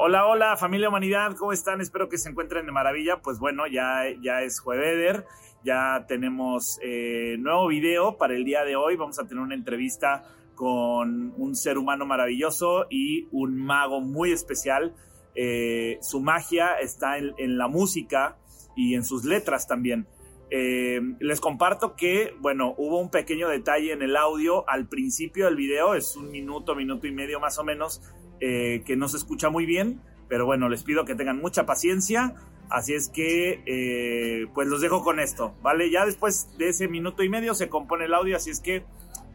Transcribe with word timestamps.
Hola, 0.00 0.28
hola, 0.28 0.56
familia 0.56 0.90
humanidad, 0.90 1.34
¿cómo 1.36 1.52
están? 1.52 1.80
Espero 1.80 2.08
que 2.08 2.18
se 2.18 2.28
encuentren 2.28 2.64
de 2.64 2.70
maravilla. 2.70 3.20
Pues 3.20 3.40
bueno, 3.40 3.66
ya, 3.66 4.04
ya 4.22 4.42
es 4.42 4.60
jueves, 4.60 5.24
ya 5.64 6.04
tenemos 6.06 6.78
eh, 6.84 7.34
nuevo 7.40 7.66
video 7.66 8.16
para 8.16 8.36
el 8.36 8.44
día 8.44 8.62
de 8.62 8.76
hoy. 8.76 8.94
Vamos 8.94 9.18
a 9.18 9.26
tener 9.26 9.42
una 9.42 9.56
entrevista 9.56 10.22
con 10.54 11.34
un 11.36 11.56
ser 11.56 11.78
humano 11.78 12.06
maravilloso 12.06 12.86
y 12.88 13.26
un 13.32 13.56
mago 13.56 14.00
muy 14.00 14.30
especial. 14.30 14.94
Eh, 15.34 15.98
su 16.00 16.20
magia 16.20 16.78
está 16.80 17.18
en, 17.18 17.58
la 17.58 17.66
música 17.66 18.38
y 18.76 18.94
en 18.94 19.04
sus 19.04 19.24
letras 19.24 19.66
también. 19.66 20.06
Eh, 20.50 21.00
les 21.18 21.40
comparto 21.40 21.96
que, 21.96 22.36
bueno, 22.38 22.72
hubo 22.78 23.00
un 23.00 23.10
pequeño 23.10 23.48
detalle 23.48 23.94
en 23.94 24.02
el 24.02 24.16
audio 24.16 24.64
al 24.68 24.88
principio 24.88 25.46
del 25.46 25.56
video, 25.56 25.96
es 25.96 26.14
un 26.14 26.30
minuto, 26.30 26.76
minuto 26.76 27.08
y 27.08 27.12
medio 27.12 27.40
más 27.40 27.58
o 27.58 27.64
menos, 27.64 28.00
eh, 28.40 28.82
que 28.84 28.96
no 28.96 29.08
se 29.08 29.16
escucha 29.16 29.50
muy 29.50 29.66
bien, 29.66 30.00
pero 30.28 30.46
bueno, 30.46 30.68
les 30.68 30.82
pido 30.82 31.04
que 31.04 31.14
tengan 31.14 31.38
mucha 31.38 31.66
paciencia. 31.66 32.34
Así 32.70 32.92
es 32.92 33.08
que, 33.08 33.62
eh, 33.64 34.46
pues 34.52 34.68
los 34.68 34.82
dejo 34.82 35.02
con 35.02 35.20
esto, 35.20 35.54
¿vale? 35.62 35.90
Ya 35.90 36.04
después 36.04 36.56
de 36.58 36.68
ese 36.68 36.86
minuto 36.86 37.22
y 37.22 37.28
medio 37.30 37.54
se 37.54 37.68
compone 37.68 38.04
el 38.04 38.14
audio, 38.14 38.36
así 38.36 38.50
es 38.50 38.60
que 38.60 38.84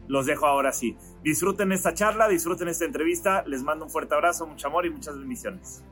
los 0.06 0.26
dejo 0.26 0.46
ahora 0.46 0.72
sí. 0.72 0.96
Disfruten 1.22 1.72
esta 1.72 1.94
charla, 1.94 2.28
disfruten 2.28 2.68
esta 2.68 2.84
entrevista. 2.84 3.42
Les 3.46 3.62
mando 3.62 3.86
un 3.86 3.90
fuerte 3.90 4.14
abrazo, 4.14 4.46
mucho 4.46 4.68
amor 4.68 4.86
y 4.86 4.90
muchas 4.90 5.18
bendiciones. 5.18 5.82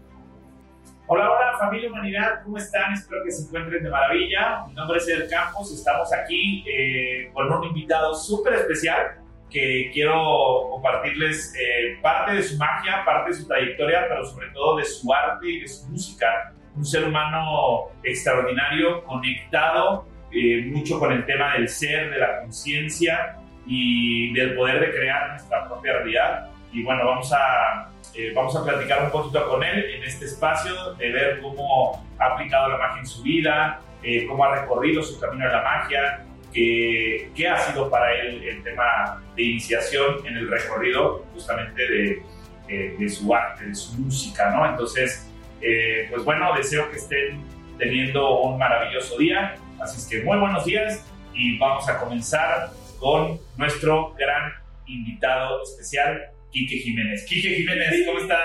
Hola, 1.08 1.30
hola 1.30 1.58
familia 1.58 1.90
Humanidad, 1.90 2.42
¿cómo 2.44 2.58
están? 2.58 2.92
Espero 2.92 3.22
que 3.24 3.32
se 3.32 3.42
encuentren 3.42 3.82
de 3.82 3.90
maravilla. 3.90 4.64
Mi 4.68 4.74
nombre 4.74 4.98
es 4.98 5.08
Eder 5.08 5.28
Campos, 5.28 5.72
estamos 5.72 6.08
aquí 6.12 6.64
eh, 6.66 7.30
con 7.34 7.52
un 7.52 7.64
invitado 7.64 8.14
súper 8.14 8.54
especial 8.54 9.21
que 9.52 9.90
quiero 9.92 10.68
compartirles 10.70 11.54
eh, 11.54 11.98
parte 12.00 12.32
de 12.32 12.42
su 12.42 12.56
magia, 12.56 13.04
parte 13.04 13.30
de 13.30 13.36
su 13.36 13.46
trayectoria, 13.46 14.06
pero 14.08 14.24
sobre 14.24 14.48
todo 14.48 14.76
de 14.78 14.84
su 14.84 15.12
arte 15.12 15.46
y 15.48 15.60
de 15.60 15.68
su 15.68 15.86
música. 15.88 16.52
Un 16.74 16.84
ser 16.84 17.04
humano 17.04 17.90
extraordinario, 18.02 19.04
conectado 19.04 20.08
eh, 20.32 20.62
mucho 20.72 20.98
con 20.98 21.12
el 21.12 21.26
tema 21.26 21.52
del 21.52 21.68
ser, 21.68 22.10
de 22.10 22.18
la 22.18 22.40
conciencia 22.40 23.36
y 23.66 24.32
del 24.32 24.56
poder 24.56 24.80
de 24.80 24.90
crear 24.90 25.30
nuestra 25.30 25.68
propia 25.68 25.92
realidad. 25.98 26.50
Y 26.72 26.82
bueno, 26.82 27.04
vamos 27.04 27.30
a, 27.34 27.90
eh, 28.14 28.32
vamos 28.34 28.56
a 28.56 28.64
platicar 28.64 29.04
un 29.04 29.10
poquito 29.10 29.46
con 29.48 29.62
él 29.62 29.84
en 29.96 30.02
este 30.04 30.24
espacio, 30.24 30.94
de 30.94 31.12
ver 31.12 31.40
cómo 31.42 32.02
ha 32.18 32.24
aplicado 32.24 32.70
la 32.70 32.78
magia 32.78 33.00
en 33.00 33.06
su 33.06 33.22
vida, 33.22 33.80
cómo 34.28 34.44
ha 34.44 34.60
recorrido 34.62 35.00
su 35.02 35.20
camino 35.20 35.44
en 35.44 35.52
la 35.52 35.62
magia, 35.62 36.24
qué, 36.52 37.48
ha 37.48 37.58
sido 37.58 37.90
para 37.90 38.12
él 38.20 38.42
el 38.44 38.62
tema 38.62 39.22
de 39.34 39.42
iniciación 39.42 40.26
en 40.26 40.36
el 40.36 40.48
recorrido 40.48 41.24
justamente 41.32 41.82
de, 41.82 42.22
eh, 42.68 42.96
de 42.98 43.08
su 43.08 43.34
arte, 43.34 43.66
de 43.66 43.74
su 43.74 44.00
música, 44.00 44.50
¿no? 44.50 44.68
Entonces, 44.68 45.28
eh, 45.60 46.06
pues 46.10 46.24
bueno, 46.24 46.54
deseo 46.56 46.90
que 46.90 46.96
estén 46.96 47.42
teniendo 47.78 48.40
un 48.40 48.58
maravilloso 48.58 49.18
día, 49.18 49.54
así 49.80 49.98
es 49.98 50.06
que 50.06 50.24
muy 50.24 50.38
buenos 50.38 50.64
días 50.64 51.04
y 51.34 51.58
vamos 51.58 51.88
a 51.88 51.98
comenzar 51.98 52.70
con 52.98 53.40
nuestro 53.56 54.14
gran 54.14 54.52
invitado 54.86 55.62
especial, 55.62 56.30
Quique 56.50 56.76
Jiménez. 56.76 57.24
Quique 57.28 57.56
Jiménez, 57.56 58.06
¿cómo 58.06 58.18
estás? 58.20 58.40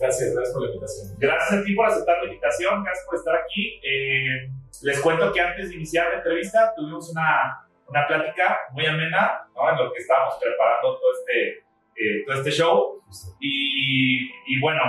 Gracias, 0.00 0.34
gracias 0.34 0.54
por 0.54 0.62
la 0.62 0.68
invitación. 0.68 1.16
Gracias 1.18 1.60
a 1.60 1.64
ti 1.64 1.74
por 1.74 1.86
aceptar 1.86 2.16
la 2.18 2.24
invitación, 2.24 2.84
gracias 2.84 3.06
por 3.06 3.16
estar 3.16 3.36
aquí. 3.36 3.80
Eh, 3.82 4.50
les 4.82 5.00
cuento 5.00 5.32
que 5.32 5.40
antes 5.40 5.70
de 5.70 5.76
iniciar 5.76 6.08
la 6.08 6.18
entrevista 6.18 6.72
tuvimos 6.76 7.10
una, 7.10 7.66
una 7.88 8.06
plática 8.06 8.58
muy 8.72 8.86
amena, 8.86 9.48
¿no? 9.54 9.70
En 9.70 9.76
lo 9.76 9.92
que 9.92 9.98
estábamos 9.98 10.34
preparando 10.40 10.98
todo 10.98 11.10
este, 11.18 11.58
eh, 11.96 12.24
todo 12.26 12.36
este 12.36 12.50
show. 12.50 13.02
Y, 13.40 14.30
y 14.46 14.60
bueno, 14.60 14.82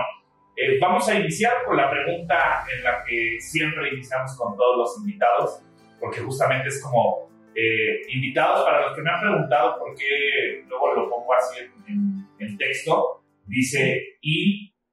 eh, 0.61 0.77
vamos 0.77 1.07
a 1.07 1.17
iniciar 1.17 1.63
con 1.65 1.77
la 1.77 1.89
pregunta 1.89 2.65
en 2.75 2.83
la 2.83 3.01
que 3.05 3.39
siempre 3.39 3.93
iniciamos 3.93 4.35
con 4.37 4.57
todos 4.57 4.77
los 4.77 4.97
invitados, 4.99 5.63
porque 6.01 6.19
justamente 6.19 6.67
es 6.67 6.83
como 6.83 7.29
eh, 7.55 8.01
invitados 8.09 8.65
para 8.65 8.87
los 8.87 8.95
que 8.95 9.01
me 9.01 9.09
han 9.09 9.21
preguntado 9.21 9.79
por 9.79 9.95
qué 9.95 10.65
luego 10.67 10.93
lo 10.95 11.09
pongo 11.09 11.33
así 11.33 11.59
en, 11.87 12.27
en, 12.39 12.57
texto, 12.57 13.23
dice 13.45 14.17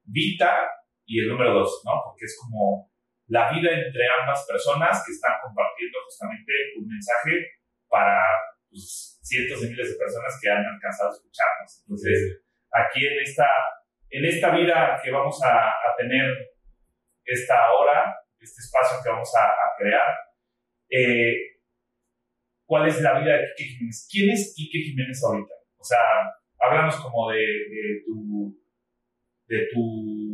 invita 0.07 0.69
y 1.05 1.21
el 1.21 1.29
número 1.29 1.53
dos, 1.53 1.81
¿no? 1.85 2.01
Porque 2.03 2.25
es 2.25 2.37
como 2.39 2.91
la 3.27 3.51
vida 3.51 3.71
entre 3.71 4.03
ambas 4.21 4.45
personas 4.47 5.03
que 5.05 5.11
están 5.11 5.35
compartiendo 5.43 5.99
justamente 6.05 6.51
un 6.77 6.87
mensaje 6.87 7.59
para 7.89 8.19
pues, 8.69 9.19
cientos 9.21 9.61
de 9.61 9.69
miles 9.69 9.91
de 9.91 9.97
personas 9.97 10.39
que 10.41 10.49
han 10.49 10.65
alcanzado 10.65 11.09
a 11.09 11.13
escucharnos. 11.13 11.83
Entonces, 11.83 12.41
aquí 12.71 13.05
en 13.05 13.19
esta, 13.21 13.47
en 14.09 14.25
esta 14.25 14.55
vida 14.55 14.99
que 15.03 15.11
vamos 15.11 15.39
a, 15.43 15.73
tener 15.97 16.53
esta 17.25 17.73
hora, 17.73 18.15
este 18.39 18.61
espacio 18.61 18.97
que 19.03 19.09
vamos 19.09 19.31
a, 19.35 19.49
crear, 19.77 20.15
eh, 20.89 21.35
¿cuál 22.65 22.87
es 22.87 23.01
la 23.01 23.19
vida 23.19 23.33
de 23.33 23.47
Quique 23.55 23.71
Jiménez? 23.77 24.07
¿Quién 24.09 24.29
es 24.29 24.53
Quique 24.55 24.79
Jiménez 24.79 25.21
ahorita? 25.23 25.53
O 25.77 25.83
sea, 25.83 25.97
háblanos 26.59 26.95
como 27.01 27.31
de, 27.31 27.39
de 27.39 28.03
tu 28.05 28.55
de 29.47 29.67
tu 29.71 29.81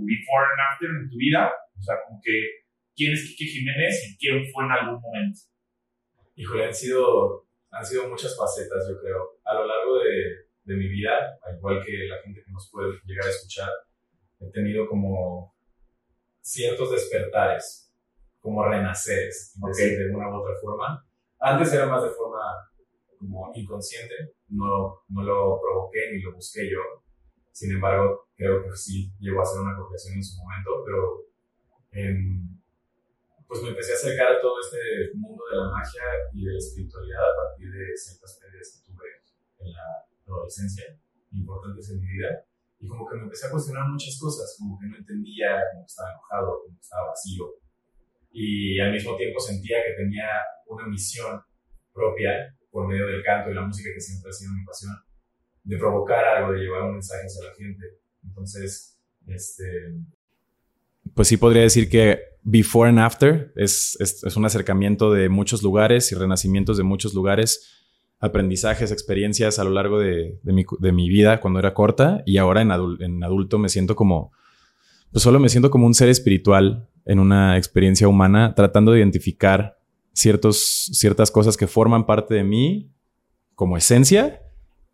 before 0.06 0.46
and 0.52 0.62
after 0.72 0.90
en 0.90 1.10
tu 1.10 1.18
vida, 1.18 1.52
o 1.78 1.82
sea, 1.82 1.96
como 2.08 2.20
que 2.24 2.66
quién 2.96 3.14
es 3.14 3.26
Quique 3.28 3.46
Jiménez 3.46 4.10
y 4.10 4.18
quién 4.18 4.46
fue 4.52 4.66
en 4.66 4.72
algún 4.72 5.02
momento. 5.02 5.40
Híjole, 6.36 6.66
han 6.66 6.74
sido, 6.74 7.48
han 7.72 7.86
sido 7.86 8.10
muchas 8.10 8.36
facetas, 8.38 8.88
yo 8.90 9.00
creo. 9.00 9.38
A 9.46 9.54
lo 9.54 9.68
largo 9.68 10.00
de, 10.00 10.50
de 10.64 10.76
mi 10.76 10.88
vida, 10.88 11.38
al 11.44 11.58
igual 11.58 11.84
que 11.86 12.08
la 12.08 12.22
gente 12.22 12.42
que 12.44 12.52
nos 12.52 12.70
puede 12.72 13.00
llegar 13.06 13.26
a 13.26 13.30
escuchar, 13.30 13.70
he 14.40 14.52
tenido 14.52 14.88
como 14.88 15.54
ciertos 16.42 16.92
despertares, 16.92 17.92
como 18.40 18.66
renaceres, 18.66 19.54
de 19.56 20.10
una 20.14 20.30
u 20.30 20.42
otra 20.42 20.56
forma. 20.62 21.06
Antes 21.40 21.74
era 21.74 21.86
más 21.88 22.04
de 22.04 22.10
forma 22.10 22.42
como 23.18 23.52
inconsciente, 23.56 24.14
no, 24.50 25.02
no 25.10 25.24
lo 25.24 25.60
provoqué 25.62 26.12
ni 26.12 26.22
lo 26.22 26.34
busqué 26.34 26.70
yo. 26.70 27.03
Sin 27.54 27.72
embargo, 27.72 28.28
creo 28.36 28.64
que 28.64 28.76
sí 28.76 29.14
llegó 29.20 29.42
a 29.42 29.46
ser 29.46 29.62
una 29.62 29.78
confesión 29.78 30.18
en 30.18 30.24
su 30.24 30.42
momento, 30.42 30.84
pero 30.84 31.22
en, 31.92 32.60
pues 33.48 33.62
me 33.62 33.70
empecé 33.70 33.94
a 33.94 33.96
acercar 33.96 34.34
a 34.34 34.42
todo 34.42 34.58
este 34.60 35.14
mundo 35.14 35.44
de 35.46 35.58
la 35.58 35.70
magia 35.70 36.02
y 36.34 36.46
de 36.46 36.52
la 36.52 36.58
espiritualidad 36.58 37.22
a 37.22 37.36
partir 37.46 37.70
de 37.70 37.96
ciertas 37.96 38.40
pérdidas 38.42 38.74
que 38.74 38.92
tuve 38.92 39.06
en 39.60 39.72
la 39.72 39.86
adolescencia, 40.26 40.98
importantes 41.32 41.92
en 41.92 42.02
mi 42.02 42.08
vida. 42.08 42.42
Y 42.80 42.88
como 42.88 43.08
que 43.08 43.18
me 43.18 43.24
empecé 43.30 43.46
a 43.46 43.52
cuestionar 43.52 43.88
muchas 43.88 44.18
cosas, 44.20 44.58
como 44.58 44.80
que 44.80 44.88
no 44.88 44.98
entendía, 44.98 45.62
como 45.72 45.86
que 45.86 45.94
estaba 45.94 46.10
enojado, 46.10 46.64
como 46.66 46.80
estaba 46.82 47.10
vacío. 47.10 47.54
Y 48.32 48.80
al 48.80 48.92
mismo 48.92 49.16
tiempo 49.16 49.40
sentía 49.40 49.78
que 49.86 49.94
tenía 49.94 50.26
una 50.66 50.88
misión 50.88 51.40
propia 51.94 52.58
por 52.72 52.88
medio 52.88 53.06
del 53.06 53.22
canto 53.22 53.52
y 53.52 53.54
la 53.54 53.62
música 53.62 53.94
que 53.94 54.02
siempre 54.02 54.30
ha 54.30 54.34
sido 54.34 54.52
mi 54.54 54.66
pasión, 54.66 54.98
de 55.64 55.78
provocar 55.78 56.24
algo, 56.26 56.54
de 56.54 56.60
llevar 56.60 56.84
un 56.84 56.94
mensaje 56.94 57.24
hacia 57.26 57.50
la 57.50 57.56
gente. 57.56 57.86
Entonces, 58.24 59.00
este... 59.28 59.64
Pues 61.14 61.28
sí 61.28 61.38
podría 61.38 61.64
decir 61.64 61.90
que 61.90 62.20
before 62.44 62.90
and 62.90 63.00
after. 63.00 63.52
Es, 63.56 63.98
es, 64.00 64.36
un 64.36 64.46
acercamiento 64.46 65.12
de 65.12 65.30
muchos 65.30 65.64
lugares 65.64 66.12
y 66.12 66.16
renacimientos 66.16 66.78
de 66.78 66.84
muchos 66.84 67.14
lugares, 67.14 67.72
aprendizajes, 68.20 68.92
experiencias 68.92 69.60
a 69.60 69.64
lo 69.64 69.72
largo 69.72 70.00
de, 70.00 70.40
mi, 70.44 71.10
vida 71.10 71.40
cuando 71.40 71.60
era 71.60 71.74
corta 71.74 72.24
y 72.26 72.38
ahora 72.38 72.62
en, 72.62 72.72
en 73.00 73.24
adulto 73.24 73.58
me 73.58 73.70
siento 73.70 73.96
como, 73.96 74.32
pues 75.12 75.24
solo 75.24 75.40
me 75.40 75.50
siento 75.50 75.70
como 75.70 75.86
un 75.88 75.94
ser 75.94 76.10
espiritual 76.10 76.88
en 77.06 77.20
una 77.20 77.58
experiencia 77.58 78.08
humana 78.08 78.56
tratando 78.56 78.92
de 78.92 79.00
identificar 79.00 79.78
ciertos, 80.14 80.90
ciertas 80.94 81.32
cosas 81.32 81.58
que 81.58 81.68
forman 81.68 82.06
parte 82.06 82.34
de 82.34 82.44
mí 82.44 82.92
como 83.56 83.78
esencia 83.78 84.43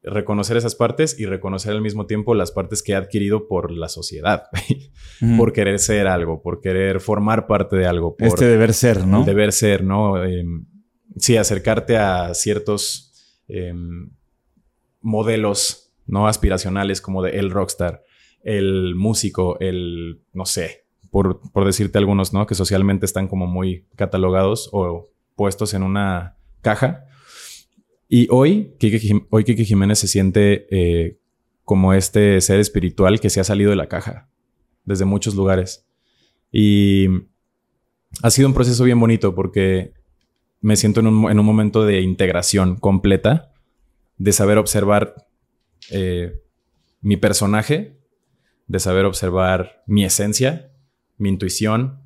reconocer 0.04 0.58
esas 0.58 0.76
partes 0.76 1.20
y 1.20 1.26
reconocer 1.26 1.74
al 1.74 1.82
mismo 1.82 2.06
tiempo 2.06 2.34
las 2.34 2.52
partes 2.52 2.82
que 2.82 2.94
he 2.94 2.96
adquirido 2.96 3.48
por 3.48 3.72
la 3.72 3.90
sociedad, 3.90 4.44
por 5.38 5.52
querer 5.54 5.80
ser 5.80 6.08
algo, 6.08 6.42
por 6.42 6.62
querer 6.62 7.00
formar 7.02 7.48
parte 7.48 7.76
de 7.76 7.86
algo. 7.86 8.16
Por 8.16 8.28
este 8.28 8.46
deber 8.46 8.74
ser, 8.74 9.06
¿no? 9.06 9.24
Deber 9.26 9.52
ser, 9.52 9.84
¿no? 9.84 10.24
Em, 10.24 10.66
sí, 11.18 11.38
acercarte 11.38 11.98
a 11.98 12.34
ciertos 12.34 13.12
em, 13.48 14.12
modelos, 15.02 15.92
¿no? 16.06 16.28
Aspiracionales 16.28 17.02
como 17.02 17.22
de 17.22 17.32
el 17.38 17.52
rockstar, 17.52 18.04
el 18.42 18.96
músico, 18.96 19.60
el, 19.60 20.22
no 20.34 20.46
sé, 20.46 20.86
por, 21.12 21.42
por 21.52 21.66
decirte 21.66 21.98
algunos, 21.98 22.34
¿no? 22.34 22.46
Que 22.46 22.56
socialmente 22.56 23.06
están 23.06 23.28
como 23.28 23.48
muy 23.48 23.86
catalogados 23.96 24.70
o 24.72 25.10
puestos 25.36 25.74
en 25.74 25.84
una 25.84 26.38
caja 26.62 27.06
y 28.10 28.28
hoy, 28.32 28.76
Kike, 28.80 29.28
hoy 29.30 29.44
Kike 29.44 29.64
Jiménez 29.64 30.00
se 30.00 30.08
siente 30.08 30.68
eh, 30.72 31.20
como 31.64 31.94
este 31.94 32.42
ser 32.42 32.60
espiritual 32.60 33.20
que 33.20 33.30
se 33.30 33.40
ha 33.40 33.44
salido 33.44 33.70
de 33.70 33.76
la 33.76 33.88
caja 33.88 34.28
desde 34.84 35.06
muchos 35.06 35.36
lugares. 35.36 35.88
Y 36.52 37.08
ha 38.24 38.32
sido 38.32 38.48
un 38.48 38.56
proceso 38.56 38.84
bien 38.84 39.00
bonito 39.00 39.36
porque 39.36 39.94
me 40.60 40.76
siento 40.76 41.02
en 41.02 41.08
un, 41.08 41.46
momento 41.46 41.86
de 41.86 42.02
integración 42.02 42.78
completa, 42.78 43.54
de 44.18 44.34
saber 44.34 44.58
observar 44.58 45.28
eh, 45.92 46.42
mi 47.02 47.16
personaje, 47.16 48.00
de 48.66 48.80
saber 48.80 49.06
observar 49.06 49.84
mi 49.86 50.04
esencia, 50.04 50.72
mi 51.18 51.30
intuición, 51.30 52.02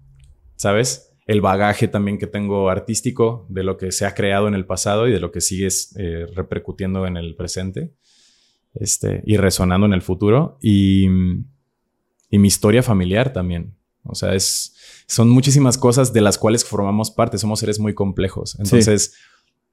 ¿sabes? 0.57 1.12
El 1.25 1.41
bagaje 1.41 1.87
también 1.87 2.17
que 2.17 2.27
tengo 2.27 2.69
artístico 2.69 3.45
de 3.49 3.63
lo 3.63 3.77
que 3.77 3.91
se 3.91 4.05
ha 4.05 4.13
creado 4.13 4.47
en 4.47 4.55
el 4.55 4.65
pasado 4.65 5.07
y 5.07 5.11
de 5.11 5.19
lo 5.19 5.31
que 5.31 5.41
sigue 5.41 5.69
eh, 5.97 6.25
repercutiendo 6.35 7.07
en 7.07 7.17
el 7.17 7.35
presente 7.35 7.93
este, 8.73 9.23
y 9.25 9.37
resonando 9.37 9.85
en 9.85 9.93
el 9.93 10.01
futuro. 10.01 10.57
Y, 10.61 11.07
y 12.29 12.39
mi 12.39 12.47
historia 12.47 12.83
familiar 12.83 13.31
también. 13.31 13.75
O 14.03 14.15
sea, 14.15 14.33
es, 14.33 14.75
son 15.07 15.29
muchísimas 15.29 15.77
cosas 15.77 16.11
de 16.11 16.21
las 16.21 16.37
cuales 16.37 16.65
formamos 16.65 17.09
parte. 17.09 17.37
Somos 17.37 17.59
seres 17.59 17.79
muy 17.79 17.93
complejos. 17.93 18.59
Entonces, 18.59 19.13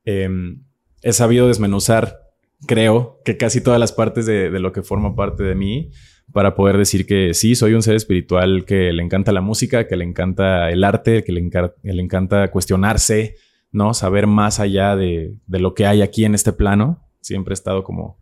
em, 0.05 0.63
he 1.03 1.13
sabido 1.13 1.49
desmenuzar, 1.49 2.21
creo, 2.67 3.21
que 3.25 3.37
casi 3.37 3.61
todas 3.61 3.81
las 3.81 3.93
partes 3.93 4.27
de, 4.27 4.51
de, 4.51 4.61
lo 4.61 4.73
que 4.73 4.83
forma 4.83 5.17
parte 5.17 5.43
de 5.43 5.55
mí 5.55 5.91
para 6.33 6.55
poder 6.55 6.77
decir 6.77 7.07
que 7.07 7.35
sí, 7.35 7.55
soy 7.55 7.75
un 7.75 7.83
ser 7.83 7.97
espiritual 7.97 8.65
que 8.65 8.93
le 8.93 9.03
encanta 9.03 9.33
la 9.33 9.41
música, 9.41 9.87
que 9.87 9.97
le 9.97 10.05
encanta 10.05 10.71
el 10.71 10.85
arte, 10.85 11.25
que 11.25 11.33
le, 11.33 11.51
le 11.83 12.03
encanta 12.03 12.51
cuestionarse, 12.51 13.37
¿no? 13.73 13.95
Saber 13.95 14.27
más 14.27 14.61
allá 14.61 14.97
de, 14.97 15.37
de, 15.47 15.61
lo 15.61 15.75
que 15.75 15.87
hay 15.87 16.03
aquí 16.03 16.25
en 16.25 16.35
este 16.35 16.53
plano. 16.53 17.07
Siempre 17.21 17.53
he 17.53 17.55
estado 17.55 17.85
como 17.85 18.19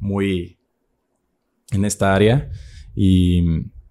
muy 0.00 0.58
en 1.70 1.84
esta 1.84 2.14
área 2.14 2.50
y, 2.94 3.42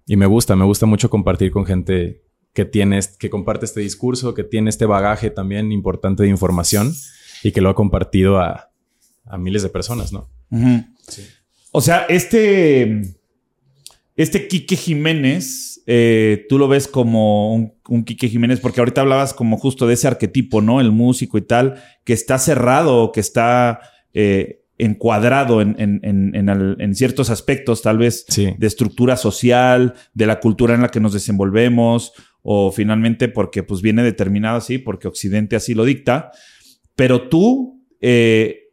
y 0.06 0.16
me 0.16 0.26
gusta, 0.26 0.56
me 0.56 0.64
gusta 0.64 0.86
mucho 0.86 1.10
compartir 1.10 1.50
con 1.50 1.64
gente 1.64 2.22
que 2.52 2.64
tiene, 2.64 3.00
que 3.18 3.30
comparte 3.30 3.64
este 3.64 3.80
discurso, 3.80 4.34
que 4.34 4.44
tiene 4.44 4.70
este 4.70 4.86
bagaje 4.86 5.30
también 5.30 5.72
importante 5.72 6.22
de 6.22 6.28
información 6.28 6.92
y 7.42 7.52
que 7.52 7.60
lo 7.60 7.70
ha 7.70 7.74
compartido 7.74 8.40
a, 8.40 8.70
a 9.24 9.38
miles 9.38 9.62
de 9.62 9.68
personas, 9.68 10.12
¿no? 10.12 10.28
sí. 11.08 11.22
O 11.74 11.80
sea, 11.80 12.04
este 12.10 13.02
este 14.16 14.46
Quique 14.48 14.76
Jiménez, 14.76 15.82
eh, 15.86 16.46
tú 16.48 16.58
lo 16.58 16.68
ves 16.68 16.86
como 16.86 17.54
un, 17.54 17.74
un, 17.88 18.04
Quique 18.04 18.28
Jiménez, 18.28 18.60
porque 18.60 18.80
ahorita 18.80 19.00
hablabas 19.00 19.32
como 19.32 19.56
justo 19.56 19.86
de 19.86 19.94
ese 19.94 20.06
arquetipo, 20.06 20.60
¿no? 20.60 20.80
El 20.80 20.92
músico 20.92 21.38
y 21.38 21.42
tal, 21.42 21.82
que 22.04 22.12
está 22.12 22.38
cerrado, 22.38 23.10
que 23.12 23.20
está 23.20 23.80
eh, 24.12 24.62
encuadrado 24.78 25.60
en, 25.60 25.76
en, 25.78 26.00
en, 26.02 26.48
en, 26.80 26.94
ciertos 26.94 27.30
aspectos, 27.30 27.82
tal 27.82 27.98
vez 27.98 28.24
sí. 28.28 28.54
de 28.58 28.66
estructura 28.66 29.16
social, 29.16 29.94
de 30.12 30.26
la 30.26 30.40
cultura 30.40 30.74
en 30.74 30.82
la 30.82 30.88
que 30.88 31.00
nos 31.00 31.12
desenvolvemos, 31.12 32.12
o 32.42 32.72
finalmente 32.72 33.28
porque 33.28 33.62
pues 33.62 33.80
viene 33.80 34.02
determinado 34.02 34.58
así, 34.58 34.78
porque 34.78 35.08
Occidente 35.08 35.56
así 35.56 35.74
lo 35.74 35.84
dicta. 35.84 36.32
Pero 36.96 37.28
tú, 37.28 37.86
eh, 38.00 38.70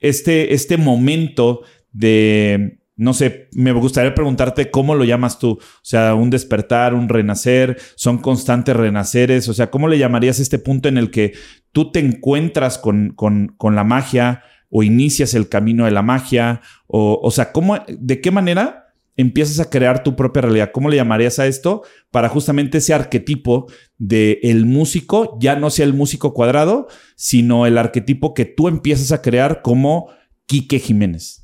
este, 0.00 0.54
este 0.54 0.76
momento 0.76 1.62
de 1.92 2.81
no 3.02 3.14
sé, 3.14 3.48
me 3.52 3.72
gustaría 3.72 4.14
preguntarte 4.14 4.70
cómo 4.70 4.94
lo 4.94 5.04
llamas 5.04 5.40
tú. 5.40 5.52
O 5.52 5.60
sea, 5.82 6.14
un 6.14 6.30
despertar, 6.30 6.94
un 6.94 7.08
renacer, 7.08 7.76
son 7.96 8.18
constantes 8.18 8.76
renaceres. 8.76 9.48
O 9.48 9.54
sea, 9.54 9.70
¿cómo 9.70 9.88
le 9.88 9.98
llamarías 9.98 10.38
este 10.38 10.60
punto 10.60 10.88
en 10.88 10.98
el 10.98 11.10
que 11.10 11.32
tú 11.72 11.90
te 11.90 11.98
encuentras 11.98 12.78
con, 12.78 13.10
con, 13.14 13.54
con 13.58 13.74
la 13.74 13.82
magia 13.82 14.44
o 14.70 14.84
inicias 14.84 15.34
el 15.34 15.48
camino 15.48 15.84
de 15.84 15.90
la 15.90 16.02
magia? 16.02 16.60
O, 16.86 17.18
o 17.20 17.30
sea, 17.32 17.50
¿cómo, 17.50 17.76
¿de 17.88 18.20
qué 18.20 18.30
manera 18.30 18.94
empiezas 19.16 19.58
a 19.58 19.68
crear 19.68 20.04
tu 20.04 20.14
propia 20.14 20.42
realidad? 20.42 20.70
¿Cómo 20.72 20.88
le 20.88 20.96
llamarías 20.96 21.40
a 21.40 21.48
esto 21.48 21.82
para 22.12 22.28
justamente 22.28 22.78
ese 22.78 22.94
arquetipo 22.94 23.66
de 23.98 24.38
el 24.44 24.64
músico, 24.64 25.36
ya 25.40 25.56
no 25.56 25.70
sea 25.70 25.86
el 25.86 25.92
músico 25.92 26.34
cuadrado, 26.34 26.86
sino 27.16 27.66
el 27.66 27.78
arquetipo 27.78 28.32
que 28.32 28.44
tú 28.44 28.68
empiezas 28.68 29.10
a 29.10 29.22
crear 29.22 29.60
como 29.60 30.08
Quique 30.46 30.78
Jiménez? 30.78 31.41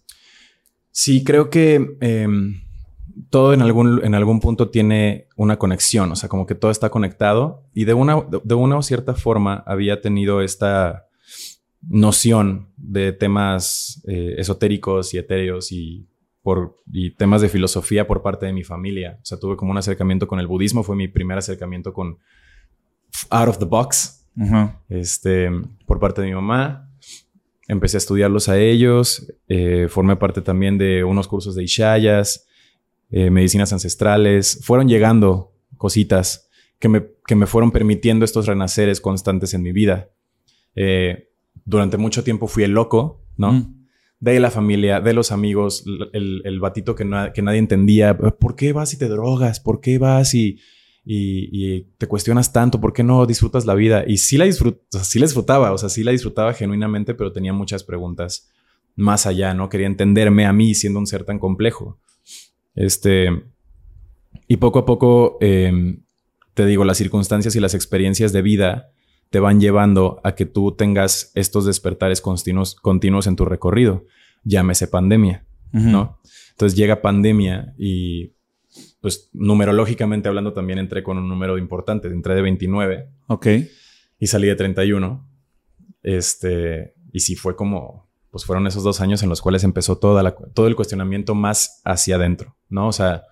Sí, 1.01 1.23
creo 1.23 1.49
que 1.49 1.97
eh, 2.01 2.27
todo 3.31 3.55
en 3.55 3.63
algún, 3.63 4.05
en 4.05 4.17
algún 4.17 4.41
punto 4.41 4.69
tiene 4.71 5.29
una 5.37 5.57
conexión, 5.57 6.11
o 6.11 6.17
sea, 6.17 6.29
como 6.29 6.45
que 6.45 6.57
todo 6.57 6.73
está 6.73 6.91
conectado 6.91 7.63
y 7.73 7.85
de 7.85 7.95
una, 7.95 8.27
de 8.43 8.55
una 8.55 8.79
o 8.79 8.83
cierta 8.83 9.15
forma 9.15 9.63
había 9.65 10.01
tenido 10.01 10.43
esta 10.43 11.07
noción 11.89 12.71
de 12.77 13.13
temas 13.13 14.03
eh, 14.09 14.35
esotéricos 14.39 15.15
y 15.15 15.19
etéreos 15.19 15.71
y, 15.71 16.09
por, 16.43 16.75
y 16.93 17.13
temas 17.13 17.43
de 17.43 17.49
filosofía 17.49 18.09
por 18.09 18.21
parte 18.21 18.47
de 18.47 18.53
mi 18.53 18.65
familia. 18.65 19.21
O 19.23 19.25
sea, 19.25 19.39
tuve 19.39 19.55
como 19.57 19.71
un 19.71 19.79
acercamiento 19.79 20.27
con 20.27 20.41
el 20.41 20.49
budismo, 20.49 20.83
fue 20.83 20.97
mi 20.97 21.07
primer 21.07 21.39
acercamiento 21.39 21.93
con 21.93 22.19
out 23.31 23.49
of 23.49 23.59
the 23.59 23.67
box, 23.67 24.17
Uh 24.37 24.43
-huh. 24.43 24.73
este, 24.89 25.49
por 25.87 25.99
parte 25.99 26.23
de 26.23 26.29
mi 26.29 26.35
mamá 26.35 26.88
empecé 27.69 27.99
a 27.99 27.99
estudiarlos 27.99 28.49
a 28.49 28.59
ellos, 28.59 29.33
eh, 29.47 29.87
formé 29.89 30.17
parte 30.17 30.41
también 30.41 30.79
de 30.79 31.05
unos 31.05 31.29
cursos 31.29 31.55
de 31.55 31.63
Ishayas, 31.63 32.47
eh, 33.11 33.31
medicinas 33.31 33.73
ancestrales, 33.73 34.61
fueron 34.65 34.89
llegando 34.89 35.53
cositas 35.77 36.51
que 36.79 36.89
me, 36.89 37.07
que 37.27 37.35
me, 37.35 37.47
fueron 37.47 37.71
permitiendo 37.71 38.25
estos 38.25 38.47
renaceres 38.47 39.01
constantes 39.01 39.53
en 39.55 39.63
mi 39.63 39.73
vida. 39.73 40.09
Eh, 40.75 41.29
durante 41.65 41.99
mucho 41.99 42.25
tiempo 42.25 42.47
fui 42.49 42.65
el 42.65 42.73
loco, 42.73 43.23
¿no? 43.37 43.53
Mm. 43.53 43.79
De 44.21 44.41
la 44.41 44.51
familia, 44.51 45.01
de 45.01 45.13
los 45.13 45.31
amigos, 45.31 45.85
el, 46.13 46.43
el 46.45 46.61
batito 46.61 46.97
que, 46.97 47.05
que 47.35 47.43
nadie 47.43 47.59
entendía. 47.59 48.17
¿Por 48.17 48.57
qué 48.57 48.73
vas 48.73 48.93
y 48.93 48.99
te 48.99 49.09
drogas? 49.09 49.61
¿Por 49.61 49.81
qué 49.81 49.99
vas 49.99 50.35
y, 50.35 50.59
y, 51.11 51.49
y, 51.51 51.85
te 51.97 52.07
cuestionas 52.07 52.53
tanto, 52.53 52.83
¿por 52.83 52.93
qué 52.93 53.03
no 53.03 53.25
disfrutas 53.25 53.65
la 53.65 53.75
vida? 53.75 54.05
Y 54.07 54.19
sí 54.19 54.37
la, 54.37 54.45
disfrut 54.45 54.79
sí 54.91 55.19
la 55.19 55.25
disfrutaba, 55.25 55.73
o 55.73 55.79
sea, 55.79 55.89
sí 55.89 56.05
la 56.05 56.11
disfrutaba 56.11 56.53
genuinamente, 56.53 57.15
pero 57.15 57.33
tenía 57.33 57.55
muchas 57.55 57.83
preguntas 57.83 58.51
más 58.95 59.25
allá, 59.25 59.55
¿no? 59.55 59.71
Quería 59.71 59.87
entenderme 59.87 60.45
a 60.45 60.53
mí 60.53 60.75
siendo 60.75 60.99
un 60.99 61.07
ser 61.07 61.25
tan 61.25 61.39
complejo. 61.39 61.99
Este, 62.75 63.31
y 64.49 64.59
poco 64.59 64.81
a 64.81 64.85
poco, 64.85 65.39
eh, 65.41 65.99
te 66.53 66.67
digo, 66.67 66.85
las 66.85 66.99
circunstancias 66.99 67.57
y 67.57 67.61
las 67.61 67.73
experiencias 67.73 68.35
de 68.35 68.43
vida 68.43 68.91
te 69.31 69.41
van 69.41 69.63
llevando 69.63 70.21
a 70.25 70.35
que 70.35 70.45
tú 70.45 70.73
tengas 70.73 71.33
estos 71.35 71.65
despertares 71.65 72.21
continuos, 72.21 72.75
continuos 72.75 73.27
en 73.27 73.37
tu 73.37 73.47
recorrido. 73.47 74.05
Llámese 74.45 74.89
pandemia, 74.89 75.47
uh 75.73 75.79
-huh. 75.79 75.91
¿no? 75.91 76.21
Entonces 76.51 76.77
llega 76.77 77.01
pandemia 77.01 77.75
y 77.79 78.35
pues 79.01 79.31
numerológicamente 79.33 80.29
hablando 80.29 80.53
también 80.53 80.79
entré 80.79 81.03
con 81.03 81.19
un 81.19 81.29
número 81.29 81.59
importante, 81.59 82.09
entré 82.09 82.35
de 82.35 82.43
29. 82.43 83.09
Ok. 83.29 83.47
Y 84.19 84.27
salí 84.27 84.49
de 84.49 84.57
31. 84.57 85.29
Este, 86.03 86.95
y 87.13 87.21
sí 87.21 87.37
fue 87.37 87.55
como, 87.55 88.09
pues 88.31 88.45
fueron 88.45 88.67
esos 88.67 88.83
dos 88.83 89.01
años 89.01 89.23
en 89.23 89.29
los 89.29 89.41
cuales 89.41 89.65
empezó 89.65 89.99
toda 89.99 90.23
la, 90.23 90.33
todo 90.33 90.67
el 90.67 90.77
cuestionamiento 90.77 91.35
más 91.35 91.81
hacia 91.85 92.17
adentro, 92.17 92.57
¿no? 92.69 92.89
O 92.89 92.93
sea, 92.93 93.23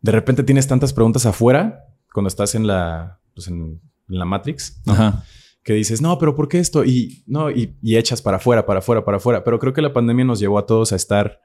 de 0.00 0.12
repente 0.12 0.42
tienes 0.42 0.66
tantas 0.66 0.92
preguntas 0.92 1.26
afuera 1.26 1.84
cuando 2.12 2.28
estás 2.28 2.54
en 2.54 2.66
la, 2.66 3.20
pues 3.34 3.48
en, 3.48 3.80
en 4.08 4.18
la 4.18 4.24
Matrix, 4.24 4.82
¿no? 4.84 4.92
Ajá. 4.92 5.24
que 5.62 5.72
dices, 5.72 6.02
no, 6.02 6.18
pero 6.18 6.34
¿por 6.34 6.48
qué 6.48 6.58
esto? 6.58 6.84
Y, 6.84 7.24
no, 7.26 7.50
y, 7.50 7.76
y 7.82 7.96
echas 7.96 8.20
para 8.20 8.36
afuera, 8.36 8.66
para 8.66 8.80
afuera, 8.80 9.04
para 9.04 9.16
afuera. 9.16 9.44
Pero 9.44 9.58
creo 9.58 9.72
que 9.72 9.82
la 9.82 9.92
pandemia 9.92 10.24
nos 10.24 10.40
llevó 10.40 10.58
a 10.58 10.66
todos 10.66 10.92
a 10.92 10.96
estar 10.96 11.40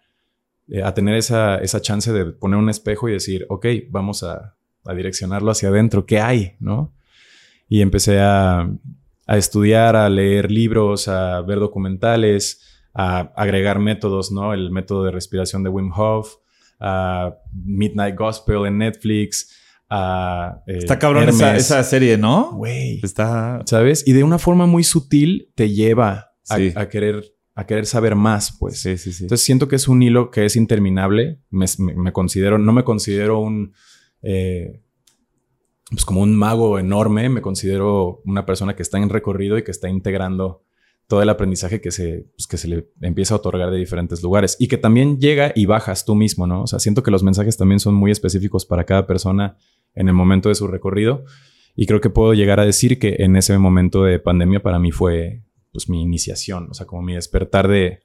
eh, 0.69 0.83
a 0.83 0.93
tener 0.93 1.15
esa, 1.15 1.57
esa 1.59 1.81
chance 1.81 2.11
de 2.11 2.25
poner 2.25 2.59
un 2.59 2.69
espejo 2.69 3.07
y 3.07 3.13
decir, 3.13 3.45
ok, 3.49 3.65
vamos 3.89 4.23
a, 4.23 4.57
a 4.85 4.93
direccionarlo 4.93 5.51
hacia 5.51 5.69
adentro, 5.69 6.05
¿qué 6.05 6.19
hay? 6.19 6.55
¿No? 6.59 6.93
Y 7.69 7.81
empecé 7.81 8.19
a, 8.19 8.69
a, 9.27 9.37
estudiar, 9.37 9.95
a 9.95 10.09
leer 10.09 10.51
libros, 10.51 11.07
a 11.07 11.41
ver 11.41 11.59
documentales, 11.59 12.63
a 12.93 13.31
agregar 13.35 13.79
métodos, 13.79 14.31
¿no? 14.31 14.53
El 14.53 14.71
método 14.71 15.03
de 15.03 15.11
respiración 15.11 15.63
de 15.63 15.69
Wim 15.69 15.91
Hof, 15.95 16.35
a 16.79 17.35
Midnight 17.53 18.17
Gospel 18.17 18.65
en 18.65 18.77
Netflix, 18.79 19.55
a... 19.89 20.63
Eh, 20.67 20.79
Está 20.79 20.99
cabrón 20.99 21.29
esa, 21.29 21.55
esa, 21.55 21.83
serie, 21.83 22.17
¿no? 22.17 22.51
Güey. 22.53 22.99
Está... 23.03 23.61
¿Sabes? 23.65 24.05
Y 24.05 24.13
de 24.13 24.23
una 24.23 24.37
forma 24.37 24.65
muy 24.65 24.83
sutil 24.83 25.51
te 25.55 25.69
lleva 25.69 26.33
a, 26.49 26.57
sí. 26.57 26.73
a 26.75 26.89
querer 26.89 27.36
a 27.57 27.65
querer 27.65 27.87
saber 27.87 28.13
más, 28.13 28.55
pues. 28.59 28.79
Sí, 28.79 28.99
sí, 28.99 29.11
sí. 29.11 29.23
Entonces 29.23 29.43
siento 29.43 29.67
que 29.67 29.77
es 29.77 29.87
un 29.87 30.03
hilo 30.03 30.29
que 30.29 30.45
es 30.45 30.55
interminable. 30.55 31.39
Me, 31.49 31.65
me, 31.79 31.95
me 31.95 32.13
considero, 32.13 32.59
no 32.59 32.71
me 32.71 32.83
considero 32.83 33.39
un, 33.39 33.73
eh, 34.21 34.79
pues 35.89 36.05
como 36.05 36.21
un 36.21 36.35
mago 36.35 36.77
enorme, 36.77 37.29
me 37.29 37.41
considero 37.41 38.21
una 38.25 38.45
persona 38.45 38.75
que 38.75 38.83
está 38.83 38.99
en 38.99 39.09
recorrido 39.09 39.57
y 39.57 39.63
que 39.63 39.71
está 39.71 39.89
integrando 39.89 40.65
todo 41.07 41.23
el 41.23 41.29
aprendizaje 41.29 41.81
que 41.81 41.89
se, 41.89 42.27
pues 42.35 42.45
que 42.45 42.57
se 42.57 42.67
le 42.67 42.91
empieza 43.01 43.33
a 43.33 43.37
otorgar 43.37 43.71
de 43.71 43.77
diferentes 43.79 44.21
lugares 44.21 44.55
y 44.59 44.67
que 44.67 44.77
también 44.77 45.17
llega 45.19 45.51
y 45.55 45.65
bajas 45.65 46.05
tú 46.05 46.13
mismo, 46.13 46.45
¿no? 46.45 46.61
O 46.61 46.67
sea, 46.67 46.77
siento 46.77 47.01
que 47.01 47.09
los 47.09 47.23
mensajes 47.23 47.57
también 47.57 47.79
son 47.79 47.95
muy 47.95 48.11
específicos 48.11 48.67
para 48.67 48.83
cada 48.83 49.07
persona 49.07 49.57
en 49.95 50.09
el 50.09 50.13
momento 50.13 50.49
de 50.49 50.55
su 50.55 50.67
recorrido 50.67 51.25
y 51.75 51.87
creo 51.87 52.01
que 52.01 52.11
puedo 52.11 52.35
llegar 52.35 52.59
a 52.59 52.65
decir 52.65 52.99
que 52.99 53.15
en 53.17 53.35
ese 53.35 53.57
momento 53.57 54.03
de 54.03 54.19
pandemia 54.19 54.61
para 54.61 54.77
mí 54.77 54.91
fue 54.91 55.41
pues 55.71 55.89
mi 55.89 56.01
iniciación, 56.01 56.67
o 56.71 56.73
sea, 56.73 56.85
como 56.85 57.01
mi 57.01 57.13
despertar 57.13 57.67
de, 57.67 57.99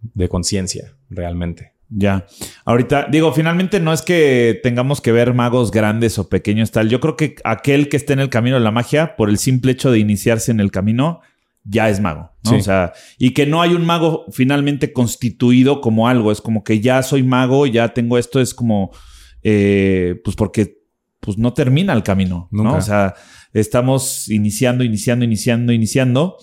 de 0.00 0.28
conciencia 0.28 0.96
realmente. 1.08 1.72
Ya. 1.88 2.26
Ahorita, 2.64 3.06
digo, 3.10 3.32
finalmente 3.32 3.78
no 3.78 3.92
es 3.92 4.02
que 4.02 4.58
tengamos 4.62 5.00
que 5.00 5.12
ver 5.12 5.34
magos 5.34 5.70
grandes 5.70 6.18
o 6.18 6.28
pequeños 6.28 6.72
tal. 6.72 6.88
Yo 6.88 7.00
creo 7.00 7.16
que 7.16 7.36
aquel 7.44 7.88
que 7.88 7.96
esté 7.96 8.12
en 8.12 8.20
el 8.20 8.28
camino 8.28 8.56
de 8.56 8.64
la 8.64 8.72
magia, 8.72 9.16
por 9.16 9.28
el 9.28 9.38
simple 9.38 9.72
hecho 9.72 9.90
de 9.90 10.00
iniciarse 10.00 10.50
en 10.50 10.58
el 10.60 10.72
camino, 10.72 11.20
ya 11.62 11.88
es 11.88 12.00
mago, 12.00 12.32
¿no? 12.44 12.50
Sí. 12.50 12.56
O 12.56 12.62
sea, 12.62 12.92
y 13.18 13.30
que 13.30 13.46
no 13.46 13.62
hay 13.62 13.74
un 13.74 13.84
mago 13.84 14.26
finalmente 14.32 14.92
constituido 14.92 15.80
como 15.80 16.08
algo. 16.08 16.32
Es 16.32 16.40
como 16.40 16.64
que 16.64 16.80
ya 16.80 17.02
soy 17.02 17.22
mago, 17.22 17.66
ya 17.66 17.92
tengo 17.94 18.18
esto, 18.18 18.40
es 18.40 18.54
como 18.54 18.90
eh, 19.42 20.20
pues 20.24 20.36
porque 20.36 20.78
pues 21.20 21.38
no 21.38 21.54
termina 21.54 21.92
el 21.92 22.02
camino, 22.02 22.48
¿no? 22.50 22.64
Nunca. 22.64 22.78
O 22.78 22.82
sea, 22.82 23.14
estamos 23.52 24.28
iniciando, 24.28 24.84
iniciando, 24.84 25.24
iniciando, 25.24 25.72
iniciando. 25.72 26.36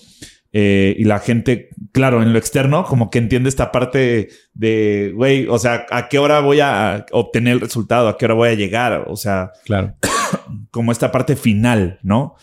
Eh, 0.56 0.96
y 1.00 1.04
la 1.06 1.18
gente, 1.20 1.70
claro, 1.92 2.22
en 2.22 2.32
lo 2.32 2.38
externo, 2.38 2.86
como 2.86 3.10
que 3.10 3.18
entiende 3.18 3.50
esta 3.50 3.72
parte 3.72 4.30
de, 4.54 5.12
güey, 5.16 5.48
o 5.48 5.58
sea, 5.58 5.86
¿a 5.90 6.08
qué 6.10 6.20
hora 6.20 6.42
voy 6.42 6.60
a 6.60 7.06
obtener 7.12 7.54
el 7.54 7.60
resultado? 7.62 8.08
¿A 8.08 8.18
qué 8.18 8.26
hora 8.26 8.36
voy 8.36 8.50
a 8.50 8.54
llegar? 8.54 9.06
O 9.08 9.16
sea, 9.16 9.52
Claro. 9.66 9.96
como 10.72 10.92
esta 10.92 11.12
parte 11.12 11.36
final, 11.36 12.00
¿no? 12.04 12.36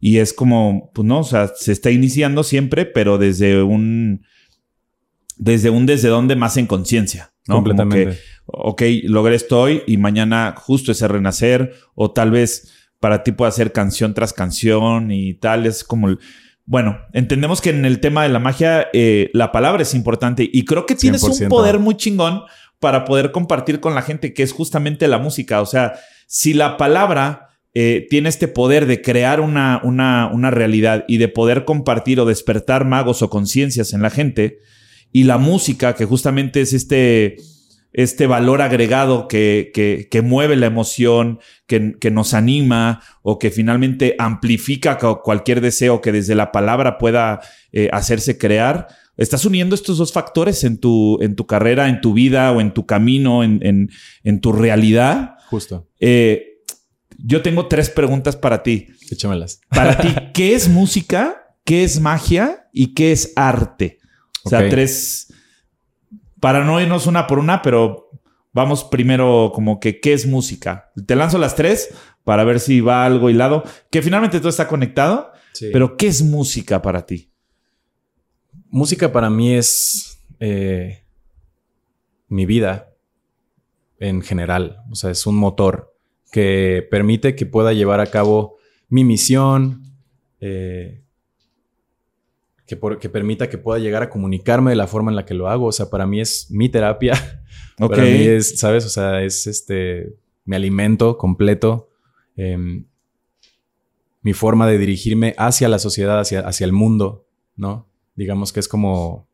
Y 0.00 0.18
es 0.18 0.32
como, 0.32 0.90
pues 0.94 1.06
no, 1.06 1.20
o 1.20 1.24
sea, 1.24 1.48
se 1.54 1.72
está 1.72 1.90
iniciando 1.90 2.42
siempre, 2.42 2.86
pero 2.86 3.18
desde 3.18 3.62
un, 3.62 4.24
desde 5.36 5.70
un 5.70 5.86
desde 5.86 6.08
donde 6.08 6.36
más 6.36 6.56
en 6.56 6.66
conciencia, 6.66 7.32
¿no? 7.46 7.56
Como 7.56 7.66
Completamente. 7.66 8.12
que, 8.16 8.18
ok, 8.46 8.82
logré 9.04 9.34
esto 9.36 9.60
hoy 9.60 9.82
y 9.86 9.96
mañana 9.96 10.54
justo 10.56 10.92
ese 10.92 11.06
renacer, 11.08 11.74
o 11.94 12.12
tal 12.12 12.30
vez 12.30 12.72
para 13.00 13.22
ti 13.22 13.32
pueda 13.32 13.50
ser 13.50 13.72
canción 13.72 14.14
tras 14.14 14.32
canción 14.32 15.10
y 15.12 15.34
tal, 15.34 15.66
es 15.66 15.84
como... 15.84 16.08
el- 16.08 16.18
bueno, 16.68 16.98
entendemos 17.14 17.62
que 17.62 17.70
en 17.70 17.86
el 17.86 17.98
tema 17.98 18.24
de 18.24 18.28
la 18.28 18.38
magia 18.38 18.88
eh, 18.92 19.30
la 19.32 19.52
palabra 19.52 19.82
es 19.82 19.94
importante 19.94 20.48
y 20.52 20.66
creo 20.66 20.84
que 20.84 20.94
tienes 20.94 21.22
un 21.22 21.32
100%. 21.32 21.48
poder 21.48 21.78
muy 21.78 21.96
chingón 21.96 22.42
para 22.78 23.06
poder 23.06 23.32
compartir 23.32 23.80
con 23.80 23.94
la 23.94 24.02
gente 24.02 24.34
que 24.34 24.42
es 24.42 24.52
justamente 24.52 25.08
la 25.08 25.18
música. 25.18 25.62
O 25.62 25.66
sea, 25.66 25.94
si 26.26 26.52
la 26.52 26.76
palabra 26.76 27.48
eh, 27.72 28.06
tiene 28.10 28.28
este 28.28 28.48
poder 28.48 28.84
de 28.84 29.00
crear 29.00 29.40
una, 29.40 29.80
una, 29.82 30.30
una 30.30 30.50
realidad 30.50 31.06
y 31.08 31.16
de 31.16 31.28
poder 31.28 31.64
compartir 31.64 32.20
o 32.20 32.26
despertar 32.26 32.84
magos 32.84 33.22
o 33.22 33.30
conciencias 33.30 33.94
en 33.94 34.02
la 34.02 34.10
gente, 34.10 34.58
y 35.12 35.24
la 35.24 35.38
música, 35.38 35.94
que 35.94 36.04
justamente 36.04 36.60
es 36.60 36.72
este, 36.72 37.36
este 37.92 38.26
valor 38.26 38.60
agregado 38.62 39.28
que, 39.28 39.70
que, 39.74 40.08
que 40.10 40.22
mueve 40.22 40.56
la 40.56 40.66
emoción, 40.66 41.40
que, 41.66 41.94
que 41.98 42.10
nos 42.10 42.34
anima 42.34 43.00
o 43.22 43.38
que 43.38 43.50
finalmente 43.50 44.14
amplifica 44.18 44.98
cu- 44.98 45.20
cualquier 45.22 45.60
deseo 45.60 46.00
que 46.00 46.12
desde 46.12 46.34
la 46.34 46.52
palabra 46.52 46.98
pueda 46.98 47.40
eh, 47.72 47.88
hacerse 47.92 48.38
crear. 48.38 48.88
Estás 49.16 49.44
uniendo 49.44 49.74
estos 49.74 49.98
dos 49.98 50.12
factores 50.12 50.62
en 50.64 50.78
tu, 50.78 51.18
en 51.20 51.34
tu 51.34 51.46
carrera, 51.46 51.88
en 51.88 52.00
tu 52.00 52.12
vida 52.12 52.52
o 52.52 52.60
en 52.60 52.72
tu 52.72 52.86
camino, 52.86 53.42
en, 53.42 53.58
en, 53.66 53.90
en 54.22 54.40
tu 54.40 54.52
realidad. 54.52 55.34
Justo. 55.48 55.88
Eh, 55.98 56.60
yo 57.16 57.42
tengo 57.42 57.66
tres 57.66 57.90
preguntas 57.90 58.36
para 58.36 58.62
ti. 58.62 58.86
Échamelas. 59.10 59.60
Para 59.70 59.98
ti, 59.98 60.14
¿qué 60.34 60.54
es 60.54 60.68
música? 60.68 61.56
¿Qué 61.64 61.82
es 61.84 62.00
magia? 62.00 62.68
¿Y 62.72 62.94
qué 62.94 63.10
es 63.12 63.32
arte? 63.34 63.98
O 64.44 64.50
sea, 64.50 64.60
tres. 64.70 65.27
Para 66.40 66.64
no 66.64 66.80
irnos 66.80 67.06
una 67.06 67.26
por 67.26 67.38
una, 67.38 67.62
pero 67.62 68.10
vamos 68.52 68.84
primero 68.84 69.50
como 69.54 69.80
que, 69.80 70.00
¿qué 70.00 70.12
es 70.12 70.26
música? 70.26 70.90
Te 71.06 71.16
lanzo 71.16 71.38
las 71.38 71.54
tres 71.54 71.94
para 72.24 72.44
ver 72.44 72.60
si 72.60 72.80
va 72.80 73.04
algo 73.04 73.30
hilado. 73.30 73.64
Que 73.90 74.02
finalmente 74.02 74.38
todo 74.38 74.48
está 74.50 74.68
conectado, 74.68 75.32
Sí. 75.52 75.70
pero 75.72 75.96
¿qué 75.96 76.06
es 76.06 76.22
música 76.22 76.80
para 76.82 77.04
ti? 77.06 77.32
música 78.70 79.10
para 79.12 79.30
mí 79.30 79.54
es 79.54 80.22
eh, 80.40 81.02
mi 82.28 82.44
vida 82.46 82.90
en 83.98 84.20
general. 84.22 84.82
O 84.90 84.94
sea, 84.94 85.10
es 85.10 85.26
un 85.26 85.36
motor 85.36 85.94
que 86.30 86.86
permite 86.90 87.34
que 87.34 87.46
pueda 87.46 87.72
llevar 87.72 88.00
a 88.00 88.06
cabo 88.10 88.56
mi 88.90 89.04
misión, 89.04 89.82
eh, 90.40 91.02
que, 92.68 92.76
por- 92.76 92.98
que 93.00 93.08
permita 93.08 93.48
que 93.48 93.58
pueda 93.58 93.80
llegar 93.80 94.02
a 94.04 94.10
comunicarme 94.10 94.70
de 94.70 94.76
la 94.76 94.86
forma 94.86 95.10
en 95.10 95.16
la 95.16 95.24
que 95.24 95.34
lo 95.34 95.48
hago. 95.48 95.66
O 95.66 95.72
sea, 95.72 95.90
para 95.90 96.06
mí 96.06 96.20
es 96.20 96.48
mi 96.50 96.68
terapia. 96.68 97.14
Para 97.88 98.02
mí 98.02 98.26
es, 98.26 98.58
¿sabes? 98.58 98.84
O 98.84 98.88
sea, 98.88 99.22
es 99.22 99.46
este 99.46 100.14
mi 100.44 100.54
alimento 100.56 101.16
completo. 101.18 101.88
em, 102.36 102.84
mi 104.22 104.32
forma 104.32 104.66
de 104.66 104.78
dirigirme 104.78 105.34
hacia 105.38 105.68
la 105.68 105.78
sociedad, 105.78 106.18
hacia, 106.20 106.40
hacia 106.40 106.64
el 106.64 106.72
mundo, 106.72 107.26
¿no? 107.56 107.88
Digamos 108.16 108.52
que 108.52 108.60
es 108.60 108.68
como. 108.68 109.28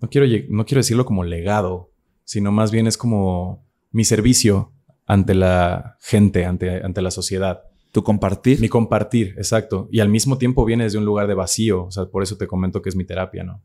No 0.00 0.08
quiero, 0.08 0.26
no 0.48 0.64
quiero 0.64 0.78
decirlo 0.80 1.04
como 1.04 1.22
legado, 1.22 1.92
sino 2.24 2.50
más 2.50 2.70
bien 2.70 2.86
es 2.86 2.96
como 2.96 3.66
mi 3.92 4.04
servicio 4.04 4.72
ante 5.06 5.34
la 5.34 5.98
gente, 6.00 6.46
ante, 6.46 6.82
ante 6.82 7.02
la 7.02 7.10
sociedad. 7.10 7.64
Tu 7.92 8.02
compartir. 8.02 8.60
Mi 8.60 8.68
compartir, 8.68 9.34
exacto. 9.36 9.88
Y 9.90 10.00
al 10.00 10.08
mismo 10.08 10.38
tiempo 10.38 10.64
viene 10.64 10.84
desde 10.84 10.98
un 10.98 11.04
lugar 11.04 11.26
de 11.26 11.34
vacío. 11.34 11.84
O 11.84 11.90
sea, 11.90 12.06
por 12.06 12.22
eso 12.22 12.36
te 12.36 12.46
comento 12.46 12.82
que 12.82 12.88
es 12.88 12.96
mi 12.96 13.04
terapia, 13.04 13.42
¿no? 13.42 13.62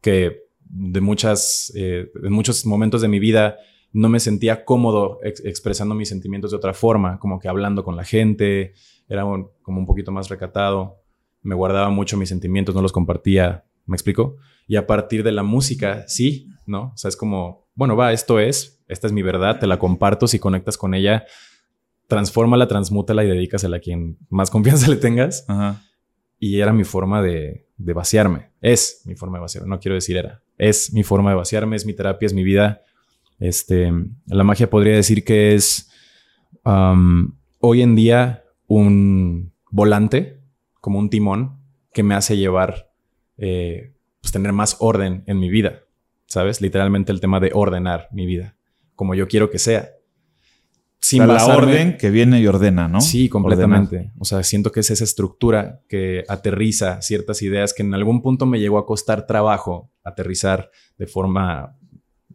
Que 0.00 0.42
de 0.60 1.00
muchas, 1.00 1.72
eh, 1.74 2.10
en 2.22 2.32
muchos 2.32 2.66
momentos 2.66 3.00
de 3.00 3.08
mi 3.08 3.18
vida 3.18 3.56
no 3.92 4.10
me 4.10 4.20
sentía 4.20 4.66
cómodo 4.66 5.18
ex- 5.22 5.42
expresando 5.44 5.94
mis 5.94 6.10
sentimientos 6.10 6.50
de 6.50 6.58
otra 6.58 6.74
forma, 6.74 7.18
como 7.18 7.38
que 7.38 7.48
hablando 7.48 7.84
con 7.84 7.96
la 7.96 8.04
gente, 8.04 8.74
era 9.08 9.22
como 9.62 9.78
un 9.80 9.86
poquito 9.86 10.12
más 10.12 10.28
recatado, 10.28 11.02
me 11.40 11.54
guardaba 11.54 11.88
mucho 11.88 12.18
mis 12.18 12.28
sentimientos, 12.28 12.74
no 12.74 12.82
los 12.82 12.92
compartía, 12.92 13.64
¿me 13.86 13.96
explico? 13.96 14.36
Y 14.66 14.76
a 14.76 14.86
partir 14.86 15.22
de 15.22 15.32
la 15.32 15.42
música, 15.42 16.04
sí, 16.06 16.48
¿no? 16.66 16.92
O 16.94 16.96
sea, 16.96 17.08
es 17.08 17.16
como, 17.16 17.66
bueno, 17.74 17.96
va, 17.96 18.12
esto 18.12 18.38
es, 18.38 18.84
esta 18.88 19.06
es 19.06 19.12
mi 19.14 19.22
verdad, 19.22 19.58
te 19.58 19.66
la 19.66 19.78
comparto, 19.78 20.26
si 20.26 20.38
conectas 20.38 20.76
con 20.76 20.92
ella, 20.92 21.24
transfórmala, 22.08 22.66
transmútala 22.66 23.22
y 23.22 23.28
dedícasela 23.28 23.76
a 23.76 23.80
quien 23.80 24.18
más 24.28 24.50
confianza 24.50 24.88
le 24.90 24.96
tengas. 24.96 25.44
Ajá. 25.48 25.82
Y 26.40 26.60
era 26.60 26.72
mi 26.72 26.84
forma 26.84 27.22
de, 27.22 27.66
de 27.76 27.92
vaciarme. 27.92 28.50
Es 28.60 29.02
mi 29.04 29.14
forma 29.14 29.38
de 29.38 29.42
vaciarme. 29.42 29.68
No 29.68 29.78
quiero 29.78 29.94
decir 29.94 30.16
era. 30.16 30.42
Es 30.56 30.92
mi 30.92 31.04
forma 31.04 31.30
de 31.30 31.36
vaciarme, 31.36 31.76
es 31.76 31.86
mi 31.86 31.94
terapia, 31.94 32.26
es 32.26 32.34
mi 32.34 32.42
vida. 32.42 32.82
Este, 33.38 33.92
la 34.26 34.44
magia 34.44 34.68
podría 34.68 34.96
decir 34.96 35.24
que 35.24 35.54
es 35.54 35.90
hoy 37.60 37.82
en 37.82 37.94
día 37.94 38.44
un 38.66 39.52
volante, 39.70 40.40
como 40.80 40.98
un 40.98 41.08
timón, 41.08 41.58
que 41.92 42.02
me 42.02 42.14
hace 42.14 42.36
llevar, 42.36 42.90
eh, 43.38 43.94
pues 44.20 44.32
tener 44.32 44.52
más 44.52 44.76
orden 44.80 45.22
en 45.26 45.38
mi 45.38 45.48
vida. 45.48 45.84
¿Sabes? 46.26 46.60
Literalmente 46.60 47.10
el 47.10 47.20
tema 47.20 47.40
de 47.40 47.52
ordenar 47.54 48.08
mi 48.12 48.26
vida, 48.26 48.56
como 48.94 49.14
yo 49.14 49.28
quiero 49.28 49.48
que 49.48 49.58
sea. 49.58 49.92
O 51.00 51.06
sea, 51.06 51.26
la 51.26 51.46
orden 51.46 51.96
que 51.96 52.10
viene 52.10 52.40
y 52.40 52.46
ordena, 52.46 52.88
¿no? 52.88 53.00
Sí, 53.00 53.30
Ordenar. 53.30 53.30
completamente. 53.30 54.12
O 54.18 54.24
sea, 54.24 54.42
siento 54.42 54.72
que 54.72 54.80
es 54.80 54.90
esa 54.90 55.04
estructura 55.04 55.80
que 55.88 56.24
aterriza 56.28 57.00
ciertas 57.02 57.40
ideas 57.42 57.72
que 57.72 57.82
en 57.82 57.94
algún 57.94 58.20
punto 58.20 58.46
me 58.46 58.58
llegó 58.58 58.78
a 58.78 58.86
costar 58.86 59.26
trabajo 59.26 59.90
aterrizar 60.02 60.70
de 60.98 61.06
forma 61.06 61.76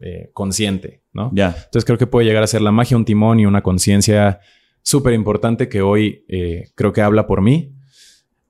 eh, 0.00 0.30
consciente, 0.32 1.02
¿no? 1.12 1.30
Ya. 1.34 1.48
Entonces 1.48 1.84
creo 1.84 1.98
que 1.98 2.06
puede 2.06 2.26
llegar 2.26 2.42
a 2.42 2.46
ser 2.46 2.62
la 2.62 2.72
magia, 2.72 2.96
un 2.96 3.04
timón 3.04 3.38
y 3.38 3.46
una 3.46 3.62
conciencia 3.62 4.40
súper 4.82 5.12
importante 5.12 5.68
que 5.68 5.82
hoy 5.82 6.24
eh, 6.28 6.70
creo 6.74 6.92
que 6.92 7.02
habla 7.02 7.26
por 7.26 7.42
mí. 7.42 7.74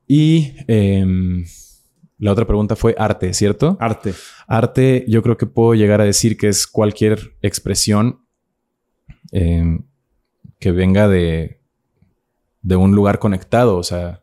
Y 0.07 0.55
em, 0.69 1.45
la 2.19 2.33
otra 2.33 2.47
pregunta 2.47 2.77
fue 2.77 2.95
arte, 2.99 3.35
¿cierto? 3.35 3.77
Arte. 3.81 4.15
Arte, 4.47 5.05
yo 5.09 5.23
creo 5.23 5.37
que 5.37 5.47
puedo 5.47 5.75
llegar 5.75 6.01
a 6.01 6.05
decir 6.05 6.37
que 6.37 6.49
es 6.49 6.67
cualquier 6.67 7.37
expresión 7.43 8.21
eh, 9.33 9.79
que 10.65 10.73
venga 10.73 11.09
de, 11.09 11.61
de 12.63 12.77
un 12.77 12.93
lugar 12.93 13.19
conectado. 13.19 13.77
O 13.77 13.83
sea, 13.83 14.23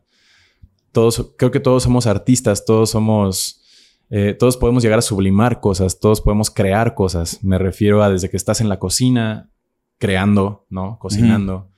todos, 0.90 1.34
creo 1.38 1.52
que 1.52 1.60
todos 1.60 1.84
somos 1.84 2.08
artistas, 2.08 2.64
todos 2.64 2.90
somos, 2.90 3.62
eh, 4.10 4.34
todos 4.36 4.56
podemos 4.56 4.82
llegar 4.82 4.98
a 4.98 5.02
sublimar 5.02 5.60
cosas, 5.60 6.00
todos 6.00 6.20
podemos 6.20 6.50
crear 6.50 6.96
cosas. 6.96 7.44
Me 7.44 7.58
refiero 7.58 8.02
a 8.02 8.10
desde 8.10 8.28
que 8.28 8.36
estás 8.36 8.60
en 8.60 8.68
la 8.68 8.80
cocina 8.80 9.52
creando, 9.98 10.66
¿no? 10.68 10.98
Cocinando. 10.98 11.70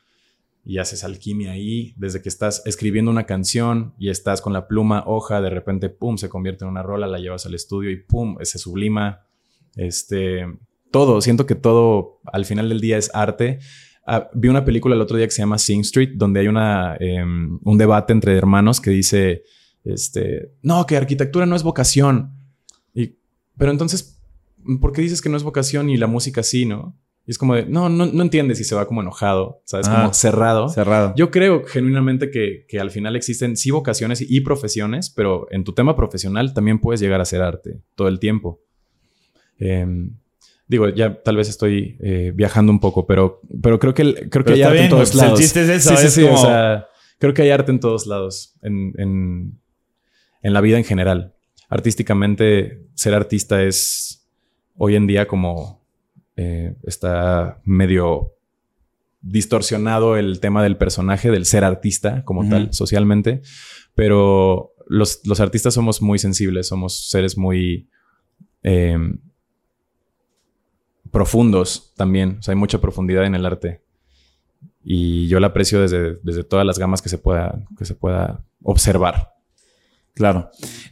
Y 0.65 0.79
haces 0.79 1.05
alquimia 1.05 1.53
ahí, 1.53 1.93
desde 1.99 2.23
que 2.23 2.31
estás 2.31 2.63
escribiendo 2.65 3.11
una 3.11 3.27
canción 3.27 3.93
y 3.99 4.09
estás 4.09 4.41
con 4.41 4.55
la 4.55 4.67
pluma, 4.67 5.05
hoja, 5.07 5.43
de 5.43 5.51
repente, 5.51 5.91
pum, 5.91 6.17
se 6.17 6.31
convierte 6.31 6.65
en 6.65 6.71
una 6.71 6.83
rola, 6.83 7.07
la 7.07 7.19
llevas 7.19 7.45
al 7.45 7.53
estudio 7.53 7.91
y 7.91 7.97
pum, 7.97 8.39
se 8.41 8.59
sublima. 8.59 9.27
Este, 9.77 10.47
todo, 10.91 11.21
siento 11.21 11.45
que 11.45 11.55
todo 11.55 12.23
al 12.25 12.47
final 12.47 12.71
del 12.71 12.81
día 12.81 12.97
es 12.97 13.11
arte. 13.13 13.59
Ah, 14.07 14.29
vi 14.35 14.49
una 14.49 14.65
película 14.65 14.95
el 14.95 15.01
otro 15.01 15.17
día 15.17 15.27
que 15.27 15.33
se 15.33 15.43
llama 15.43 15.59
Sing 15.59 15.81
Street, 15.81 16.11
donde 16.15 16.41
hay 16.41 16.49
una, 16.49 16.97
em, 17.01 17.59
un 17.63 17.79
debate 17.79 18.13
entre 18.13 18.37
hermanos 18.37 18.81
que 18.81 18.91
dice, 18.91 19.45
este, 19.85 20.53
no, 20.63 20.85
que 20.87 20.97
arquitectura 20.97 21.47
no 21.47 21.57
es 21.57 21.63
vocación. 21.63 22.33
Y, 22.95 23.17
pero 23.57 23.71
entonces, 23.71 24.21
¿por 24.81 24.93
qué 24.93 25.03
dices 25.03 25.23
que 25.23 25.29
no 25.29 25.37
es 25.37 25.43
vocación 25.43 25.89
y 25.89 25.97
la 25.97 26.07
música 26.07 26.43
sí, 26.43 26.67
no? 26.67 26.99
Y 27.27 27.31
es 27.31 27.39
como 27.39 27.55
de, 27.55 27.65
no, 27.65 27.89
no, 27.89 28.05
no 28.05 28.23
entiendes 28.23 28.61
y 28.61 28.65
se 28.65 28.75
va 28.75 28.87
como 28.87 29.01
enojado, 29.01 29.63
¿sabes? 29.65 29.89
Ah. 29.89 29.97
como 29.97 30.13
cerrado. 30.13 30.69
Cerrado. 30.69 31.15
Yo 31.17 31.31
creo 31.31 31.65
genuinamente 31.65 32.31
que, 32.31 32.67
que 32.69 32.81
al 32.81 32.91
final 32.91 33.17
existen 33.17 33.57
sí 33.57 33.71
vocaciones 33.71 34.21
y, 34.21 34.27
y 34.29 34.41
profesiones, 34.41 35.09
pero 35.09 35.47
en 35.51 35.65
tu 35.65 35.73
tema 35.73 35.97
profesional 35.97 36.53
también 36.53 36.79
puedes 36.79 37.01
llegar 37.01 37.21
a 37.21 37.23
hacer 37.23 37.41
arte 37.41 37.81
todo 37.95 38.09
el 38.09 38.19
tiempo. 38.19 38.61
Em, 39.59 40.17
digo, 40.67 40.89
ya 40.89 41.23
tal 41.23 41.37
vez 41.37 41.49
estoy 41.49 41.99
eh, 42.01 42.33
viajando 42.35 42.73
un 42.73 42.81
poco, 42.81 43.07
pero, 43.07 43.41
pero 43.63 43.79
creo 43.79 43.95
que, 43.95 44.03
el- 44.03 44.31
creo 44.31 44.45
que 44.45 44.55
hay 44.55 44.63
arte 44.63 44.73
bien, 44.75 44.85
en 44.85 44.91
todos 44.91 45.11
pues, 45.11 45.15
el 45.15 45.27
lados. 45.27 45.41
chiste 45.41 45.63
es 45.63 45.69
eso, 45.69 45.91
Sí, 45.91 45.97
sí, 45.97 46.07
es 46.07 46.13
sí, 46.15 46.23
como- 46.23 46.35
o 46.35 46.45
sea, 46.47 46.87
creo 47.19 47.35
que 47.35 47.43
hay 47.43 47.51
arte 47.51 47.71
en 47.73 47.81
todos 47.81 48.07
lados, 48.07 48.57
en, 48.63 48.93
en, 48.99 49.61
en 50.43 50.53
la 50.53 50.61
vida 50.61 50.79
en 50.79 50.85
general. 50.85 51.35
Artísticamente, 51.69 52.87
ser 52.95 53.15
artista 53.15 53.63
es 53.63 54.27
hoy 54.77 54.97
en 54.97 55.07
día 55.07 55.27
como 55.27 55.85
eh, 56.37 56.75
está 56.85 57.61
medio 57.65 58.33
distorsionado 59.21 60.17
el 60.17 60.41
tema 60.41 60.63
del 60.63 60.77
personaje, 60.77 61.31
del 61.31 61.47
ser 61.47 61.65
artista 61.65 62.25
como 62.25 62.49
tal, 62.49 62.73
socialmente. 62.75 63.41
Pero 63.95 64.75
los, 64.87 65.21
los, 65.25 65.41
artistas 65.41 65.75
somos 65.75 66.03
muy 66.03 66.19
sensibles, 66.19 66.69
somos 66.69 67.09
seres 67.09 67.39
muy 67.39 67.89
em, 68.63 69.19
profundos 71.15 71.95
también. 71.97 72.37
O 72.41 72.43
sea, 72.43 72.53
hay 72.53 72.59
mucha 72.59 72.81
profundidad 72.81 73.25
en 73.25 73.35
el 73.35 73.47
arte. 73.47 73.81
Y 74.83 75.29
yo 75.29 75.41
la 75.41 75.47
aprecio 75.47 75.81
desde, 75.81 76.17
desde 76.23 76.45
todas 76.45 76.67
las 76.67 76.79
gamas 76.79 77.01
que 77.01 77.09
se 77.09 77.17
pueda, 77.17 77.65
que 77.79 77.87
se 77.87 77.95
pueda 77.95 78.45
observar. 78.63 79.31
Claro. 80.15 80.51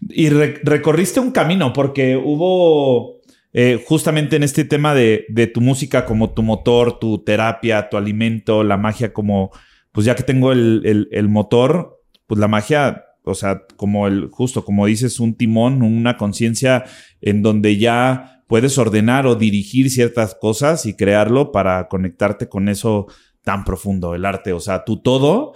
Y 0.09 0.31
recorriste 0.31 1.21
un 1.21 1.33
camino 1.33 1.73
porque 1.73 2.17
hubo 2.17 3.21
eh, 3.52 3.85
justamente 3.87 4.37
en 4.37 4.45
este 4.45 4.64
tema 4.64 4.95
de, 4.95 5.26
tu 5.52 5.61
música 5.61 6.07
como 6.07 6.31
tu 6.31 6.43
motor, 6.43 6.99
tu 6.99 7.19
terapia, 7.23 7.88
tu 7.91 7.97
alimento, 7.97 8.64
la 8.64 8.76
magia 8.79 9.12
como, 9.12 9.50
pues 9.93 10.07
ya 10.07 10.14
que 10.14 10.23
tengo 10.23 10.52
el, 10.52 11.09
el, 11.11 11.29
motor, 11.29 12.00
pues 12.26 12.41
la 12.41 12.49
magia, 12.49 13.05
o 13.25 13.35
sea, 13.35 13.62
como 13.76 14.07
el, 14.07 14.29
justo 14.31 14.64
como 14.64 14.87
dices, 14.87 15.21
un 15.21 15.35
timón, 15.35 15.83
una 15.83 16.17
conciencia 16.17 16.85
en 17.21 17.43
donde 17.43 17.76
ya 17.76 18.41
puedes 18.52 18.76
ordenar 18.76 19.26
o 19.26 19.35
dirigir 19.35 19.88
ciertas 19.88 20.35
cosas 20.35 20.85
y 20.85 20.92
crearlo 20.92 21.52
para 21.52 21.88
conectarte 21.88 22.50
con 22.50 22.68
eso 22.68 23.06
tan 23.42 23.64
profundo, 23.64 24.14
el 24.14 24.26
arte, 24.26 24.52
o 24.52 24.61
sea, 24.61 24.85
tu 24.85 25.00
todo 25.00 25.54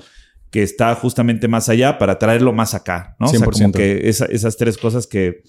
que 0.50 0.62
está 0.62 0.94
justamente 0.94 1.46
más 1.46 1.68
allá 1.68 1.98
para 1.98 2.18
traerlo 2.18 2.54
más 2.54 2.72
acá, 2.72 3.14
¿no? 3.20 3.26
O 3.26 3.28
sea, 3.28 3.40
como 3.40 3.72
que 3.72 4.08
esas 4.08 4.56
tres 4.56 4.78
cosas 4.78 5.06
que 5.06 5.42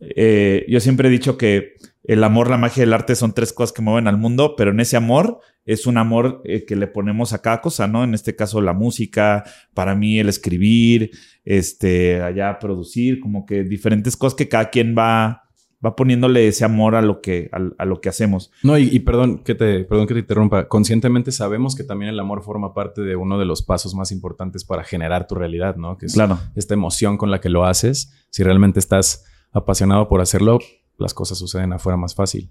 eh, 0.00 0.66
yo 0.68 0.80
siempre 0.80 1.08
he 1.08 1.10
dicho 1.10 1.38
que 1.38 1.76
el 2.04 2.22
amor, 2.22 2.50
la 2.50 2.58
magia 2.58 2.82
y 2.82 2.84
el 2.84 2.92
arte 2.92 3.14
son 3.14 3.32
tres 3.32 3.54
cosas 3.54 3.72
que 3.72 3.80
mueven 3.80 4.06
al 4.06 4.18
mundo, 4.18 4.54
pero 4.54 4.72
en 4.72 4.80
ese 4.80 4.98
amor 4.98 5.40
es 5.64 5.86
un 5.86 5.96
amor 5.96 6.42
eh, 6.44 6.66
que 6.66 6.76
le 6.76 6.88
ponemos 6.88 7.32
a 7.32 7.40
cada 7.40 7.62
cosa, 7.62 7.88
¿no? 7.88 8.04
En 8.04 8.12
este 8.12 8.36
caso 8.36 8.60
la 8.60 8.74
música, 8.74 9.44
para 9.72 9.94
mí 9.94 10.20
el 10.20 10.28
escribir, 10.28 11.10
este, 11.42 12.20
allá 12.20 12.58
producir, 12.58 13.18
como 13.18 13.46
que 13.46 13.64
diferentes 13.64 14.14
cosas 14.14 14.36
que 14.36 14.50
cada 14.50 14.68
quien 14.68 14.94
va, 14.94 15.39
va 15.84 15.96
poniéndole 15.96 16.46
ese 16.46 16.64
amor 16.64 16.94
a 16.94 17.02
lo 17.02 17.20
que, 17.20 17.50
a, 17.52 17.84
lo 17.84 18.00
que 18.00 18.08
hacemos. 18.08 18.50
No, 18.62 18.76
y, 18.76 18.98
perdón, 19.00 19.38
que 19.38 19.54
te, 19.54 19.84
perdón 19.84 20.06
que 20.06 20.14
te 20.14 20.20
interrumpa. 20.20 20.68
Conscientemente 20.68 21.32
sabemos 21.32 21.74
que 21.74 21.84
también 21.84 22.10
el 22.10 22.20
amor 22.20 22.42
forma 22.42 22.74
parte 22.74 23.00
de 23.00 23.16
uno 23.16 23.38
de 23.38 23.46
los 23.46 23.62
pasos 23.62 23.94
más 23.94 24.12
importantes 24.12 24.64
para 24.64 24.84
generar 24.84 25.26
tu 25.26 25.34
realidad, 25.34 25.76
¿no? 25.76 25.96
Que 25.96 26.06
es 26.06 26.14
claro. 26.14 26.38
esta 26.54 26.74
emoción 26.74 27.16
con 27.16 27.30
la 27.30 27.40
que 27.40 27.48
lo 27.48 27.64
haces. 27.64 28.12
Si 28.28 28.42
realmente 28.42 28.78
estás 28.78 29.24
apasionado 29.52 30.08
por 30.08 30.20
hacerlo, 30.20 30.58
las 30.98 31.14
cosas 31.14 31.38
suceden 31.38 31.72
afuera 31.72 31.96
más 31.96 32.14
fácil. 32.14 32.50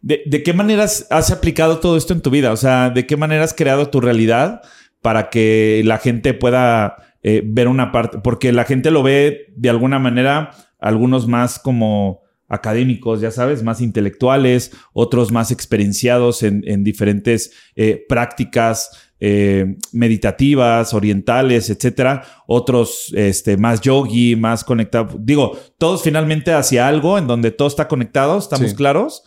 ¿De, 0.00 0.42
qué 0.44 0.52
maneras 0.52 1.06
has 1.10 1.30
aplicado 1.30 1.78
todo 1.78 1.96
esto 1.96 2.12
en 2.12 2.22
tu 2.22 2.30
vida? 2.30 2.52
O 2.52 2.56
sea, 2.56 2.90
¿de 2.90 3.06
qué 3.06 3.16
manera 3.16 3.44
has 3.44 3.54
creado 3.54 3.88
tu 3.88 4.00
realidad 4.00 4.62
para 5.00 5.30
que 5.30 5.82
la 5.84 5.98
gente 5.98 6.34
pueda 6.34 6.96
eh, 7.22 7.42
ver 7.44 7.68
una 7.68 7.92
parte? 7.92 8.18
Porque 8.18 8.52
la 8.52 8.64
gente 8.64 8.90
lo 8.90 9.02
ve 9.02 9.52
de 9.56 9.70
alguna 9.70 9.98
manera, 9.98 10.50
algunos 10.78 11.26
más 11.26 11.58
como 11.58 12.21
académicos, 12.52 13.22
ya 13.22 13.30
sabes, 13.30 13.62
más 13.62 13.80
intelectuales, 13.80 14.72
otros 14.92 15.32
más 15.32 15.50
experienciados 15.50 16.42
en, 16.42 16.84
diferentes 16.84 17.50
eh, 17.76 18.04
prácticas 18.06 18.90
eh, 19.20 19.78
meditativas, 19.92 20.92
orientales, 20.92 21.70
etcétera. 21.70 22.24
Otros 22.46 23.10
este, 23.16 23.56
más 23.56 23.80
yogi, 23.80 24.36
más 24.36 24.64
conectados. 24.64 25.14
Digo, 25.20 25.58
todos 25.78 26.02
finalmente 26.02 26.52
hacia 26.52 26.86
algo 26.86 27.16
en 27.16 27.26
donde 27.26 27.52
todo 27.52 27.68
está 27.68 27.88
conectado, 27.88 28.38
estamos 28.38 28.74
claros. 28.74 29.22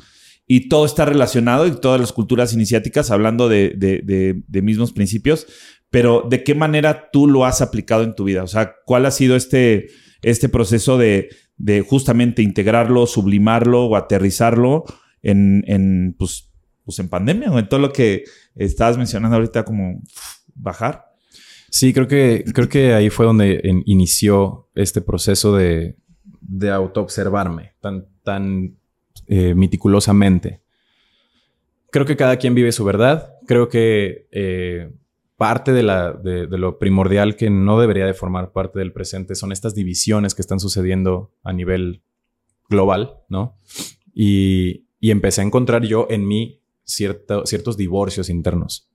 Y 0.48 0.70
todo 0.70 0.86
está 0.86 1.06
relacionado 1.06 1.66
y 1.66 1.72
todas 1.72 2.00
las 2.00 2.14
culturas 2.14 2.54
iniciáticas 2.54 3.10
hablando 3.10 3.50
de, 3.50 3.74
de, 3.76 4.62
mismos 4.62 4.94
principios. 4.94 5.48
Pero, 5.90 6.28
¿de 6.30 6.44
qué 6.44 6.54
manera 6.54 7.10
tú 7.12 7.26
lo 7.26 7.44
has 7.44 7.62
aplicado 7.62 8.04
en 8.04 8.14
tu 8.14 8.26
vida? 8.26 8.44
O 8.44 8.48
sea, 8.48 8.76
¿cuál 8.86 9.08
ha 9.08 9.12
sido 9.12 9.36
este, 9.36 9.88
este 10.22 10.48
proceso 10.48 11.00
de, 11.00 11.30
justamente 11.88 12.42
integrarlo, 12.42 13.08
sublimarlo 13.08 13.86
o 13.86 13.96
aterrizarlo 13.96 14.84
en, 15.22 15.64
en 15.68 16.16
pues, 16.18 16.52
pues 16.84 17.00
en 17.00 17.10
pandemia 17.10 17.52
o 17.52 17.60
en 17.60 17.68
todo 17.68 17.80
lo 17.80 17.92
que 17.92 18.24
estabas 18.56 18.98
mencionando 18.98 19.38
ahorita 19.38 19.66
como 19.66 20.02
bajar. 20.54 21.06
Sí, 21.70 21.94
creo 21.94 22.08
que, 22.08 22.46
creo 22.54 22.70
que 22.70 22.94
ahí 22.94 23.10
fue 23.10 23.26
donde 23.26 23.62
inició 23.86 24.70
este 24.76 25.02
proceso 25.02 25.56
de, 25.56 25.98
de 26.42 26.72
autoobservarme 26.72 27.74
tan, 27.82 28.08
tan 28.24 28.78
eh, 29.28 29.56
meticulosamente. 29.56 30.62
Creo 31.92 32.06
que 32.06 32.16
cada 32.16 32.38
quien 32.38 32.56
vive 32.56 32.72
su 32.72 32.84
verdad. 32.86 33.34
Creo 33.48 33.70
que 33.70 34.28
eh, 34.32 34.92
parte 35.38 35.74
de, 35.74 35.84
la, 35.84 36.14
de, 36.14 36.48
lo 36.48 36.80
primordial 36.80 37.36
que 37.36 37.50
no 37.50 37.80
debería 37.80 38.06
de 38.06 38.14
formar 38.14 38.52
parte 38.52 38.80
del 38.80 38.94
presente 38.94 39.36
son 39.36 39.52
estas 39.52 39.76
divisiones 39.76 40.34
que 40.34 40.42
están 40.42 40.60
sucediendo 40.60 41.34
a 41.44 41.52
nivel 41.52 42.02
global, 42.70 43.20
¿no? 43.30 43.58
Y, 44.14 44.88
y 45.00 45.12
empecé 45.12 45.42
a 45.42 45.46
encontrar 45.46 45.84
yo 45.84 46.08
en 46.10 46.28
mí 46.28 46.62
ciertos 46.84 47.78
divorcios 47.78 48.30
internos. 48.30 48.90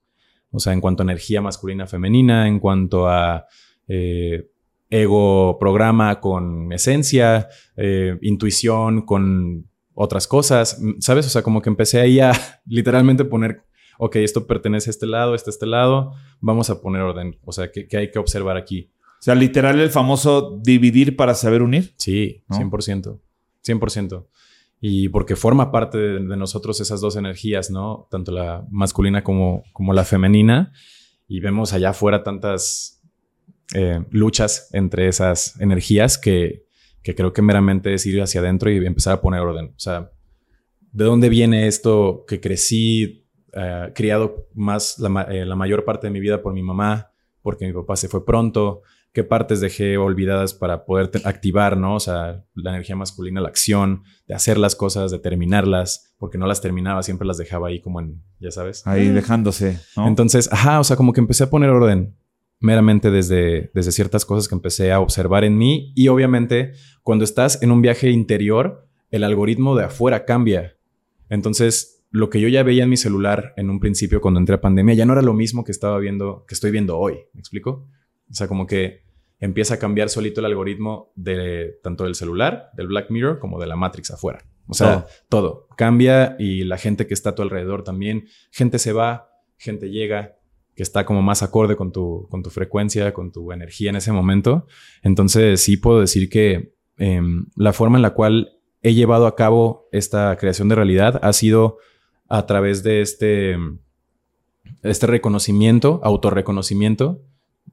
O 0.50 0.58
sea, 0.58 0.72
en 0.72 0.80
cuanto 0.80 1.02
a 1.02 1.04
energía 1.04 1.40
masculina 1.40 1.86
femenina, 1.86 2.48
en 2.48 2.58
cuanto 2.58 3.08
a 3.08 3.46
eh, 3.86 4.50
ego 4.88 5.58
programa 5.58 6.20
con 6.20 6.72
esencia, 6.72 7.48
eh, 7.76 8.18
intuición 8.22 9.02
con 9.02 9.68
otras 9.94 10.26
cosas, 10.26 10.80
¿sabes? 10.98 11.26
O 11.26 11.28
sea, 11.28 11.42
como 11.42 11.62
que 11.62 11.70
empecé 11.70 12.00
ahí 12.00 12.20
a 12.20 12.32
literalmente 12.66 13.24
poner, 13.24 13.64
ok, 14.00 14.16
esto 14.16 14.46
pertenece 14.46 14.90
a 14.90 14.92
este 14.92 15.06
lado, 15.06 15.34
este 15.34 15.50
a 15.50 15.52
este 15.52 15.66
lado, 15.66 16.12
vamos 16.40 16.70
a 16.70 16.80
poner 16.80 17.02
orden. 17.02 17.38
O 17.44 17.52
sea, 17.52 17.70
¿qué, 17.70 17.86
hay 17.96 18.10
que 18.10 18.18
observar 18.18 18.56
aquí? 18.56 18.90
O 19.20 19.22
sea, 19.22 19.34
literal 19.34 19.78
el 19.78 19.90
famoso 19.90 20.58
dividir 20.62 21.16
para 21.16 21.34
saber 21.34 21.62
unir. 21.62 21.92
Sí, 21.96 22.42
100%. 22.48 23.18
100% 23.64 24.24
y 24.80 25.10
porque 25.10 25.36
forma 25.36 25.70
parte 25.70 25.98
de, 25.98 26.36
nosotros 26.36 26.80
esas 26.80 27.02
dos 27.02 27.16
energías, 27.16 27.70
¿no? 27.70 28.08
Tanto 28.10 28.32
la 28.32 28.66
masculina 28.70 29.22
como, 29.22 29.62
como 29.74 29.92
la 29.92 30.04
femenina. 30.04 30.72
Y 31.28 31.40
vemos 31.40 31.74
allá 31.74 31.90
afuera 31.90 32.22
tantas 32.22 33.02
eh, 33.74 34.02
luchas 34.10 34.70
entre 34.72 35.06
esas 35.06 35.60
energías 35.60 36.16
que, 36.16 36.64
que, 37.02 37.14
creo 37.14 37.32
que 37.32 37.42
meramente 37.42 37.92
es 37.92 38.06
ir 38.06 38.22
hacia 38.22 38.40
adentro 38.40 38.70
y 38.70 38.84
empezar 38.84 39.14
a 39.14 39.20
poner 39.20 39.40
orden. 39.40 39.66
O 39.76 39.78
sea, 39.78 40.10
¿de 40.92 41.04
dónde 41.04 41.28
viene 41.28 41.66
esto 41.66 42.24
que 42.26 42.40
crecí, 42.40 43.19
eh, 43.52 43.92
criado 43.94 44.48
más 44.54 44.98
la, 44.98 45.22
eh, 45.30 45.44
la 45.44 45.56
mayor 45.56 45.84
parte 45.84 46.06
de 46.06 46.12
mi 46.12 46.20
vida 46.20 46.42
por 46.42 46.52
mi 46.52 46.62
mamá, 46.62 47.10
porque 47.42 47.66
mi 47.66 47.72
papá 47.72 47.96
se 47.96 48.08
fue 48.08 48.24
pronto? 48.24 48.82
qué 49.12 49.24
partes 49.24 49.60
dejé 49.60 49.96
olvidadas 49.96 50.54
para 50.54 50.84
poder 50.84 51.10
activar, 51.24 51.76
¿no? 51.76 51.96
O 51.96 52.00
sea, 52.00 52.44
la 52.54 52.70
energía 52.70 52.94
masculina, 52.94 53.40
la 53.40 53.48
acción, 53.48 54.04
de 54.28 54.34
hacer 54.34 54.56
las 54.56 54.76
cosas, 54.76 55.10
de 55.10 55.18
terminarlas, 55.18 56.14
porque 56.18 56.38
no 56.38 56.46
las 56.46 56.60
terminaba, 56.60 57.02
siempre 57.02 57.26
las 57.26 57.36
dejaba 57.36 57.68
ahí 57.68 57.80
como 57.80 58.00
en, 58.00 58.22
ya 58.38 58.50
sabes. 58.50 58.86
Ahí 58.86 59.08
dejándose, 59.08 59.80
¿no? 59.96 60.06
Entonces, 60.06 60.48
ajá, 60.52 60.78
o 60.78 60.84
sea, 60.84 60.96
como 60.96 61.12
que 61.12 61.20
empecé 61.20 61.44
a 61.44 61.50
poner 61.50 61.70
orden 61.70 62.16
meramente 62.60 63.10
desde, 63.10 63.70
desde 63.74 63.90
ciertas 63.90 64.24
cosas 64.24 64.46
que 64.46 64.54
empecé 64.54 64.92
a 64.92 65.00
observar 65.00 65.44
en 65.44 65.56
mí 65.56 65.92
y 65.96 66.08
obviamente 66.08 66.72
cuando 67.02 67.24
estás 67.24 67.62
en 67.62 67.72
un 67.72 67.80
viaje 67.80 68.10
interior, 68.10 68.86
el 69.10 69.24
algoritmo 69.24 69.74
de 69.74 69.84
afuera 69.84 70.24
cambia. 70.24 70.76
Entonces, 71.30 71.99
lo 72.10 72.28
que 72.28 72.40
yo 72.40 72.48
ya 72.48 72.62
veía 72.62 72.84
en 72.84 72.90
mi 72.90 72.96
celular 72.96 73.52
en 73.56 73.70
un 73.70 73.80
principio 73.80 74.20
cuando 74.20 74.40
entré 74.40 74.56
a 74.56 74.60
pandemia 74.60 74.94
ya 74.94 75.06
no 75.06 75.12
era 75.12 75.22
lo 75.22 75.32
mismo 75.32 75.64
que 75.64 75.72
estaba 75.72 75.98
viendo, 75.98 76.44
que 76.46 76.54
estoy 76.54 76.70
viendo 76.70 76.98
hoy, 76.98 77.18
¿me 77.32 77.40
explico? 77.40 77.88
O 78.30 78.34
sea, 78.34 78.48
como 78.48 78.66
que 78.66 79.04
empieza 79.38 79.74
a 79.74 79.78
cambiar 79.78 80.08
solito 80.08 80.40
el 80.40 80.46
algoritmo 80.46 81.12
de 81.16 81.78
tanto 81.82 82.04
del 82.04 82.14
celular, 82.14 82.70
del 82.76 82.88
Black 82.88 83.10
Mirror, 83.10 83.38
como 83.38 83.58
de 83.58 83.66
la 83.66 83.76
Matrix 83.76 84.10
afuera. 84.10 84.44
O 84.66 84.74
sea, 84.74 85.06
todo. 85.28 85.66
cambia 85.76 86.36
y 86.38 86.62
la 86.62 86.78
gente 86.78 87.08
que 87.08 87.14
está 87.14 87.30
a 87.30 87.34
tu 87.34 87.42
alrededor 87.42 87.82
también. 87.82 88.26
Gente 88.52 88.78
se 88.78 88.92
va, 88.92 89.28
gente 89.56 89.90
llega, 89.90 90.36
que 90.76 90.84
está 90.84 91.04
como 91.04 91.22
más 91.22 91.42
acorde 91.42 91.74
con 91.74 91.90
tu, 91.90 92.28
con 92.30 92.42
tu 92.42 92.50
frecuencia, 92.50 93.12
con 93.12 93.32
tu 93.32 93.50
energía 93.50 93.90
en 93.90 93.96
ese 93.96 94.12
momento. 94.12 94.66
Entonces, 95.02 95.60
sí 95.60 95.76
puedo 95.76 96.00
decir 96.00 96.28
que 96.28 96.74
em, 96.98 97.46
la 97.56 97.72
forma 97.72 97.98
en 97.98 98.02
la 98.02 98.10
cual 98.10 98.60
he 98.82 98.94
llevado 98.94 99.26
a 99.26 99.34
cabo 99.34 99.88
esta 99.90 100.36
creación 100.36 100.68
de 100.68 100.76
realidad 100.76 101.18
ha 101.22 101.32
sido 101.32 101.78
a 102.30 102.46
través 102.46 102.82
de 102.82 103.02
este, 103.02 103.56
este 104.82 105.06
reconocimiento, 105.06 106.00
autorreconocimiento 106.04 107.22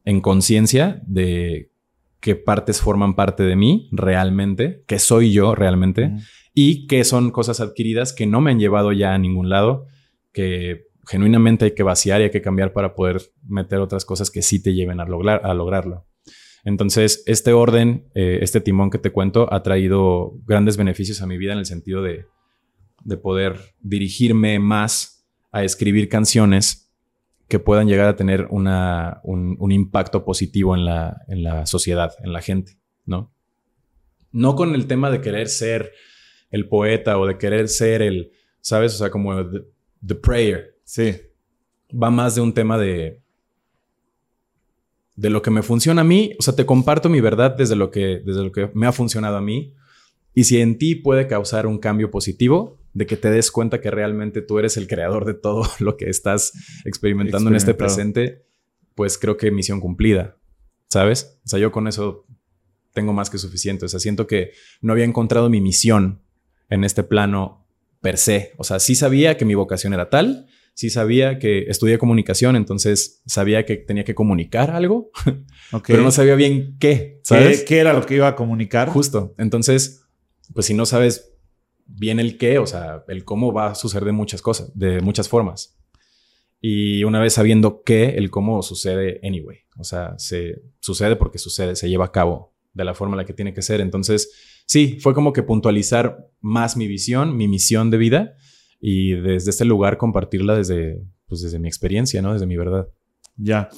en 0.03 0.19
conciencia 0.19 1.01
de 1.05 1.71
qué 2.19 2.35
partes 2.35 2.81
forman 2.81 3.15
parte 3.15 3.43
de 3.43 3.55
mí 3.55 3.87
realmente, 3.91 4.83
qué 4.87 4.97
soy 4.97 5.31
yo 5.31 5.53
realmente 5.53 6.11
y 6.55 6.87
qué 6.87 7.03
son 7.03 7.29
cosas 7.29 7.61
adquiridas 7.61 8.13
que 8.13 8.25
no 8.25 8.41
me 8.41 8.49
han 8.49 8.59
llevado 8.59 8.91
ya 8.91 9.13
a 9.13 9.19
ningún 9.19 9.47
lado, 9.47 9.85
que 10.33 10.87
genuinamente 11.05 11.65
hay 11.65 11.71
que 11.75 11.83
vaciar 11.83 12.19
y 12.21 12.25
hay 12.25 12.31
que 12.31 12.41
cambiar 12.41 12.73
para 12.73 12.95
poder 12.95 13.21
meter 13.47 13.79
otras 13.79 14.05
cosas 14.05 14.31
que 14.31 14.41
sí 14.41 14.61
te 14.61 14.73
lleven 14.73 14.99
a, 14.99 15.05
lograr, 15.05 15.41
a 15.45 15.53
lograrlo. 15.53 16.07
Entonces, 16.63 17.23
este 17.27 17.53
orden, 17.53 18.07
eh, 18.15 18.39
este 18.41 18.59
timón 18.59 18.89
que 18.89 18.97
te 18.97 19.11
cuento, 19.11 19.53
ha 19.53 19.61
traído 19.61 20.33
grandes 20.45 20.77
beneficios 20.77 21.21
a 21.21 21.27
mi 21.27 21.37
vida 21.37 21.53
en 21.53 21.59
el 21.59 21.65
sentido 21.65 22.01
de, 22.01 22.25
de 23.03 23.17
poder 23.17 23.75
dirigirme 23.79 24.59
más 24.59 25.25
a 25.51 25.63
escribir 25.63 26.09
canciones 26.09 26.91
que 27.47 27.59
puedan 27.59 27.87
llegar 27.87 28.07
a 28.07 28.15
tener 28.15 28.47
una, 28.49 29.21
un, 29.23 29.55
un 29.59 29.71
impacto 29.71 30.25
positivo 30.25 30.75
en 30.75 30.85
la, 30.85 31.21
en 31.27 31.43
la 31.43 31.65
sociedad, 31.65 32.13
en 32.23 32.33
la 32.33 32.41
gente, 32.41 32.77
¿no? 33.05 33.33
No 34.31 34.55
con 34.55 34.75
el 34.75 34.87
tema 34.87 35.09
de 35.09 35.21
querer 35.21 35.47
ser 35.47 35.93
el 36.51 36.67
poeta 36.67 37.17
o 37.17 37.25
de 37.25 37.37
querer 37.37 37.69
ser 37.69 38.01
el, 38.01 38.31
¿sabes? 38.59 38.93
O 38.95 38.97
sea, 38.97 39.09
como 39.09 39.49
the, 39.49 39.63
the 40.05 40.15
prayer. 40.15 40.77
Sí. 40.83 41.15
Va 41.91 42.11
más 42.11 42.35
de 42.35 42.41
un 42.41 42.53
tema 42.53 42.77
de, 42.77 43.21
de 45.15 45.29
lo 45.29 45.41
que 45.41 45.51
me 45.51 45.63
funciona 45.63 46.01
a 46.01 46.05
mí. 46.05 46.33
O 46.39 46.43
sea, 46.43 46.55
te 46.55 46.65
comparto 46.65 47.09
mi 47.09 47.21
verdad 47.21 47.55
desde 47.55 47.75
lo 47.75 47.91
que, 47.91 48.21
desde 48.25 48.43
lo 48.43 48.51
que 48.51 48.69
me 48.73 48.87
ha 48.87 48.91
funcionado 48.91 49.37
a 49.37 49.41
mí. 49.41 49.73
Y 50.33 50.43
si 50.43 50.59
en 50.59 50.77
ti 50.77 50.95
puede 50.95 51.27
causar 51.27 51.65
un 51.65 51.79
cambio 51.79 52.11
positivo, 52.11 52.77
de 52.97 53.05
que 53.05 53.15
te 53.15 53.29
des 53.29 53.51
cuenta 53.51 53.79
que 53.79 53.91
realmente 53.91 54.41
tú 54.41 54.57
eres 54.57 54.75
el 54.75 54.87
creador 54.87 55.25
de 55.25 55.35
todo 55.35 55.69
lo 55.79 55.97
que 55.97 56.09
estás 56.09 56.53
experimentando 56.83 57.49
en 57.49 57.55
este 57.55 57.75
presente, 57.75 58.43
pues 58.95 59.19
creo 59.19 59.37
que 59.37 59.51
misión 59.51 59.79
cumplida, 59.79 60.37
¿sabes? 60.89 61.39
O 61.45 61.47
sea, 61.47 61.59
yo 61.59 61.71
con 61.71 61.87
eso 61.87 62.25
tengo 62.93 63.13
más 63.13 63.29
que 63.29 63.37
suficiente. 63.37 63.85
O 63.85 63.87
sea, 63.87 63.99
siento 63.99 64.25
que 64.25 64.51
no 64.81 64.93
había 64.93 65.05
encontrado 65.05 65.47
mi 65.47 65.61
misión 65.61 66.23
en 66.71 66.83
este 66.83 67.03
plano 67.03 67.67
per 68.01 68.17
se. 68.17 68.53
O 68.57 68.63
sea, 68.63 68.79
sí 68.79 68.95
sabía 68.95 69.37
que 69.37 69.45
mi 69.45 69.53
vocación 69.53 69.93
era 69.93 70.09
tal, 70.09 70.47
sí 70.73 70.89
sabía 70.89 71.37
que 71.37 71.65
estudié 71.67 71.99
comunicación, 71.99 72.55
entonces 72.55 73.21
sabía 73.27 73.63
que 73.63 73.77
tenía 73.77 74.05
que 74.05 74.15
comunicar 74.15 74.71
algo, 74.71 75.11
pero 75.85 76.01
no 76.01 76.09
sabía 76.09 76.33
bien 76.33 76.77
qué, 76.79 76.89
¿Qué, 76.89 77.21
¿sabes? 77.21 77.63
qué 77.63 77.77
era 77.77 77.93
lo 77.93 78.03
que 78.03 78.15
iba 78.15 78.27
a 78.27 78.35
comunicar? 78.35 78.89
Justo. 78.89 79.35
Entonces, 79.37 80.01
pues 80.55 80.65
si 80.65 80.73
no 80.73 80.87
sabes 80.87 81.36
bien 81.87 82.19
el 82.19 82.37
qué, 82.37 82.59
o 82.59 82.67
sea, 82.67 83.03
el 83.07 83.23
cómo 83.23 83.53
va 83.53 83.71
a 83.71 83.75
suceder 83.75 84.05
de 84.05 84.11
muchas 84.11 84.41
cosas, 84.41 84.71
de 84.77 85.01
muchas 85.01 85.29
formas. 85.29 85.77
Y 86.59 87.03
una 87.03 87.19
vez 87.19 87.33
sabiendo 87.33 87.83
qué, 87.83 88.09
el 88.09 88.29
cómo 88.29 88.61
sucede 88.61 89.19
anyway. 89.23 89.59
O 89.77 89.83
sea, 89.83 90.15
se 90.17 90.61
sucede 90.79 91.15
porque 91.15 91.37
sucede, 91.37 91.75
se 91.75 91.89
lleva 91.89 92.05
a 92.05 92.11
cabo 92.11 92.55
de 92.73 92.83
la 92.83 92.93
forma 92.93 93.15
en 93.15 93.17
la 93.17 93.25
que 93.25 93.33
tiene 93.33 93.53
que 93.53 93.61
ser. 93.61 93.81
Entonces, 93.81 94.31
sí, 94.65 94.97
fue 94.99 95.13
como 95.13 95.33
que 95.33 95.43
puntualizar 95.43 96.29
más 96.41 96.77
mi 96.77 96.87
visión, 96.87 97.35
mi 97.37 97.47
misión 97.47 97.89
de 97.91 97.97
vida 97.97 98.35
y 98.79 99.13
desde 99.13 99.51
este 99.51 99.65
lugar 99.65 99.97
compartirla 99.97 100.55
desde, 100.55 101.03
pues 101.27 101.41
desde 101.41 101.59
mi 101.59 101.67
experiencia, 101.67 102.21
¿no? 102.21 102.33
Desde 102.33 102.45
mi 102.45 102.57
verdad. 102.57 102.87
Ya. 103.35 103.69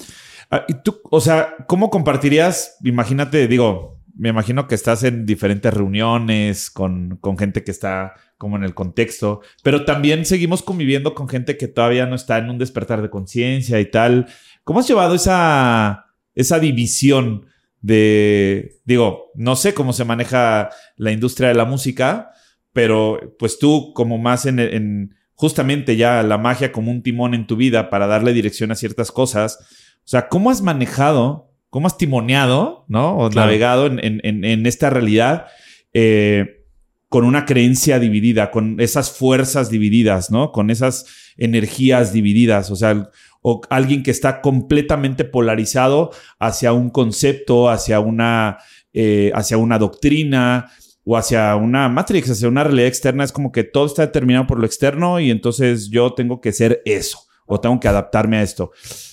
Ah, 0.50 0.66
y 0.68 0.74
tú, 0.84 1.00
o 1.04 1.22
sea, 1.22 1.56
¿cómo 1.68 1.90
compartirías? 1.90 2.78
Imagínate, 2.84 3.48
digo, 3.48 3.99
me 4.20 4.30
imagino 4.30 4.68
que 4.68 4.76
estás 4.76 5.04
en 5.04 5.26
diferentes 5.26 5.74
reuniones 5.74 6.70
con, 6.70 7.18
con 7.22 7.38
gente 7.38 7.64
que 7.64 7.72
está 7.72 8.16
como 8.38 8.58
en 8.58 8.66
el 8.66 8.74
contexto, 8.74 9.40
pero 9.64 9.86
también 9.86 10.26
seguimos 10.26 10.62
conviviendo 10.62 11.16
con 11.16 11.30
gente 11.30 11.56
que 11.56 11.70
todavía 11.70 12.06
no 12.06 12.16
está 12.16 12.38
en 12.38 12.50
un 12.50 12.58
despertar 12.58 13.02
de 13.02 13.10
conciencia 13.10 13.80
y 13.80 13.90
tal. 13.90 14.28
¿Cómo 14.66 14.82
has 14.82 14.88
llevado 14.90 15.16
esa, 15.16 16.08
esa 16.36 16.60
división 16.60 17.46
de, 17.80 18.82
digo, 18.84 19.32
no 19.36 19.56
sé 19.56 19.74
cómo 19.74 19.94
se 19.94 20.04
maneja 20.04 20.70
la 20.98 21.14
industria 21.14 21.48
de 21.48 21.56
la 21.56 21.64
música, 21.64 22.32
pero 22.74 23.36
pues 23.40 23.58
tú 23.58 23.94
como 23.94 24.18
más 24.18 24.46
en, 24.46 24.60
en 24.60 25.16
justamente 25.34 25.96
ya 25.96 26.24
la 26.24 26.38
magia 26.38 26.74
como 26.74 26.92
un 26.92 27.04
timón 27.04 27.34
en 27.34 27.48
tu 27.48 27.56
vida 27.56 27.90
para 27.90 28.06
darle 28.06 28.34
dirección 28.34 28.74
a 28.74 28.76
ciertas 28.76 29.14
cosas. 29.14 29.60
O 30.00 30.08
sea, 30.10 30.28
¿cómo 30.28 30.52
has 30.52 30.62
manejado, 30.62 31.49
cómo 31.70 31.88
has 31.88 31.98
timoneado, 31.98 32.86
¿no? 32.88 33.18
O 33.18 33.30
Claro. 33.30 33.46
navegado 33.48 33.86
en, 33.88 34.04
en- 34.04 34.22
en- 34.24 34.44
en 34.46 34.66
esta 34.66 34.90
realidad 34.90 35.46
eh, 35.94 36.64
con 37.10 37.26
una 37.26 37.46
creencia 37.46 37.98
dividida, 38.00 38.52
con 38.52 38.80
esas 38.80 39.12
fuerzas 39.12 39.70
divididas, 39.72 40.30
¿no? 40.30 40.52
Con 40.52 40.70
esas 40.70 41.06
energías 41.38 42.14
divididas. 42.14 42.70
O 42.72 42.76
sea, 42.76 43.10
o 43.42 43.62
alguien 43.70 44.04
que 44.04 44.12
está 44.12 44.42
completamente 44.42 45.24
polarizado 45.26 46.12
hacia 46.40 46.74
un 46.74 46.90
concepto, 46.92 47.70
hacia 47.70 48.00
una, 48.00 48.58
eh, 48.94 49.32
hacia 49.34 49.58
una 49.58 49.80
doctrina 49.80 50.70
o 51.04 51.18
hacia 51.18 51.56
una 51.56 51.90
matrix, 51.90 52.30
hacia 52.30 52.48
una 52.48 52.64
realidad 52.64 52.88
externa. 52.88 53.24
Es 53.24 53.32
como 53.32 53.52
que 53.52 53.64
todo 53.64 53.86
está 53.88 54.04
determinado 54.06 54.46
por 54.46 54.60
lo 54.60 54.66
externo 54.68 55.20
y 55.20 55.32
entonces 55.32 55.90
yo 55.90 56.14
tengo 56.14 56.42
que 56.42 56.52
ser 56.52 56.82
eso 56.86 57.20
o 57.48 57.60
tengo 57.60 57.80
que 57.80 57.88
adaptarme 57.88 58.38
a 58.38 58.44
esto. 58.44 58.72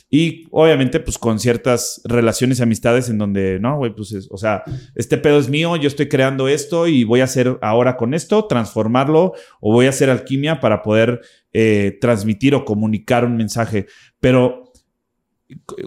Y 0.08 0.46
obviamente, 0.52 1.00
pues 1.00 1.18
con 1.18 1.40
ciertas 1.40 2.00
relaciones 2.04 2.60
y 2.60 2.62
amistades 2.62 3.08
en 3.08 3.18
donde, 3.18 3.58
no, 3.58 3.76
güey, 3.78 3.92
pues, 3.94 4.12
es- 4.12 4.28
o 4.30 4.36
sea, 4.36 4.62
este 4.94 5.18
pedo 5.18 5.38
es 5.38 5.48
mío, 5.48 5.74
yo 5.76 5.88
estoy 5.88 6.08
creando 6.08 6.46
esto 6.46 6.86
y 6.86 7.02
voy 7.04 7.20
a 7.20 7.24
hacer 7.24 7.58
ahora 7.60 7.96
con 7.96 8.14
esto, 8.14 8.46
transformarlo 8.46 9.32
o 9.60 9.72
voy 9.72 9.86
a 9.86 9.90
hacer 9.90 10.08
alquimia 10.10 10.60
para 10.60 10.82
poder 10.82 11.20
eh, 11.58 11.96
transmitir 12.02 12.54
o 12.54 12.64
comunicar 12.66 13.24
un 13.24 13.36
mensaje. 13.36 13.86
Pero, 14.20 14.65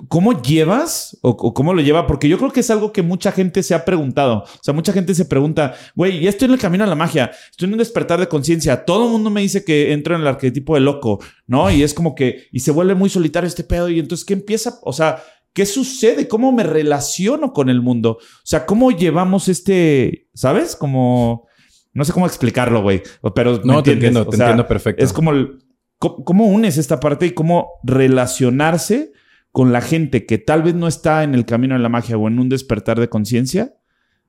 ¿cómo 0.08 0.42
llevas 0.42 1.18
o, 1.22 1.30
o 1.30 1.54
cómo 1.54 1.74
lo 1.74 1.82
lleva? 1.82 2.08
Porque 2.08 2.30
yo 2.30 2.38
creo 2.38 2.52
que 2.52 2.62
es 2.62 2.70
algo 2.70 2.94
que 2.94 3.02
mucha 3.02 3.32
gente 3.32 3.64
se 3.64 3.74
ha 3.74 3.84
preguntado. 3.84 4.44
O 4.44 4.64
sea, 4.64 4.74
mucha 4.74 4.94
gente 4.94 5.14
se 5.14 5.26
pregunta, 5.26 5.76
güey, 5.96 6.22
ya 6.22 6.30
estoy 6.30 6.48
en 6.48 6.54
el 6.54 6.60
camino 6.60 6.84
a 6.84 6.88
la 6.88 6.96
magia, 6.96 7.32
estoy 7.50 7.68
en 7.68 7.74
un 7.74 7.80
despertar 7.80 8.20
de 8.20 8.28
conciencia. 8.28 8.86
Todo 8.86 9.06
el 9.06 9.12
mundo 9.12 9.30
me 9.30 9.42
dice 9.42 9.66
que 9.66 9.92
entro 9.92 10.16
en 10.16 10.22
el 10.22 10.28
arquetipo 10.28 10.76
de 10.76 10.82
loco, 10.82 11.20
¿no? 11.48 11.70
Y 11.72 11.84
es 11.84 11.94
como 11.94 12.16
que, 12.16 12.48
y 12.52 12.60
se 12.62 12.72
vuelve 12.72 12.96
muy 12.96 13.10
solitario 13.10 13.48
este 13.48 13.64
pedo. 13.64 13.90
Y 13.90 14.00
entonces, 14.00 14.26
¿qué 14.26 14.34
empieza? 14.34 14.80
O 14.84 14.94
sea, 14.94 15.22
¿qué 15.54 15.66
sucede? 15.66 16.28
¿Cómo 16.28 16.52
me 16.52 16.64
relaciono 16.64 17.52
con 17.52 17.70
el 17.70 17.82
mundo? 17.82 18.12
O 18.12 18.46
sea, 18.46 18.66
¿cómo 18.66 18.92
llevamos 18.92 19.50
este, 19.50 20.30
¿sabes? 20.34 20.76
Como, 20.76 21.48
no 21.94 22.06
sé 22.06 22.14
cómo 22.14 22.28
explicarlo, 22.28 22.82
güey, 22.82 23.02
pero... 23.36 23.60
¿me 23.64 23.74
No, 23.74 23.84
te 23.84 23.92
entiendo, 23.92 24.22
O 24.22 24.26
te 24.28 24.38
sea, 24.38 24.48
entiendo 24.48 24.68
perfecto. 24.68 25.04
es 25.04 25.12
como 25.12 25.32
el, 25.32 25.60
¿cómo, 25.98 26.24
cómo 26.24 26.46
unes 26.46 26.78
esta 26.78 27.00
parte 27.02 27.26
y 27.26 27.32
cómo 27.32 27.74
relacionarse 27.84 29.12
con 29.52 29.72
la 29.72 29.82
gente 29.82 30.26
que 30.26 30.38
tal 30.38 30.64
vez 30.64 30.76
no 30.76 30.88
está 30.88 31.24
en 31.24 31.34
el 31.34 31.46
camino 31.46 31.76
de 31.76 31.82
la 31.82 31.90
magia 31.90 32.18
o 32.18 32.28
en 32.28 32.40
un 32.40 32.50
despertar 32.50 33.00
de 33.00 33.10
conciencia, 33.10 33.76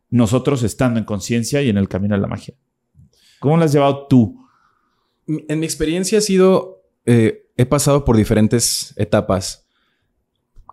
nosotros 0.08 0.62
estando 0.62 0.98
en 0.98 1.04
conciencia 1.04 1.62
y 1.62 1.68
en 1.68 1.76
el 1.76 1.88
camino 1.88 2.14
de 2.14 2.20
la 2.20 2.26
magia. 2.26 2.54
¿Cómo 3.38 3.56
lo 3.56 3.64
has 3.64 3.72
llevado 3.72 4.06
tú? 4.08 4.46
En 5.26 5.60
mi 5.60 5.66
experiencia 5.66 6.18
ha 6.18 6.22
sido, 6.22 6.82
eh, 7.06 7.46
he 7.56 7.66
pasado 7.66 8.04
por 8.04 8.16
diferentes 8.16 8.94
etapas. 8.96 9.66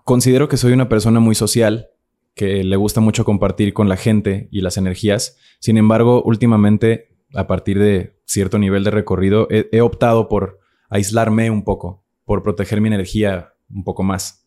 Considero 0.03 0.47
que 0.47 0.57
soy 0.57 0.73
una 0.73 0.89
persona 0.89 1.19
muy 1.19 1.35
social, 1.35 1.89
que 2.33 2.63
le 2.63 2.75
gusta 2.75 3.01
mucho 3.01 3.25
compartir 3.25 3.73
con 3.73 3.89
la 3.89 3.97
gente 3.97 4.47
y 4.51 4.61
las 4.61 4.77
energías. 4.77 5.37
Sin 5.59 5.77
embargo, 5.77 6.23
últimamente, 6.23 7.15
a 7.33 7.47
partir 7.47 7.79
de 7.79 8.19
cierto 8.25 8.57
nivel 8.57 8.83
de 8.83 8.91
recorrido, 8.91 9.47
he, 9.49 9.69
he 9.71 9.81
optado 9.81 10.29
por 10.29 10.59
aislarme 10.89 11.49
un 11.49 11.63
poco, 11.63 12.03
por 12.25 12.43
proteger 12.43 12.79
mi 12.81 12.87
energía 12.87 13.53
un 13.69 13.83
poco 13.83 14.03
más. 14.03 14.45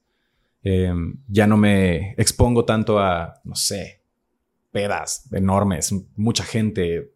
Eh, 0.63 0.93
ya 1.29 1.47
no 1.47 1.57
me 1.57 2.13
expongo 2.19 2.65
tanto 2.65 2.99
a, 2.99 3.41
no 3.45 3.55
sé, 3.55 4.03
pedas 4.71 5.29
enormes, 5.33 5.95
mucha 6.17 6.45
gente. 6.45 7.13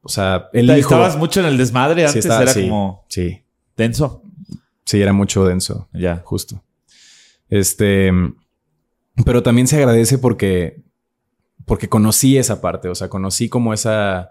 O 0.00 0.08
sea, 0.08 0.48
elijo... 0.52 0.78
Estabas 0.78 1.16
mucho 1.16 1.40
en 1.40 1.46
el 1.46 1.58
desmadre 1.58 2.02
Sí, 2.02 2.06
antes, 2.06 2.24
estaba- 2.24 2.42
era 2.42 2.52
sí, 2.52 2.62
como 2.62 3.04
Sí, 3.08 3.42
denso. 3.76 4.22
sí, 4.84 5.00
era 5.02 5.12
mucho 5.12 5.44
denso, 5.44 5.88
Ya. 5.92 6.22
justo. 6.24 6.62
Este, 7.50 8.10
pero 9.24 9.42
también 9.42 9.66
se 9.66 9.76
agradece 9.76 10.18
porque, 10.18 10.82
porque 11.64 11.88
conocí 11.88 12.36
esa 12.38 12.60
parte, 12.60 12.88
o 12.88 12.94
sea, 12.94 13.08
conocí 13.08 13.48
como 13.48 13.72
esa, 13.74 14.30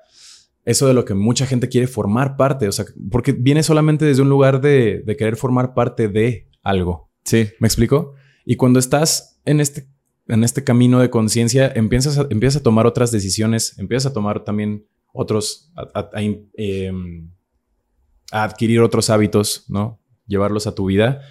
eso 0.65 0.87
de 0.87 0.93
lo 0.93 1.05
que 1.05 1.13
mucha 1.13 1.45
gente 1.45 1.69
quiere 1.69 1.87
formar 1.87 2.37
parte, 2.37 2.67
o 2.67 2.71
sea, 2.71 2.85
porque 3.11 3.31
viene 3.33 3.63
solamente 3.63 4.05
desde 4.05 4.21
un 4.21 4.29
lugar 4.29 4.61
de, 4.61 5.03
de 5.05 5.15
querer 5.17 5.35
formar 5.35 5.73
parte 5.73 6.07
de 6.07 6.47
algo. 6.63 7.06
Sí. 7.27 7.49
¿Me 7.59 7.67
explico? 7.67 8.15
Y 8.45 8.55
cuando 8.55 8.79
estás 8.79 9.41
en 9.43 9.59
este, 9.59 9.85
en 10.29 10.45
este 10.45 10.63
camino 10.63 10.99
de 10.99 11.09
conciencia, 11.09 11.69
empiezas 11.75 12.17
a, 12.17 12.27
empiezas 12.29 12.61
a 12.61 12.63
tomar 12.63 12.87
otras 12.87 13.11
decisiones, 13.11 13.77
empiezas 13.77 14.11
a 14.11 14.13
tomar 14.13 14.45
también 14.45 14.87
otros, 15.11 15.73
em, 16.13 17.29
a 18.31 18.43
adquirir 18.43 18.79
otros 18.79 19.09
hábitos, 19.09 19.65
¿no? 19.67 20.01
Llevarlos 20.25 20.67
a 20.67 20.75
tu 20.75 20.85
vida 20.85 21.21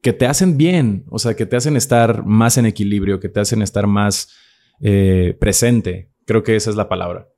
que 0.00 0.12
te 0.12 0.26
hacen 0.26 0.56
bien, 0.56 1.04
o 1.08 1.18
sea, 1.18 1.34
que 1.34 1.46
te 1.46 1.56
hacen 1.56 1.74
estar 1.74 2.24
más 2.24 2.58
en 2.58 2.66
equilibrio, 2.66 3.18
que 3.18 3.28
te 3.28 3.40
hacen 3.40 3.60
estar 3.60 3.88
más 3.88 4.32
eh, 4.80 5.36
presente. 5.40 6.12
Creo 6.24 6.44
que 6.44 6.54
esa 6.54 6.70
es 6.70 6.76
la 6.76 6.88
palabra. 6.88 7.28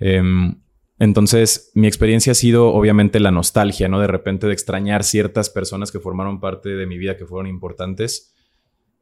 Em, 0.00 0.60
entonces, 0.98 1.70
mi 1.74 1.86
experiencia 1.86 2.32
ha 2.32 2.34
sido 2.34 2.72
obviamente 2.72 3.20
la 3.20 3.30
nostalgia, 3.30 3.88
¿no? 3.88 4.00
De 4.00 4.08
repente 4.08 4.46
de 4.46 4.52
extrañar 4.52 5.04
ciertas 5.04 5.48
personas 5.48 5.92
que 5.92 6.00
formaron 6.00 6.40
parte 6.40 6.70
de 6.70 6.86
mi 6.86 6.98
vida, 6.98 7.16
que 7.16 7.24
fueron 7.24 7.46
importantes. 7.46 8.34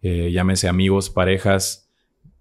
Eh, 0.03 0.31
llámese 0.31 0.69
amigos, 0.69 1.09
parejas, 1.09 1.91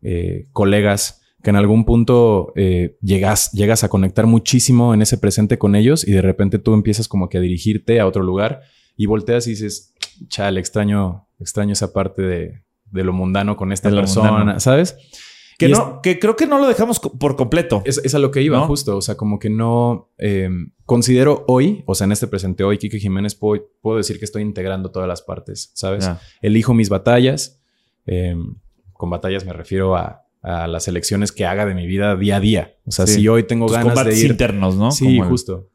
eh, 0.02 0.48
colegas, 0.52 1.22
que 1.42 1.52
en 1.52 1.56
algún 1.56 1.86
punto 1.86 2.52
eh, 2.56 2.98
llegas, 3.02 3.52
llegas 3.54 3.84
a 3.84 3.90
conectar 3.90 4.26
muchísimo 4.26 4.94
en 4.94 5.02
ese 5.02 5.18
presente 5.18 5.58
con 5.58 5.76
ellos 5.76 6.06
y 6.06 6.12
de 6.12 6.22
repente 6.22 6.60
tú 6.60 6.74
empiezas 6.74 7.08
como 7.08 7.30
que 7.30 7.38
a 7.38 7.42
dirigirte 7.42 8.00
a 8.00 8.08
otro 8.08 8.24
lugar 8.24 8.62
y 8.98 9.06
volteas 9.06 9.48
y 9.48 9.52
dices, 9.52 9.94
chale, 10.28 10.60
extraño, 10.60 11.28
extraño 11.40 11.74
esa 11.74 11.94
parte 11.94 12.24
de, 12.24 12.64
de 12.92 13.04
lo 13.04 13.14
mundano 13.14 13.56
con 13.56 13.72
esta 13.72 13.90
De 13.90 13.96
persona. 13.96 14.60
¿sabes? 14.60 14.98
Que, 15.58 15.70
no, 15.70 16.02
que 16.02 16.20
creo 16.20 16.36
que 16.36 16.48
no 16.48 16.58
lo 16.60 16.68
dejamos 16.68 17.00
por 17.00 17.36
completo. 17.38 17.82
es, 17.86 18.00
es 18.04 18.14
a 18.14 18.20
lo 18.20 18.30
que 18.32 18.42
iba, 18.42 18.58
¿No? 18.60 18.68
justo. 18.68 18.98
O 18.98 19.02
sea, 19.02 19.16
como 19.16 19.40
que 19.40 19.50
no. 19.50 20.10
eh, 20.18 20.50
considero 20.86 21.46
hoy, 21.48 21.84
o 21.86 21.96
sea, 21.96 22.06
en 22.06 22.12
este 22.12 22.28
presente 22.28 22.64
hoy, 22.64 22.78
Kike 22.78 23.00
Jiménez, 23.00 23.36
puedo, 23.36 23.66
puedo 23.82 23.98
decir 23.98 24.20
que 24.20 24.26
estoy 24.26 24.42
integrando 24.42 24.92
todas 24.92 25.08
las 25.08 25.22
partes, 25.22 25.72
¿sabes? 25.74 26.10
Elijo 26.42 26.74
mis 26.74 26.90
batallas. 26.90 27.62
eh, 28.06 28.36
con 28.94 29.10
batallas 29.10 29.46
me 29.46 29.52
refiero 29.54 29.96
a, 29.98 30.26
a 30.42 30.68
las 30.68 30.88
elecciones 30.88 31.32
que 31.32 31.46
haga 31.46 31.66
de 31.66 31.74
mi 31.74 31.86
vida 31.88 32.16
día 32.16 32.38
a 32.38 32.40
día. 32.40 32.76
O 32.86 32.92
sea, 32.92 33.08
Sí. 33.08 33.16
si 33.16 33.28
hoy 33.28 33.44
tengo 33.44 33.66
Tus 33.66 33.76
ganas 33.78 34.06
de 34.06 34.18
ir... 34.18 34.32
internos, 34.32 34.76
¿no? 34.76 34.92
Sí, 34.92 35.06
Como 35.06 35.24
el- 35.24 35.30
justo. 35.30 35.70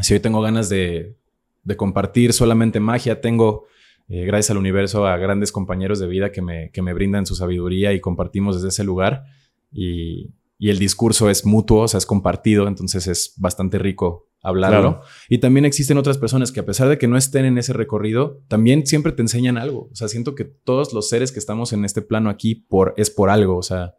Si 0.00 0.12
hoy 0.14 0.20
tengo 0.20 0.40
ganas 0.42 0.68
de, 0.68 1.16
de 1.62 1.76
compartir 1.76 2.32
solamente 2.32 2.80
magia, 2.80 3.20
tengo, 3.20 3.66
eh, 4.08 4.24
gracias 4.24 4.50
al 4.50 4.58
universo, 4.58 5.06
a 5.06 5.16
grandes 5.16 5.52
compañeros 5.52 5.98
de 5.98 6.06
vida 6.06 6.32
que 6.32 6.42
me, 6.42 6.70
que 6.70 6.82
me 6.82 6.92
brindan 6.92 7.26
su 7.26 7.34
sabiduría 7.34 7.92
y 7.92 8.00
compartimos 8.00 8.56
desde 8.56 8.68
ese 8.68 8.84
lugar. 8.84 9.24
Y, 9.72 10.34
y 10.58 10.70
el 10.70 10.78
discurso 10.78 11.30
es 11.30 11.44
mutuo, 11.44 11.82
o 11.82 11.88
sea, 11.88 11.98
es 11.98 12.06
compartido, 12.06 12.68
entonces 12.68 13.06
es 13.06 13.34
bastante 13.36 13.78
rico 13.78 14.28
hablarlo. 14.44 14.80
Claro. 14.80 15.00
Y 15.28 15.38
también 15.38 15.64
existen 15.64 15.98
otras 15.98 16.18
personas 16.18 16.52
que 16.52 16.60
a 16.60 16.66
pesar 16.66 16.88
de 16.88 16.98
que 16.98 17.08
no 17.08 17.16
estén 17.16 17.46
en 17.46 17.58
ese 17.58 17.72
recorrido, 17.72 18.42
también 18.46 18.86
siempre 18.86 19.12
te 19.12 19.22
enseñan 19.22 19.56
algo. 19.56 19.88
O 19.90 19.94
sea, 19.94 20.06
siento 20.06 20.34
que 20.34 20.44
todos 20.44 20.92
los 20.92 21.08
seres 21.08 21.32
que 21.32 21.38
estamos 21.38 21.72
en 21.72 21.84
este 21.84 22.02
plano 22.02 22.30
aquí 22.30 22.54
por, 22.54 22.94
es 22.96 23.10
por 23.10 23.30
algo. 23.30 23.56
O 23.56 23.62
sea, 23.62 23.94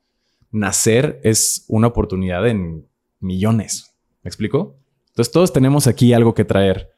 nacer 0.51 1.19
es 1.23 1.65
una 1.67 1.87
oportunidad 1.87 2.47
en 2.47 2.87
millones. 3.19 3.97
¿Me 4.23 4.29
explico? 4.29 4.79
Entonces 5.09 5.31
todos 5.31 5.51
tenemos 5.51 5.87
aquí 5.87 6.13
algo 6.13 6.33
que 6.33 6.45
traer 6.45 6.91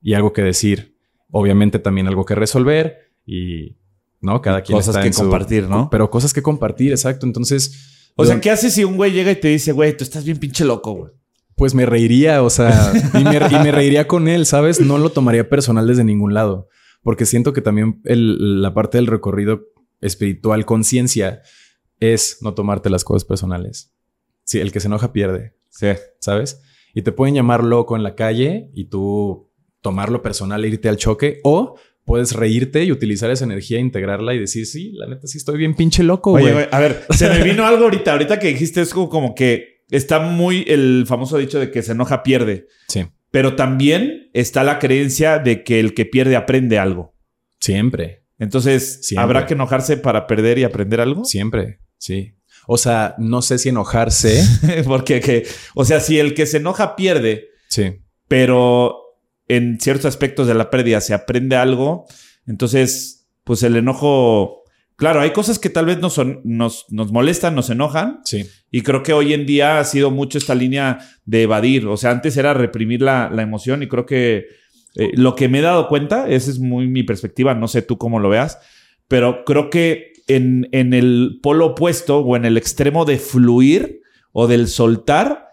y 0.00 0.14
algo 0.14 0.32
que 0.32 0.42
decir. 0.42 0.93
Obviamente 1.30 1.78
también 1.78 2.06
algo 2.06 2.24
que 2.24 2.34
resolver 2.34 3.10
y, 3.26 3.76
¿no? 4.20 4.40
Cada 4.42 4.62
quien 4.62 4.76
Cosas 4.78 4.94
está 4.94 5.00
que 5.02 5.08
en 5.08 5.14
su- 5.14 5.22
compartir, 5.22 5.68
¿no? 5.68 5.88
Pero 5.90 6.10
cosas 6.10 6.32
que 6.32 6.42
compartir, 6.42 6.90
exacto. 6.92 7.26
Entonces, 7.26 8.10
O 8.16 8.24
sea, 8.24 8.40
¿qué 8.40 8.50
haces 8.50 8.72
si 8.74 8.84
un 8.84 8.96
güey 8.96 9.10
llega 9.12 9.32
y 9.32 9.36
te 9.40 9.48
dice, 9.48 9.72
güey, 9.72 9.96
tú 9.96 10.04
estás 10.04 10.24
bien 10.24 10.38
pinche 10.38 10.64
loco, 10.64 10.92
güey? 10.92 11.12
pues 11.56 11.72
me 11.72 11.86
reiría, 11.86 12.42
o 12.42 12.50
sea, 12.50 12.92
y 13.14 13.22
me, 13.22 13.36
y 13.36 13.62
me 13.62 13.70
reiría 13.70 14.08
con 14.08 14.26
él, 14.26 14.44
¿sabes? 14.44 14.80
No 14.80 14.98
lo 14.98 15.10
tomaría 15.10 15.48
personal 15.48 15.86
desde 15.86 16.02
ningún 16.02 16.34
lado, 16.34 16.68
porque 17.00 17.26
siento 17.26 17.52
que 17.52 17.60
también 17.60 18.00
el- 18.04 18.60
la 18.60 18.74
parte 18.74 18.98
del 18.98 19.06
recorrido 19.06 19.62
espiritual, 20.00 20.64
conciencia, 20.66 21.42
es 22.00 22.38
no 22.40 22.54
tomarte 22.54 22.90
las 22.90 23.04
cosas 23.04 23.24
personales. 23.24 23.92
Sí, 24.42 24.58
el 24.58 24.72
que 24.72 24.80
se 24.80 24.88
enoja 24.88 25.12
pierde, 25.12 25.54
Sí. 25.70 25.86
¿sabes? 26.18 26.60
Y 26.92 27.02
te 27.02 27.12
pueden 27.12 27.36
llamar 27.36 27.62
loco 27.62 27.94
en 27.94 28.02
la 28.02 28.16
calle 28.16 28.68
y 28.74 28.86
tú 28.86 29.48
tomarlo 29.84 30.22
personal 30.22 30.64
e 30.64 30.68
irte 30.68 30.88
al 30.88 30.96
choque, 30.96 31.40
o 31.44 31.78
puedes 32.06 32.32
reírte 32.32 32.82
y 32.84 32.90
utilizar 32.90 33.30
esa 33.30 33.44
energía, 33.44 33.78
integrarla 33.78 34.32
y 34.34 34.38
decir, 34.38 34.66
sí, 34.66 34.92
la 34.94 35.06
neta 35.06 35.26
sí 35.26 35.36
estoy 35.38 35.58
bien 35.58 35.74
pinche 35.74 36.02
loco, 36.02 36.32
Oye, 36.32 36.42
güey. 36.44 36.54
güey, 36.54 36.66
a 36.72 36.78
ver, 36.80 37.04
se 37.10 37.28
me 37.28 37.42
vino 37.42 37.64
algo 37.66 37.84
ahorita. 37.84 38.12
Ahorita 38.12 38.38
que 38.38 38.48
dijiste 38.48 38.80
es 38.80 38.94
como, 38.94 39.10
como 39.10 39.34
que 39.34 39.82
está 39.90 40.20
muy 40.20 40.64
el 40.66 41.04
famoso 41.06 41.36
dicho 41.36 41.60
de 41.60 41.70
que 41.70 41.82
se 41.82 41.92
enoja 41.92 42.22
pierde. 42.22 42.66
Sí, 42.88 43.04
Pero 43.30 43.56
también 43.56 44.30
está 44.32 44.64
la 44.64 44.78
creencia 44.78 45.38
de 45.38 45.62
que 45.64 45.80
el 45.80 45.92
que 45.92 46.06
pierde 46.06 46.34
aprende 46.36 46.78
algo. 46.78 47.14
siempre. 47.60 48.22
Entonces, 48.38 49.06
Siempre. 49.06 49.22
¿habrá 49.22 49.46
que 49.46 49.54
enojarse 49.54 49.96
para 49.96 50.26
perder 50.26 50.58
y 50.58 50.64
aprender 50.64 51.00
algo? 51.00 51.24
Siempre, 51.24 51.78
sí. 51.98 52.34
O 52.66 52.76
sea, 52.78 53.14
no 53.18 53.42
sé 53.42 53.58
si 53.58 53.68
enojarse. 53.68 54.42
Porque, 54.86 55.20
que, 55.20 55.46
o 55.76 55.84
sea, 55.84 56.00
si 56.00 56.18
el 56.18 56.34
que 56.34 56.44
se 56.46 56.56
enoja 56.56 56.96
pierde, 56.96 57.50
sí, 57.68 58.00
pero 58.26 59.03
en 59.48 59.78
ciertos 59.80 60.06
aspectos 60.06 60.46
de 60.46 60.54
la 60.54 60.70
pérdida 60.70 61.00
se 61.00 61.14
aprende 61.14 61.56
algo, 61.56 62.06
entonces, 62.46 63.28
pues 63.44 63.62
el 63.62 63.76
enojo, 63.76 64.62
claro, 64.96 65.20
hay 65.20 65.32
cosas 65.32 65.58
que 65.58 65.70
tal 65.70 65.86
vez 65.86 65.98
nos, 65.98 66.14
son- 66.14 66.40
nos, 66.44 66.86
nos 66.90 67.10
molestan, 67.12 67.54
nos 67.54 67.70
enojan, 67.70 68.20
sí, 68.24 68.46
y 68.70 68.82
creo 68.82 69.02
que 69.02 69.12
hoy 69.12 69.32
en 69.32 69.46
día 69.46 69.78
ha 69.78 69.84
sido 69.84 70.10
mucho 70.10 70.38
esta 70.38 70.54
línea 70.54 70.98
de 71.24 71.42
evadir, 71.42 71.86
o 71.86 71.96
sea, 71.96 72.10
antes 72.10 72.36
era 72.36 72.54
reprimir 72.54 73.02
la, 73.02 73.30
la 73.30 73.42
emoción 73.42 73.82
y 73.82 73.88
creo 73.88 74.06
que 74.06 74.46
eh, 74.96 75.10
lo 75.14 75.34
que 75.34 75.48
me 75.48 75.58
he 75.58 75.62
dado 75.62 75.88
cuenta, 75.88 76.28
esa 76.28 76.50
es 76.50 76.58
muy 76.58 76.86
mi 76.86 77.02
perspectiva, 77.02 77.54
no 77.54 77.68
sé 77.68 77.82
tú 77.82 77.98
cómo 77.98 78.20
lo 78.20 78.28
veas, 78.28 78.58
pero 79.08 79.44
creo 79.44 79.68
que 79.68 80.12
en, 80.26 80.68
en 80.72 80.94
el 80.94 81.40
polo 81.42 81.66
opuesto 81.66 82.20
o 82.20 82.36
en 82.36 82.44
el 82.46 82.56
extremo 82.56 83.04
de 83.04 83.18
fluir 83.18 84.00
o 84.32 84.46
del 84.46 84.68
soltar, 84.68 85.48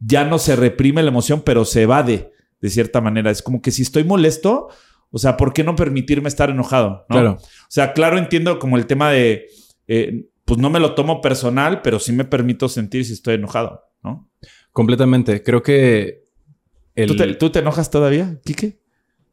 ya 0.00 0.24
no 0.24 0.38
se 0.38 0.56
reprime 0.56 1.02
la 1.02 1.10
emoción, 1.10 1.42
pero 1.44 1.64
se 1.64 1.82
evade 1.82 2.32
de 2.60 2.70
cierta 2.70 3.00
manera. 3.00 3.30
Es 3.30 3.42
como 3.42 3.60
que 3.62 3.70
si 3.70 3.82
estoy 3.82 4.04
molesto, 4.04 4.68
o 5.10 5.18
sea, 5.18 5.36
¿por 5.36 5.52
qué 5.52 5.64
no 5.64 5.76
permitirme 5.76 6.28
estar 6.28 6.50
enojado? 6.50 7.06
¿no? 7.08 7.14
claro. 7.14 7.38
O 7.40 7.46
sea, 7.68 7.92
claro, 7.92 8.18
entiendo 8.18 8.58
como 8.58 8.76
el 8.76 8.86
tema 8.86 9.10
de, 9.10 9.48
eh, 9.88 10.26
pues 10.44 10.58
no 10.60 10.70
me 10.70 10.80
lo 10.80 10.94
tomo 10.94 11.20
personal, 11.20 11.82
pero 11.82 11.98
sí 11.98 12.12
me 12.12 12.24
permito 12.24 12.68
sentir 12.68 13.04
si 13.04 13.12
estoy 13.12 13.34
enojado, 13.34 13.82
¿no? 14.02 14.28
Completamente. 14.72 15.42
Creo 15.42 15.62
que 15.62 16.22
el... 16.94 17.08
¿Tú, 17.08 17.16
te, 17.16 17.34
tú 17.34 17.50
te 17.50 17.58
enojas 17.60 17.90
todavía, 17.90 18.38
Quique? 18.44 18.80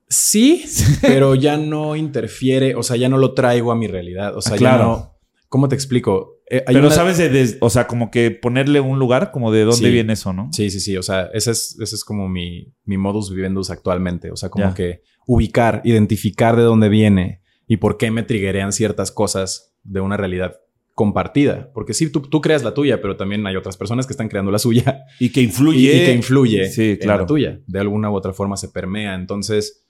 Sí, 0.10 0.64
pero 1.02 1.36
ya 1.36 1.58
no 1.58 1.96
interfiere, 1.96 2.76
o 2.76 2.84
sea, 2.84 2.96
ya 2.96 3.10
no 3.10 3.18
lo 3.18 3.34
traigo 3.34 3.72
a 3.72 3.76
mi 3.76 3.88
realidad. 3.88 4.36
O 4.38 4.42
sea, 4.42 4.54
Ah, 4.54 4.56
ya 4.56 4.60
claro. 4.60 4.84
no... 4.84 5.14
¿Cómo 5.50 5.68
te 5.70 5.76
explico? 5.76 6.37
Eh, 6.50 6.64
hay 6.66 6.76
Pero 6.76 6.88
una- 6.88 6.96
sabes 6.96 7.18
de, 7.18 7.30
de- 7.30 7.58
o 7.60 7.70
sea, 7.70 7.88
como 7.88 8.10
que 8.10 8.32
ponerle 8.32 8.80
un 8.80 9.00
lugar, 9.00 9.32
como 9.32 9.52
de 9.52 9.62
dónde 9.62 9.88
Sí. 9.88 9.92
viene 9.92 10.14
eso, 10.14 10.32
¿no? 10.32 10.50
Sí, 10.54 10.70
sí, 10.70 10.80
sí. 10.80 10.96
O 10.96 11.04
sea, 11.04 11.30
ese 11.34 11.52
es, 11.52 11.78
ese 11.82 11.96
es 11.96 12.04
como 12.06 12.30
mi, 12.30 12.74
mi 12.86 12.98
modus 12.98 13.34
vivendus 13.34 13.70
actualmente. 13.70 14.32
O 14.32 14.36
sea, 14.38 14.50
como 14.50 14.66
Ya. 14.66 14.74
que 14.74 15.02
ubicar, 15.26 15.82
identificar 15.84 16.56
de 16.56 16.64
dónde 16.64 16.88
viene 16.90 17.42
y 17.68 17.78
por 17.78 17.98
qué 17.98 18.12
me 18.12 18.24
triguean 18.24 18.72
ciertas 18.72 19.12
cosas 19.12 19.76
de 19.84 20.00
una 20.00 20.16
realidad 20.16 20.56
compartida. 20.96 21.70
Porque 21.74 21.94
sí, 21.94 22.10
tú, 22.12 22.22
tú 22.22 22.40
creas 22.42 22.64
la 22.64 22.74
tuya, 22.74 23.02
pero 23.02 23.18
también 23.18 23.46
hay 23.46 23.56
otras 23.58 23.76
personas 23.78 24.08
que 24.08 24.14
están 24.14 24.30
creando 24.30 24.50
la 24.52 24.58
suya 24.60 25.04
Y 25.20 25.30
que 25.32 25.42
influye. 25.42 25.96
y 25.98 26.06
que 26.06 26.14
influye 26.14 26.70
Sí, 26.72 26.92
en 26.92 26.98
claro. 26.98 27.22
la 27.22 27.26
tuya. 27.28 27.60
De 27.68 27.80
alguna 27.80 28.10
u 28.10 28.16
otra 28.16 28.32
forma 28.34 28.56
se 28.58 28.70
permea. 28.70 29.16
Entonces, 29.16 29.86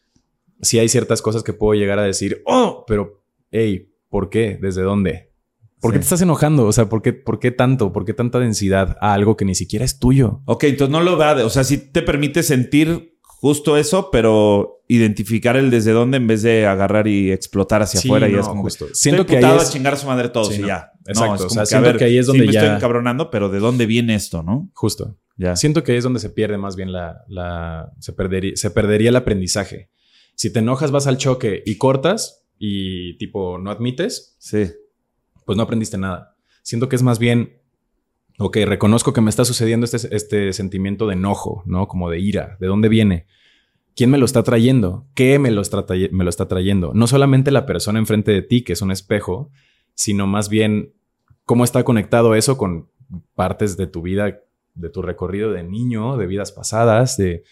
sí 0.61 0.79
hay 0.79 0.89
ciertas 0.89 1.21
cosas 1.21 1.43
que 1.43 1.53
puedo 1.53 1.79
llegar 1.79 1.99
a 1.99 2.03
decir, 2.03 2.41
oh, 2.45 2.83
pero, 2.87 3.21
hey, 3.51 3.91
¿por 4.09 4.29
qué? 4.31 4.57
¿Desde 4.59 4.81
dónde? 4.81 5.26
¿Por 5.81 5.91
qué 5.91 5.97
Sí. 5.97 5.99
te 6.01 6.03
estás 6.05 6.21
enojando? 6.21 6.65
O 6.65 6.71
sea, 6.71 6.89
¿por 6.89 7.01
qué, 7.01 7.13
¿por 7.13 7.39
qué 7.39 7.51
tanto? 7.51 7.93
¿Por 7.93 8.03
qué 8.05 8.13
tanta 8.13 8.39
densidad 8.39 8.97
a 9.01 9.13
algo 9.13 9.37
que 9.37 9.45
ni 9.45 9.53
siquiera 9.55 9.85
es 9.85 9.99
tuyo? 9.99 10.41
Ok, 10.45 10.63
entonces 10.65 10.91
no 10.91 11.01
lo 11.01 11.17
da, 11.17 11.35
de- 11.35 11.43
o 11.43 11.49
sea, 11.49 11.63
sí 11.63 11.77
te 11.77 12.01
permite 12.01 12.41
sentir 12.43 13.17
justo 13.21 13.77
eso, 13.77 14.09
pero 14.11 14.81
identificar 14.87 15.55
el 15.57 15.69
desde 15.69 15.91
dónde 15.91 16.17
en 16.17 16.25
vez 16.25 16.41
de 16.41 16.65
agarrar 16.65 17.07
y 17.07 17.31
explotar 17.31 17.83
hacia 17.83 17.99
Sí, 17.99 18.07
afuera. 18.07 18.27
y 18.27 18.33
es 18.35 18.47
como, 18.47 18.63
justo. 18.63 18.85
Estoy 18.85 18.95
Siento 18.97 19.25
que 19.27 19.37
ahí 19.37 19.43
es- 19.57 19.67
a 19.67 19.71
chingar 19.71 19.93
a 19.93 19.97
su 19.97 20.07
madre 20.07 20.29
todos 20.29 20.49
Sí, 20.49 20.55
y 20.55 20.59
no. 20.61 20.67
ya. 20.67 20.91
Exacto, 21.05 21.29
No, 21.29 21.35
es 21.35 21.41
o 21.41 21.47
como 21.47 21.49
sea, 21.49 21.59
que, 21.59 21.63
a 21.63 21.65
siento 21.67 21.87
ver, 21.87 21.97
que 21.97 22.05
ahí 22.05 22.17
es 22.17 22.25
sí 22.25 22.31
donde 22.31 22.45
me 22.47 22.51
ya- 22.51 22.61
estoy 22.61 22.75
encabronando, 22.77 23.29
pero 23.29 23.49
¿de 23.49 23.59
dónde 23.59 23.85
viene 23.85 24.15
esto, 24.15 24.41
no? 24.41 24.69
Justo. 24.73 25.17
Ya. 25.37 25.55
Siento 25.55 25.83
que 25.83 25.91
ahí 25.91 25.99
es 25.99 26.03
donde 26.03 26.19
se 26.19 26.31
pierde 26.31 26.57
más 26.57 26.75
bien 26.75 26.91
la, 26.91 27.23
la 27.27 27.91
se, 27.99 28.11
perdería, 28.13 28.53
se 28.55 28.71
perdería 28.71 29.09
el 29.09 29.15
aprendizaje. 29.15 29.91
Si 30.33 30.51
te 30.51 30.59
enojas, 30.59 30.89
vas 30.89 31.05
al 31.05 31.17
choque 31.17 31.61
y 31.65 31.77
cortas 31.77 32.45
y 32.57 33.15
tipo 33.19 33.59
no 33.59 33.69
admites, 33.69 34.35
Sí. 34.39 34.65
Pues 35.47 35.55
no 35.55 35.63
aprendiste 35.63 35.97
nada. 35.97 36.35
Siento 36.61 36.89
que 36.89 36.97
es 36.97 37.03
más 37.03 37.19
bien, 37.19 37.61
ok, 38.37 38.57
reconozco 38.65 39.13
que 39.13 39.21
me 39.21 39.29
está 39.29 39.45
sucediendo 39.45 39.85
este, 39.85 40.13
este 40.13 40.51
sentimiento 40.51 41.07
de 41.07 41.13
enojo, 41.13 41.63
¿no? 41.65 41.87
Como 41.87 42.09
de 42.09 42.19
ira. 42.19 42.57
¿De 42.59 42.67
dónde 42.67 42.89
viene? 42.89 43.27
¿Quién 43.95 44.09
me 44.09 44.17
lo 44.17 44.25
está 44.25 44.43
trayendo? 44.43 45.07
¿Qué 45.15 45.39
me 45.39 45.49
lo 45.49 45.61
está, 45.61 45.85
me 46.11 46.25
lo 46.25 46.29
está 46.29 46.49
trayendo? 46.49 46.91
No 46.93 47.07
solamente 47.07 47.51
la 47.51 47.65
persona 47.65 47.97
enfrente 47.97 48.33
de 48.33 48.41
ti, 48.41 48.61
que 48.61 48.73
es 48.73 48.81
un 48.81 48.91
espejo, 48.91 49.49
sino 49.93 50.27
más 50.27 50.49
bien 50.49 50.93
cómo 51.45 51.63
está 51.63 51.85
conectado 51.85 52.35
eso 52.35 52.57
con 52.57 52.89
partes 53.33 53.77
de 53.77 53.87
tu 53.87 54.01
vida, 54.01 54.41
de 54.73 54.89
tu 54.89 55.01
recorrido 55.01 55.53
de 55.53 55.63
niño, 55.63 56.17
de 56.17 56.27
vidas 56.27 56.51
pasadas, 56.51 57.15
de 57.15 57.45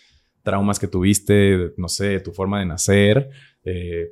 traumas 0.43 0.79
que 0.79 0.89
tuviste, 0.89 1.71
no 1.77 1.87
sé, 1.87 2.19
tu 2.19 2.33
forma 2.33 2.59
de 2.59 2.65
nacer, 2.65 3.29
eh, 3.63 4.09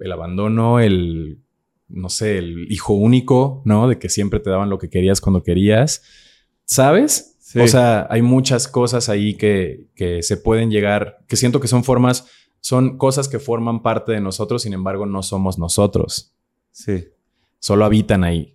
el 0.00 0.10
abandono, 0.10 0.80
el, 0.80 1.38
no 1.90 2.08
sé, 2.08 2.38
el 2.38 2.70
hijo 2.72 2.92
único, 2.94 3.62
¿no? 3.64 3.88
De 3.88 3.98
que 3.98 4.08
siempre 4.08 4.40
te 4.40 4.50
daban 4.50 4.70
lo 4.70 4.78
que 4.78 4.88
querías 4.88 5.20
cuando 5.20 5.42
querías. 5.42 6.02
¿Sabes? 6.64 7.36
Sí. 7.40 7.58
O 7.60 7.66
sea, 7.68 8.06
hay 8.10 8.22
muchas 8.22 8.68
cosas 8.68 9.08
ahí 9.08 9.34
que, 9.34 9.88
que 9.96 10.22
se 10.22 10.36
pueden 10.36 10.70
llegar, 10.70 11.18
que 11.26 11.36
siento 11.36 11.60
que 11.60 11.66
son 11.68 11.82
formas, 11.82 12.26
son 12.60 12.96
cosas 12.96 13.28
que 13.28 13.38
forman 13.40 13.82
parte 13.82 14.12
de 14.12 14.20
nosotros, 14.20 14.62
sin 14.62 14.72
embargo, 14.72 15.04
no 15.06 15.22
somos 15.22 15.58
nosotros, 15.58 16.32
Sí. 16.70 17.06
solo 17.58 17.84
habitan 17.84 18.22
ahí. 18.22 18.54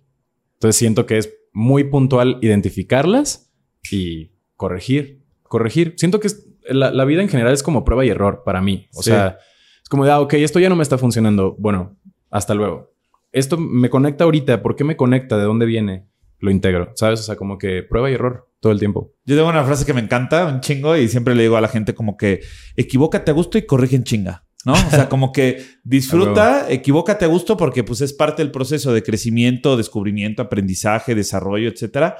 Entonces 0.54 0.76
siento 0.76 1.04
que 1.04 1.18
es 1.18 1.34
muy 1.52 1.84
puntual 1.84 2.38
identificarlas 2.40 3.52
y 3.90 4.30
corregir, 4.56 5.22
corregir. 5.42 5.94
Siento 5.98 6.18
que 6.20 6.28
es- 6.28 6.46
la, 6.68 6.90
la 6.90 7.04
vida 7.04 7.20
en 7.22 7.28
general 7.28 7.52
es 7.52 7.62
como 7.62 7.84
prueba 7.84 8.04
y 8.04 8.08
error 8.08 8.42
para 8.44 8.60
mí. 8.62 8.88
O 8.94 9.02
Sí. 9.02 9.10
sea, 9.10 9.38
es 9.82 9.88
como 9.88 10.04
de, 10.04 10.10
ah, 10.10 10.20
ok, 10.20 10.34
esto 10.34 10.58
ya 10.58 10.68
no 10.68 10.76
me 10.76 10.82
está 10.82 10.96
funcionando. 10.98 11.54
Bueno, 11.58 11.96
hasta 12.30 12.54
luego. 12.54 12.92
Esto 13.36 13.58
me 13.58 13.90
conecta 13.90 14.24
ahorita. 14.24 14.62
¿Por 14.62 14.76
qué 14.76 14.84
me 14.84 14.96
conecta? 14.96 15.36
¿De 15.36 15.44
dónde 15.44 15.66
viene? 15.66 16.06
Lo 16.38 16.50
integro, 16.50 16.92
¿sabes? 16.94 17.20
O 17.20 17.22
sea, 17.22 17.36
como 17.36 17.58
que 17.58 17.82
prueba 17.82 18.10
y 18.10 18.14
error 18.14 18.48
todo 18.60 18.72
el 18.72 18.78
tiempo. 18.78 19.12
Yo 19.26 19.36
tengo 19.36 19.50
una 19.50 19.62
frase 19.62 19.84
que 19.84 19.92
me 19.92 20.00
encanta, 20.00 20.46
un 20.46 20.62
chingo, 20.62 20.96
y 20.96 21.06
siempre 21.06 21.34
le 21.34 21.42
digo 21.42 21.58
a 21.58 21.60
la 21.60 21.68
gente 21.68 21.94
como 21.94 22.16
que 22.16 22.40
equivócate 22.76 23.30
a 23.30 23.34
gusto 23.34 23.58
y 23.58 23.66
corrige 23.66 23.96
en 23.96 24.04
chinga. 24.04 24.46
¿No? 24.64 24.72
O 24.72 24.90
sea, 24.90 25.10
como 25.10 25.32
que 25.32 25.62
disfruta, 25.84 26.66
equivócate 26.70 27.26
a 27.26 27.28
gusto 27.28 27.58
porque 27.58 27.84
pues 27.84 28.00
es 28.00 28.14
parte 28.14 28.42
del 28.42 28.50
proceso 28.50 28.94
de 28.94 29.02
crecimiento, 29.02 29.76
descubrimiento, 29.76 30.40
aprendizaje, 30.40 31.14
desarrollo, 31.14 31.68
etcétera. 31.68 32.16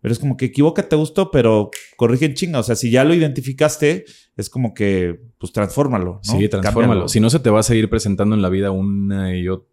Pero 0.00 0.12
es 0.12 0.20
como 0.20 0.36
que 0.36 0.46
equivócate, 0.46 0.94
gusto, 0.94 1.32
pero 1.32 1.70
corrige 1.96 2.26
en 2.26 2.34
chinga. 2.34 2.60
O 2.60 2.62
sea, 2.62 2.76
si 2.76 2.92
ya 2.92 3.02
lo 3.02 3.12
identificaste, 3.12 4.04
es 4.36 4.48
como 4.48 4.72
que, 4.72 5.20
pues, 5.36 5.52
transfórmalo. 5.52 6.20
¿no? 6.24 6.38
Sí, 6.38 6.48
transfórmalo. 6.48 7.08
Si 7.08 7.18
no, 7.18 7.28
se 7.28 7.40
te 7.40 7.50
va 7.50 7.58
a 7.58 7.64
seguir 7.64 7.90
presentando 7.90 8.36
en 8.36 8.40
la 8.40 8.48
vida 8.48 8.70
una 8.70 9.36
y 9.36 9.48
otra 9.48 9.68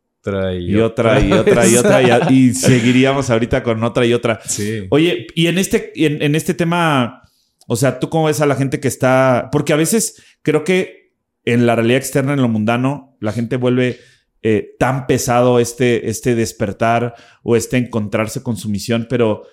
y, 0.53 0.71
Y 0.71 0.75
otra, 0.77 1.19
y 1.19 1.31
otra, 1.31 1.67
y 1.67 1.75
otra, 1.75 2.29
y, 2.29 2.33
y 2.49 2.53
seguiríamos 2.53 3.29
ahorita 3.29 3.63
con 3.63 3.83
otra 3.83 4.05
y 4.05 4.13
otra. 4.13 4.39
Sí. 4.45 4.87
Oye, 4.89 5.27
y 5.35 5.47
en 5.47 5.57
este, 5.57 5.91
en, 5.95 6.21
en 6.21 6.35
este 6.35 6.53
tema, 6.53 7.23
o 7.67 7.75
sea, 7.75 7.99
¿tú 7.99 8.09
cómo 8.09 8.25
ves 8.25 8.41
a 8.41 8.45
la 8.45 8.55
gente 8.55 8.79
que 8.79 8.87
está? 8.87 9.49
Porque 9.51 9.73
a 9.73 9.77
veces 9.77 10.23
creo 10.41 10.63
que 10.63 11.13
en 11.45 11.65
la 11.65 11.75
realidad 11.75 11.97
externa, 11.97 12.33
en 12.33 12.41
lo 12.41 12.49
mundano, 12.49 13.15
la 13.21 13.31
gente 13.31 13.55
vuelve 13.55 13.99
eh, 14.43 14.75
tan 14.77 15.07
pesado 15.07 15.59
este, 15.59 16.09
este 16.09 16.35
despertar 16.35 17.15
o 17.43 17.55
este 17.55 17.77
encontrarse 17.77 18.43
con 18.43 18.55
su 18.55 18.69
misión, 18.69 19.07
pero 19.09 19.43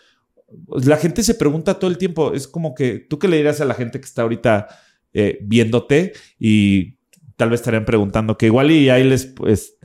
la 0.68 0.96
gente 0.96 1.22
se 1.22 1.34
pregunta 1.34 1.78
todo 1.78 1.90
el 1.90 1.98
tiempo, 1.98 2.34
es 2.34 2.46
como 2.46 2.74
que 2.74 2.98
tú 2.98 3.18
qué 3.18 3.28
le 3.28 3.36
dirías 3.36 3.60
a 3.60 3.64
la 3.64 3.74
gente 3.74 3.98
que 3.98 4.06
está 4.06 4.22
ahorita 4.22 4.68
eh, 5.12 5.38
viéndote 5.42 6.12
y 6.38 6.98
tal 7.36 7.50
vez 7.50 7.60
estarían 7.60 7.84
preguntando 7.84 8.36
que 8.36 8.46
igual 8.46 8.70
y 8.70 8.90
ahí 8.90 9.04
les, 9.04 9.26
pues, 9.26 9.78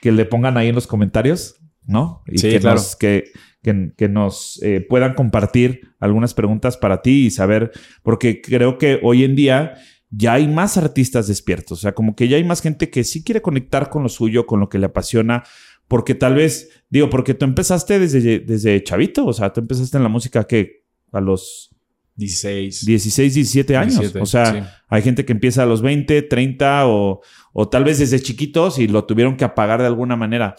que 0.00 0.12
le 0.12 0.24
pongan 0.24 0.56
ahí 0.56 0.68
en 0.68 0.74
los 0.74 0.86
comentarios, 0.86 1.56
¿no? 1.86 2.22
Y 2.26 2.38
Sí, 2.38 2.50
que 2.50 2.60
claro. 2.60 2.76
nos, 2.76 2.96
que, 2.96 3.24
que, 3.62 3.92
que 3.96 4.08
nos 4.08 4.60
eh, 4.62 4.84
puedan 4.88 5.14
compartir 5.14 5.88
algunas 6.00 6.34
preguntas 6.34 6.76
para 6.76 7.02
ti 7.02 7.26
y 7.26 7.30
saber, 7.30 7.72
porque 8.02 8.40
creo 8.40 8.78
que 8.78 9.00
hoy 9.02 9.24
en 9.24 9.36
día 9.36 9.74
ya 10.10 10.34
hay 10.34 10.48
más 10.48 10.76
artistas 10.76 11.26
despiertos, 11.26 11.78
o 11.78 11.82
sea, 11.82 11.92
como 11.92 12.14
que 12.14 12.28
ya 12.28 12.36
hay 12.36 12.44
más 12.44 12.62
gente 12.62 12.90
que 12.90 13.04
sí 13.04 13.24
quiere 13.24 13.42
conectar 13.42 13.90
con 13.90 14.02
lo 14.02 14.08
suyo, 14.08 14.46
con 14.46 14.60
lo 14.60 14.68
que 14.68 14.78
le 14.78 14.86
apasiona, 14.86 15.42
porque 15.88 16.14
tal 16.14 16.34
vez, 16.34 16.82
digo, 16.90 17.10
porque 17.10 17.34
tú 17.34 17.44
empezaste 17.44 17.98
desde, 17.98 18.40
desde 18.40 18.82
chavito, 18.82 19.26
o 19.26 19.32
sea, 19.32 19.52
tú 19.52 19.60
empezaste 19.60 19.96
en 19.96 20.02
la 20.02 20.08
música 20.08 20.44
que 20.44 20.84
a 21.12 21.20
los 21.20 21.75
16. 22.16 22.86
16, 22.86 23.34
17 23.34 23.76
años, 23.76 23.98
17, 24.00 24.20
o 24.20 24.26
sea, 24.26 24.52
sí. 24.52 24.58
hay 24.88 25.02
gente 25.02 25.24
que 25.24 25.32
empieza 25.32 25.62
a 25.62 25.66
los 25.66 25.82
20, 25.82 26.22
30 26.22 26.86
o, 26.86 27.20
o 27.52 27.68
tal 27.68 27.84
vez 27.84 27.98
desde 27.98 28.20
chiquitos 28.20 28.78
y 28.78 28.88
lo 28.88 29.04
tuvieron 29.04 29.36
que 29.36 29.44
apagar 29.44 29.80
de 29.80 29.86
alguna 29.86 30.16
manera. 30.16 30.56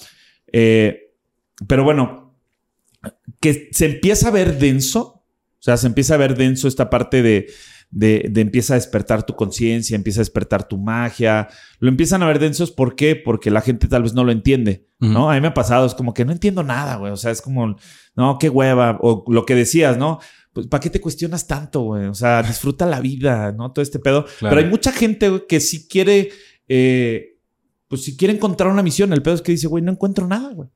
Eh, 0.51 1.13
pero 1.67 1.83
bueno, 1.83 2.35
que 3.39 3.69
se 3.71 3.85
empieza 3.87 4.27
a 4.27 4.31
ver 4.31 4.59
denso, 4.59 4.99
o 4.99 5.61
sea, 5.61 5.77
se 5.77 5.87
empieza 5.87 6.13
a 6.13 6.17
ver 6.17 6.37
denso 6.37 6.67
esta 6.67 6.89
parte 6.89 7.23
de, 7.23 7.47
de, 7.89 8.27
de 8.29 8.41
empieza 8.41 8.73
a 8.73 8.77
despertar 8.77 9.25
tu 9.25 9.35
conciencia, 9.35 9.95
empieza 9.95 10.19
a 10.19 10.25
despertar 10.25 10.67
tu 10.67 10.77
magia. 10.77 11.47
Lo 11.79 11.89
empiezan 11.89 12.21
a 12.21 12.27
ver 12.27 12.39
densos, 12.39 12.71
¿por 12.71 12.95
qué? 12.95 13.15
Porque 13.15 13.49
la 13.49 13.61
gente 13.61 13.87
tal 13.87 14.03
vez 14.03 14.13
no 14.13 14.23
lo 14.23 14.31
entiende, 14.31 14.87
¿no? 14.99 15.31
A 15.31 15.35
mí 15.35 15.41
me 15.41 15.47
ha 15.47 15.53
pasado, 15.53 15.85
es 15.85 15.95
como 15.95 16.13
que 16.13 16.25
no 16.25 16.31
entiendo 16.31 16.63
nada, 16.63 16.97
güey. 16.97 17.11
O 17.11 17.17
sea, 17.17 17.31
es 17.31 17.41
como, 17.41 17.75
no, 18.15 18.37
qué 18.39 18.49
hueva. 18.49 18.97
O 19.01 19.25
lo 19.27 19.45
que 19.45 19.55
decías, 19.55 19.97
¿no? 19.97 20.19
Pues, 20.57 20.65
¿para 20.65 20.81
qué 20.81 20.89
te 20.89 20.99
cuestionas 20.99 21.45
tanto, 21.45 21.81
güey? 21.81 22.07
O 22.07 22.15
sea, 22.15 22.41
disfruta 22.41 22.87
la 22.87 22.99
vida, 22.99 23.51
¿no? 23.51 23.71
Todo 23.71 23.83
este 23.83 23.99
pedo. 23.99 24.25
Claro. 24.39 24.55
Pero 24.55 24.65
hay 24.65 24.71
mucha 24.71 24.91
gente 24.91 25.29
güey, 25.29 25.45
que 25.47 25.59
sí 25.59 25.87
quiere, 25.87 26.31
eh, 26.67 27.37
pues 27.87 28.03
si 28.03 28.17
quiere 28.17 28.33
encontrar 28.33 28.71
una 28.71 28.81
misión. 28.81 29.13
El 29.13 29.21
pedo 29.21 29.35
es 29.35 29.43
que 29.43 29.51
dice, 29.51 29.67
güey, 29.67 29.83
no 29.83 29.91
encuentro 29.91 30.27
nada, 30.27 30.51
güey. 30.53 30.67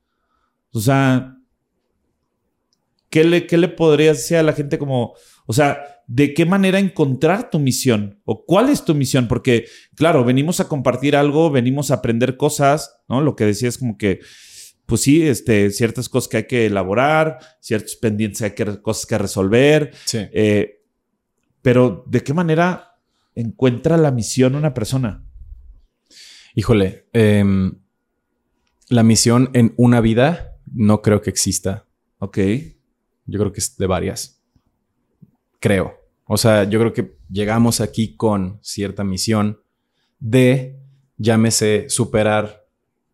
O 0.71 0.79
sea, 0.79 1.35
¿qué 3.09 3.23
le, 3.23 3.47
qué 3.47 3.57
le 3.57 3.69
podrías 3.69 4.17
decir 4.17 4.37
a 4.37 4.43
la 4.43 4.53
gente 4.53 4.77
como, 4.77 5.15
o 5.47 5.53
sea, 5.53 5.83
de 6.05 6.35
qué 6.35 6.45
manera 6.45 6.77
encontrar 6.77 7.49
tu 7.49 7.57
misión? 7.57 8.21
¿O 8.23 8.45
cuál 8.45 8.69
es 8.69 8.85
tu 8.85 8.93
misión? 8.93 9.27
Porque, 9.27 9.65
claro, 9.95 10.23
venimos 10.23 10.59
a 10.59 10.67
compartir 10.67 11.15
algo, 11.15 11.49
venimos 11.49 11.89
a 11.89 11.95
aprender 11.95 12.37
cosas, 12.37 13.01
¿no? 13.09 13.19
Lo 13.19 13.35
que 13.35 13.45
decías 13.45 13.79
como 13.79 13.97
que, 13.97 14.19
pues 14.85 15.01
sí, 15.01 15.27
este, 15.27 15.69
ciertas 15.71 16.09
cosas 16.09 16.27
que 16.27 16.37
hay 16.37 16.47
que 16.47 16.65
elaborar, 16.65 17.39
ciertos 17.59 17.95
pendientes, 17.95 18.41
hay 18.41 18.51
que, 18.51 18.81
cosas 18.81 19.05
que 19.05 19.17
resolver. 19.17 19.91
Sí. 20.05 20.19
Eh, 20.33 20.81
pero, 21.61 22.03
¿de 22.07 22.23
qué 22.23 22.33
manera 22.33 22.97
encuentra 23.35 23.97
la 23.97 24.11
misión 24.11 24.55
una 24.55 24.73
persona? 24.73 25.23
Híjole, 26.55 27.07
em, 27.13 27.79
la 28.89 29.03
misión 29.03 29.49
en 29.53 29.73
una 29.77 30.01
vida 30.01 30.57
no 30.73 31.01
creo 31.01 31.21
que 31.21 31.29
exista. 31.29 31.87
Ok. 32.19 32.37
Yo 33.25 33.39
creo 33.39 33.53
que 33.53 33.59
es 33.59 33.77
de 33.77 33.87
varias. 33.87 34.41
Creo. 35.59 35.97
O 36.25 36.37
sea, 36.37 36.65
yo 36.65 36.79
creo 36.79 36.93
que 36.93 37.17
llegamos 37.29 37.81
aquí 37.81 38.15
con 38.15 38.59
cierta 38.61 39.03
misión 39.03 39.61
de, 40.19 40.79
llámese, 41.17 41.89
superar 41.89 42.67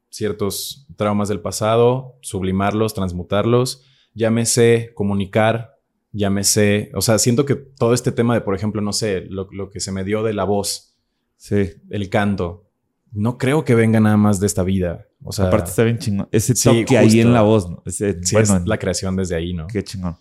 ciertos 0.10 0.87
traumas 0.98 1.30
del 1.30 1.40
pasado, 1.40 2.18
sublimarlos, 2.22 2.94
transmutarlos, 2.94 3.86
llámese, 4.14 4.92
comunicar, 4.96 5.76
llámese, 6.12 6.92
o 6.96 7.02
sea, 7.02 7.20
siento 7.20 7.46
que 7.46 7.56
todo 7.56 7.94
este 7.94 8.12
tema 8.12 8.34
de, 8.34 8.42
por 8.42 8.56
ejemplo, 8.56 8.82
no 8.82 8.92
sé, 8.94 9.22
lo, 9.30 9.48
lo 9.52 9.70
que 9.70 9.80
se 9.80 9.92
me 9.92 10.04
dio 10.04 10.24
de 10.24 10.34
la 10.34 10.44
voz, 10.44 10.96
Sí. 11.38 11.70
el 11.92 12.10
canto, 12.10 12.66
no 13.12 13.38
creo 13.38 13.64
que 13.64 13.76
venga 13.76 14.00
nada 14.00 14.18
más 14.18 14.40
de 14.40 14.48
esta 14.48 14.64
vida. 14.64 15.06
O 15.24 15.32
sea, 15.32 15.46
Aparte 15.48 15.70
está 15.70 15.84
bien 15.84 15.98
chingón. 16.00 16.28
Ese 16.32 16.56
sí, 16.56 16.82
toque 16.82 16.98
ahí 16.98 17.20
en 17.22 17.32
la 17.34 17.42
voz, 17.42 17.70
¿no? 17.70 17.82
Ese- 17.86 18.22
sí 18.24 18.36
bueno, 18.36 18.58
es 18.58 18.66
la 18.68 18.78
creación 18.80 19.16
desde 19.16 19.36
ahí, 19.36 19.54
¿no? 19.54 19.68
qué 19.68 19.84
chingón. 19.84 20.18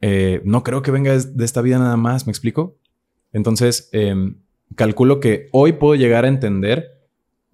Eh, 0.00 0.40
no 0.44 0.62
creo 0.62 0.82
que 0.82 0.90
venga 0.90 1.16
de 1.18 1.44
esta 1.44 1.60
vida 1.60 1.78
nada 1.78 1.96
más, 1.96 2.26
¿me 2.26 2.30
explico? 2.30 2.78
Entonces, 3.32 3.88
em, 3.92 4.40
calculo 4.76 5.20
que 5.20 5.48
hoy 5.52 5.72
puedo 5.74 5.94
llegar 5.94 6.24
a 6.24 6.28
entender, 6.28 6.99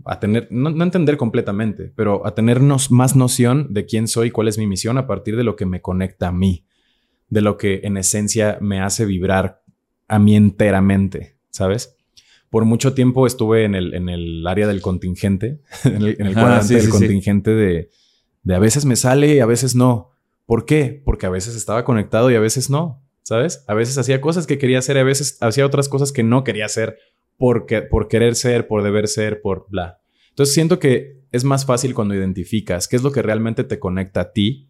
a 0.06 0.20
tener, 0.20 0.48
no, 0.50 0.70
no 0.70 0.84
entender 0.84 1.16
completamente, 1.16 1.92
pero 1.96 2.26
a 2.26 2.34
tenernos 2.34 2.90
más 2.90 3.16
noción 3.16 3.68
de 3.72 3.86
quién 3.86 4.08
soy, 4.08 4.30
cuál 4.30 4.48
es 4.48 4.58
mi 4.58 4.66
misión 4.66 4.98
a 4.98 5.06
partir 5.06 5.36
de 5.36 5.44
lo 5.44 5.56
que 5.56 5.66
me 5.66 5.80
conecta 5.82 6.28
a 6.28 6.32
mí, 6.32 6.64
de 7.28 7.40
lo 7.42 7.56
que 7.56 7.80
en 7.84 7.96
esencia 7.96 8.58
me 8.60 8.80
hace 8.80 9.04
vibrar 9.04 9.62
a 10.08 10.18
mí 10.18 10.36
enteramente, 10.36 11.36
¿sabes? 11.50 11.96
Por 12.50 12.64
mucho 12.64 12.94
tiempo 12.94 13.26
estuve 13.26 13.64
en 13.64 13.74
el, 13.74 13.94
en 13.94 14.08
el 14.08 14.46
área 14.46 14.66
del 14.68 14.80
contingente, 14.80 15.60
en 15.84 15.96
el, 15.96 16.16
en 16.20 16.26
el 16.26 16.36
Ah, 16.38 16.40
cuadrante 16.40 16.66
sí, 16.68 16.74
del 16.74 16.82
sí, 16.84 16.90
sí. 16.90 16.98
contingente 16.98 17.50
de, 17.50 17.90
de 18.44 18.54
a 18.54 18.58
veces 18.60 18.84
me 18.84 18.96
sale 18.96 19.34
y 19.34 19.40
a 19.40 19.46
veces 19.46 19.74
no. 19.74 20.10
¿Por 20.46 20.64
qué? 20.64 21.02
Porque 21.04 21.26
a 21.26 21.30
veces 21.30 21.56
estaba 21.56 21.84
conectado 21.84 22.30
y 22.30 22.36
a 22.36 22.40
veces 22.40 22.70
no, 22.70 23.02
¿sabes? 23.24 23.64
A 23.66 23.74
veces 23.74 23.98
hacía 23.98 24.20
cosas 24.20 24.46
que 24.46 24.58
quería 24.58 24.78
hacer, 24.78 24.96
a 24.98 25.02
veces 25.02 25.38
hacía 25.40 25.66
otras 25.66 25.88
cosas 25.88 26.12
que 26.12 26.22
no 26.22 26.44
quería 26.44 26.66
hacer 26.66 26.98
porque, 27.36 27.82
por 27.82 28.08
querer 28.08 28.34
ser, 28.34 28.66
por 28.66 28.82
deber 28.82 29.08
ser, 29.08 29.40
por 29.40 29.66
bla. 29.68 30.00
Entonces 30.30 30.54
siento 30.54 30.78
que 30.78 31.20
es 31.32 31.44
más 31.44 31.66
fácil 31.66 31.94
cuando 31.94 32.14
identificas 32.14 32.88
qué 32.88 32.96
es 32.96 33.02
lo 33.02 33.12
que 33.12 33.22
realmente 33.22 33.64
te 33.64 33.78
conecta 33.78 34.20
a 34.20 34.32
ti 34.32 34.68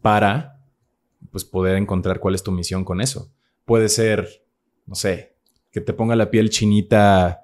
para 0.00 0.60
pues 1.30 1.44
poder 1.44 1.76
encontrar 1.76 2.20
cuál 2.20 2.34
es 2.34 2.42
tu 2.42 2.52
misión 2.52 2.84
con 2.84 3.00
eso. 3.00 3.32
Puede 3.64 3.88
ser, 3.88 4.44
no 4.86 4.94
sé, 4.94 5.36
que 5.70 5.80
te 5.80 5.92
ponga 5.92 6.16
la 6.16 6.30
piel 6.30 6.50
chinita 6.50 7.42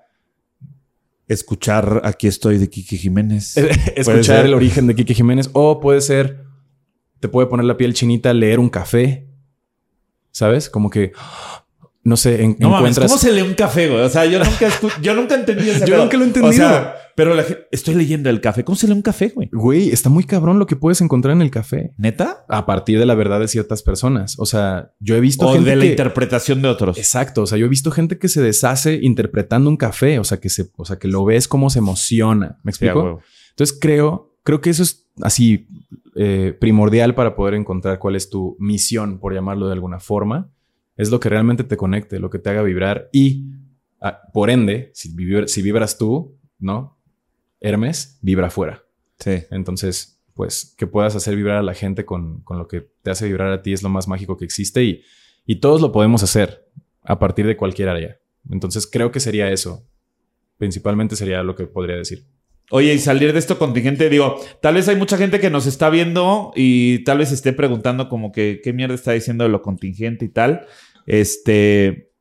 Escuchar 1.28 2.00
Aquí 2.04 2.26
estoy 2.26 2.57
de 2.57 2.70
Kiki 2.70 2.96
Jiménez. 2.96 3.57
escuchar 3.96 4.46
el 4.46 4.54
origen 4.54 4.87
de 4.87 4.94
Kike 4.94 5.14
Jiménez 5.14 5.50
o 5.52 5.78
puede 5.78 6.00
ser, 6.00 6.44
te 7.20 7.28
puede 7.28 7.46
poner 7.48 7.66
la 7.66 7.76
piel 7.76 7.92
chinita 7.92 8.33
leer 8.33 8.59
un 8.59 8.70
café, 8.70 9.28
¿sabes? 10.31 10.70
Como 10.70 10.88
que, 10.88 11.12
no 12.04 12.16
sé, 12.16 12.42
en- 12.42 12.56
No 12.58 12.74
encuentras... 12.76 13.06
¿cómo 13.11 13.18
se 13.20 13.32
lee 13.32 13.42
un 13.42 13.54
café, 13.54 13.88
güey? 13.88 14.00
O 14.02 14.08
sea, 14.08 14.24
yo 14.24 14.38
nunca, 14.38 14.68
yo 15.02 15.14
nunca 15.14 15.34
entendí 15.34 15.68
ese 15.68 15.80
Yo 15.87 15.94
pedo. 15.94 16.02
nunca 16.04 16.16
lo 16.16 16.22
he 16.22 16.26
O 16.26 16.28
entendido. 16.28 16.52
sea, 16.52 16.94
pero 17.16 17.34
la 17.34 17.44
estoy 17.72 17.94
leyendo 17.96 18.30
el 18.30 18.40
café. 18.40 18.62
¿Cómo 18.64 18.76
se 18.76 18.87
lee 18.87 18.92
un 18.94 19.02
café, 19.02 19.30
güey? 19.34 19.48
Güey, 19.52 19.90
está 19.90 20.08
muy 20.08 20.24
cabrón 20.24 20.58
lo 20.58 20.66
que 20.66 20.76
puedes 20.76 21.00
encontrar 21.00 21.34
en 21.34 21.42
el 21.42 21.50
café. 21.50 21.92
¿Neta? 21.98 22.44
A 22.48 22.64
partir 22.64 22.98
de 22.98 23.06
la 23.06 23.14
verdad 23.14 23.40
de 23.40 23.48
ciertas 23.48 23.82
personas. 23.82 24.37
O 24.38 24.46
sea, 24.46 24.92
yo 25.00 25.16
he 25.16 25.20
visto 25.20 25.46
O 25.48 25.52
gente 25.52 25.70
de 25.70 25.76
la 25.76 25.82
que- 25.82 25.90
interpretación 25.90 26.62
de 26.62 26.68
otros. 26.68 26.96
Exacto, 26.96 27.42
o 27.42 27.46
sea, 27.46 27.58
yo 27.58 27.66
he 27.66 27.68
visto 27.68 27.90
gente 27.90 28.18
que 28.18 28.28
se 28.28 28.40
deshace 28.40 29.00
interpretando 29.02 29.68
un 29.68 29.76
café, 29.76 30.18
o 30.20 30.24
sea, 30.24 30.38
que 30.38 30.48
se, 30.48 30.70
o 30.76 30.84
sea, 30.84 30.98
que 30.98 31.08
lo 31.08 31.24
ves 31.24 31.48
como 31.48 31.68
se 31.70 31.80
emociona. 31.80 32.58
¿Me 32.62 32.70
explico? 32.70 33.20
Entonces 33.50 33.76
creo, 33.78 34.37
creo 34.44 34.61
que 34.61 34.70
eso 34.70 34.84
es 34.84 35.08
así 35.20 35.66
eh, 36.14 36.56
primordial 36.58 37.14
para 37.16 37.34
poder 37.34 37.54
encontrar 37.54 37.98
cuál 37.98 38.14
es 38.14 38.30
tu 38.30 38.56
misión, 38.61 39.18
por 39.18 39.34
llamarlo 39.34 39.66
de 39.66 39.72
alguna 39.72 39.98
forma. 39.98 40.50
Es 40.99 41.11
lo 41.11 41.18
que 41.20 41.30
realmente 41.30 41.64
te 41.64 41.78
conecte, 41.78 42.18
lo 42.18 42.28
que 42.28 42.38
te 42.38 42.51
haga 42.51 42.61
vibrar 42.62 43.09
y, 43.12 43.46
ah, 44.03 44.20
por 44.34 44.51
ende, 44.51 44.90
si, 44.92 45.14
vibra- 45.14 45.49
si 45.49 45.62
vibras 45.62 45.96
tú, 45.96 46.36
¿no? 46.59 46.99
Hermes, 47.61 48.18
vibra 48.20 48.49
afuera. 48.49 48.84
Sí. 49.18 49.44
Entonces, 49.51 50.20
pues, 50.34 50.74
que 50.76 50.86
puedas 50.86 51.16
hacer 51.16 51.34
vibrar 51.34 51.57
a 51.57 51.62
la 51.62 51.74
gente 51.74 52.05
con, 52.05 52.42
con 52.42 52.59
lo 52.59 52.68
que 52.68 52.90
te 53.03 53.11
hace 53.11 53.26
vibrar 53.26 53.51
a 53.53 53.62
ti 53.62 53.72
es 53.72 53.82
lo 53.82 53.88
más 53.88 54.07
mágico 54.07 54.36
que 54.36 54.44
existe 54.44 54.84
y, 54.84 55.03
y 55.46 55.57
todos 55.61 55.80
lo 55.80 55.90
podemos 55.92 56.22
hacer 56.22 56.68
a 57.03 57.18
partir 57.18 57.46
de 57.46 57.57
cualquier 57.57 57.88
área. 57.88 58.18
Entonces, 58.51 58.86
creo 58.86 59.11
que 59.11 59.20
sería 59.20 59.51
eso. 59.51 59.86
Principalmente 60.59 61.16
sería 61.16 61.42
lo 61.42 61.55
que 61.55 61.66
podría 61.66 61.96
decir. 61.96 62.26
Oye, 62.70 62.92
y 62.92 62.99
salir 62.99 63.32
de 63.32 63.38
esto 63.38 63.59
contingente, 63.59 64.11
digo, 64.11 64.36
tal 64.61 64.74
vez 64.74 64.86
hay 64.88 64.96
mucha 64.96 65.16
gente 65.16 65.40
que 65.40 65.49
nos 65.49 65.64
está 65.66 65.88
viendo 65.88 66.53
y 66.55 66.99
tal 67.05 67.16
vez 67.18 67.32
esté 67.32 67.55
preguntando 67.55 68.11
como 68.11 68.30
que 68.30 68.61
qué 68.62 68.74
mierda 68.74 68.94
está 68.94 69.12
diciendo 69.12 69.44
de 69.44 69.49
lo 69.51 69.62
contingente 69.62 70.26
y 70.26 70.28
tal. 70.28 70.66
Este 71.09 72.12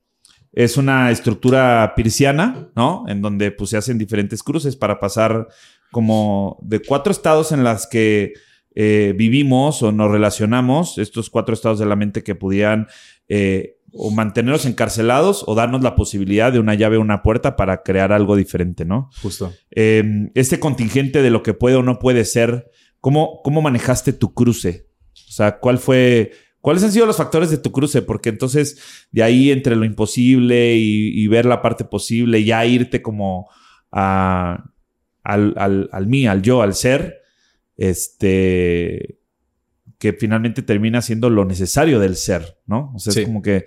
es 0.54 0.78
una 0.78 1.12
estructura 1.12 1.94
pirciana, 1.96 2.72
¿no? 2.76 3.04
En 3.08 3.22
donde 3.22 3.52
pues 3.52 3.70
se 3.70 3.78
hacen 3.78 3.98
diferentes 3.98 4.42
cruces 4.42 4.76
para 4.76 5.00
pasar 5.00 5.48
como 5.92 6.58
de 6.64 6.82
cuatro 6.82 7.12
estados 7.12 7.52
en 7.52 7.64
las 7.64 7.86
que 7.86 8.34
eh, 8.74 9.14
vivimos 9.16 9.84
o 9.84 9.92
nos 9.92 10.10
relacionamos, 10.10 10.98
estos 10.98 11.30
cuatro 11.30 11.54
estados 11.54 11.80
de 11.80 11.86
la 11.86 11.96
mente 11.96 12.24
que 12.24 12.34
pudieran 12.34 12.88
eh, 13.28 13.78
o 13.92 14.10
mantenernos 14.10 14.66
encarcelados 14.66 15.44
o 15.48 15.54
darnos 15.54 15.84
la 15.84 15.96
posibilidad 15.96 16.52
de 16.54 16.60
una 16.60 16.76
llave 16.76 16.98
o 16.98 17.02
una 17.02 17.24
puerta 17.24 17.56
para 17.56 17.84
crear 17.84 18.12
algo 18.14 18.36
diferente, 18.36 18.86
¿no? 18.86 19.10
Justo. 19.22 19.54
Eh, 19.72 20.30
este 20.34 20.60
contingente 20.60 21.22
de 21.22 21.30
lo 21.30 21.44
que 21.44 21.54
puede 21.54 21.76
o 21.76 21.84
no 21.84 22.00
puede 22.00 22.24
ser, 22.24 22.72
¿cómo, 23.02 23.42
cómo 23.44 23.62
manejaste 23.62 24.14
tu 24.14 24.34
cruce? 24.34 24.88
O 25.28 25.32
sea, 25.32 25.60
¿cuál 25.60 25.78
fue, 25.78 26.32
¿cuáles 26.68 26.84
han 26.84 26.92
sido 26.92 27.06
los 27.06 27.16
factores 27.16 27.50
de 27.50 27.58
tu 27.60 27.72
cruce? 27.72 28.02
Porque 28.02 28.28
entonces 28.28 28.78
de 29.14 29.24
ahí 29.24 29.52
entre 29.52 29.78
lo 29.78 29.86
imposible 29.86 30.76
y, 30.76 31.18
y 31.18 31.28
ver 31.28 31.46
la 31.46 31.62
parte 31.62 31.86
posible, 31.86 32.44
ya 32.44 32.66
irte 32.66 33.02
como 33.02 33.50
a, 33.90 34.70
al, 35.24 35.54
al, 35.56 35.90
al 35.94 36.08
mí, 36.08 36.28
al 36.28 36.42
yo, 36.42 36.62
al 36.62 36.74
ser, 36.74 37.22
este, 37.78 39.18
que 39.98 40.12
finalmente 40.12 40.62
termina 40.62 41.02
siendo 41.02 41.30
lo 41.30 41.46
necesario 41.46 42.00
del 42.02 42.18
ser, 42.18 42.58
¿no? 42.66 42.92
O 42.94 43.00
sea, 43.00 43.14
Sí. 43.14 43.22
es 43.22 43.26
como 43.28 43.42
que, 43.42 43.64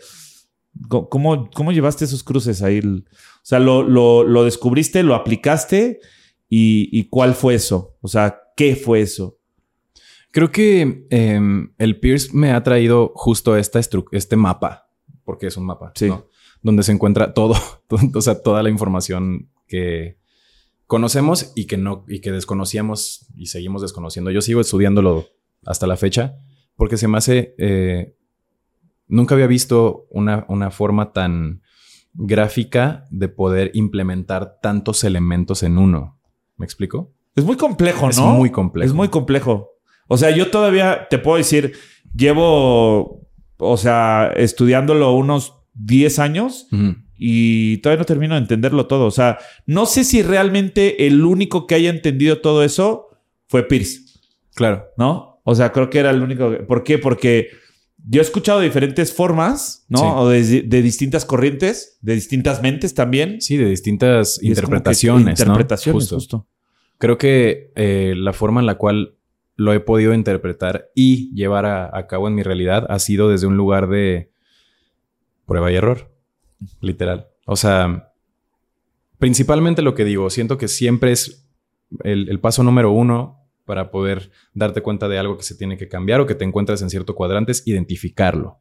¿cómo, 0.88 1.48
cómo 1.54 1.72
llevaste 1.72 2.04
esos 2.04 2.22
cruces 2.22 2.60
ahí? 2.60 2.80
O 2.80 3.02
sea, 3.42 3.60
lo, 3.60 3.82
lo, 3.82 4.24
lo 4.24 4.44
descubriste, 4.44 5.02
lo 5.02 5.14
aplicaste 5.14 6.00
y, 6.50 6.90
y 6.92 7.04
¿cuál 7.08 7.34
fue 7.34 7.54
eso? 7.54 7.96
O 8.02 8.08
sea, 8.08 8.38
¿qué 8.56 8.76
fue 8.76 9.00
eso? 9.00 9.38
Creo 10.32 10.50
que 10.52 11.06
em, 11.10 11.72
el 11.78 11.98
Pierce 11.98 12.30
me 12.32 12.52
ha 12.52 12.62
traído 12.62 13.12
justo 13.14 13.56
esta 13.56 13.80
este 14.12 14.36
mapa, 14.36 14.88
porque 15.24 15.46
es 15.48 15.56
un 15.56 15.66
mapa, 15.66 15.92
Sí. 15.94 16.08
¿no? 16.08 16.26
Donde 16.62 16.82
se 16.82 16.92
encuentra 16.92 17.32
todo, 17.34 17.54
todo- 17.88 18.00
o 18.14 18.20
sea, 18.20 18.42
toda 18.42 18.62
la 18.62 18.70
información 18.70 19.50
que 19.66 20.18
conocemos 20.86 21.52
y 21.54 21.66
que 21.66 21.76
no, 21.76 22.04
y 22.08 22.20
que 22.20 22.32
desconocíamos 22.32 23.26
y 23.36 23.46
seguimos 23.46 23.82
desconociendo. 23.82 24.30
Yo 24.30 24.40
sigo 24.42 24.60
estudiándolo 24.60 25.26
hasta 25.64 25.86
la 25.86 25.96
fecha 25.96 26.36
porque 26.76 26.96
se 26.96 27.08
me 27.08 27.18
hace. 27.18 27.54
eh, 27.58 28.14
nunca 29.08 29.34
había 29.34 29.46
visto 29.48 30.06
una, 30.10 30.44
una 30.48 30.70
forma 30.70 31.12
tan 31.12 31.62
gráfica 32.14 33.04
de 33.10 33.28
poder 33.28 33.70
implementar 33.74 34.58
tantos 34.62 35.02
elementos 35.04 35.62
en 35.62 35.78
uno. 35.78 36.18
¿Me 36.56 36.64
explico? 36.64 37.12
Es 37.34 37.44
muy 37.44 37.56
complejo, 37.56 38.02
¿no? 38.06 38.10
Es 38.10 38.18
muy 38.18 38.50
complejo. 38.50 38.86
Es 38.86 38.92
muy 38.94 39.08
complejo. 39.08 39.70
O 40.12 40.16
sea, 40.18 40.30
yo 40.30 40.50
todavía 40.50 41.06
te 41.08 41.18
puedo 41.18 41.36
decir, 41.38 41.72
llevo, 42.34 43.26
o 43.58 43.76
sea, 43.76 44.32
estudiándolo 44.36 45.12
unos 45.14 45.54
10 45.74 46.18
años 46.18 46.66
y 47.16 47.76
todavía 47.78 48.00
no 48.00 48.06
termino 48.06 48.34
de 48.34 48.40
entenderlo 48.40 48.86
todo. 48.86 49.06
O 49.06 49.10
sea, 49.10 49.38
no 49.66 49.86
sé 49.86 50.02
si 50.04 50.22
realmente 50.22 51.06
el 51.06 51.24
único 51.24 51.66
que 51.66 51.74
haya 51.76 51.90
entendido 51.90 52.40
todo 52.40 52.64
eso 52.64 53.08
fue 53.46 53.62
Pierce, 53.68 54.00
Claro. 54.54 54.86
¿no? 54.96 55.40
O 55.44 55.54
sea, 55.54 55.72
creo 55.72 55.90
que 55.90 55.98
era 56.00 56.10
el 56.10 56.22
único. 56.22 56.50
que- 56.50 56.56
¿Por 56.58 56.82
qué? 56.84 56.98
Porque 56.98 57.48
yo 58.04 58.20
he 58.20 58.24
escuchado 58.24 58.60
diferentes 58.60 59.12
formas, 59.12 59.84
¿no? 59.88 59.98
Sí. 59.98 60.04
O 60.08 60.28
de, 60.28 60.62
de 60.62 60.82
distintas 60.82 61.24
corrientes, 61.24 61.98
de 62.02 62.14
distintas 62.14 62.62
mentes 62.62 62.94
también. 62.94 63.40
Sí, 63.40 63.56
de 63.56 63.66
distintas 63.66 64.38
Y 64.42 64.50
es 64.52 64.60
como 64.60 64.70
que- 64.72 64.76
interpretaciones. 64.78 65.38
¿no? 65.38 65.44
Interpretaciones, 65.44 66.02
Justo. 66.02 66.14
justo. 66.16 66.48
Creo 66.98 67.16
que 67.16 67.72
eh, 67.76 68.14
la 68.16 68.32
forma 68.32 68.60
en 68.60 68.66
la 68.66 68.74
cual 68.76 69.14
lo 69.60 69.74
he 69.74 69.80
podido 69.80 70.14
interpretar 70.14 70.90
y 70.94 71.34
llevar 71.34 71.66
a, 71.66 71.90
a 71.94 72.06
cabo 72.06 72.28
en 72.28 72.34
mi 72.34 72.42
realidad 72.42 72.86
ha 72.88 72.98
sido 72.98 73.28
desde 73.28 73.46
un 73.46 73.58
lugar 73.58 73.88
de 73.88 74.32
prueba 75.44 75.70
y 75.70 75.74
error, 75.74 76.10
literal. 76.80 77.28
O 77.44 77.56
sea, 77.56 78.12
principalmente 79.18 79.82
lo 79.82 79.94
que 79.94 80.06
digo, 80.06 80.30
siento 80.30 80.56
que 80.56 80.66
siempre 80.66 81.12
es 81.12 81.46
el, 82.04 82.30
el 82.30 82.40
paso 82.40 82.62
número 82.62 82.90
uno 82.90 83.36
para 83.66 83.90
poder 83.90 84.30
darte 84.54 84.80
cuenta 84.80 85.08
de 85.08 85.18
algo 85.18 85.36
que 85.36 85.42
se 85.42 85.54
tiene 85.56 85.76
que 85.76 85.88
cambiar 85.88 86.20
o 86.22 86.26
que 86.26 86.34
te 86.34 86.44
encuentras 86.46 86.80
en 86.80 86.88
cierto 86.88 87.14
cuadrante 87.14 87.52
es 87.52 87.66
identificarlo, 87.66 88.60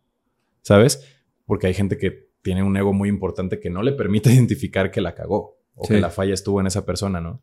¿sabes? 0.64 1.02
Porque 1.46 1.68
hay 1.68 1.74
gente 1.74 1.98
que 1.98 2.28
tiene 2.42 2.62
un 2.62 2.76
ego 2.76 2.92
muy 2.92 3.08
importante 3.08 3.62
que 3.62 3.70
no 3.70 3.84
le 3.84 3.94
permite 3.94 4.32
identificar 4.34 4.92
que 4.92 5.00
la 5.00 5.16
cagó 5.16 5.58
o 5.76 5.86
Sí. 5.86 5.94
que 5.94 6.02
la 6.02 6.10
falla 6.10 6.34
estuvo 6.34 6.60
en 6.60 6.68
esa 6.68 6.86
persona, 6.86 7.22
¿no? 7.22 7.42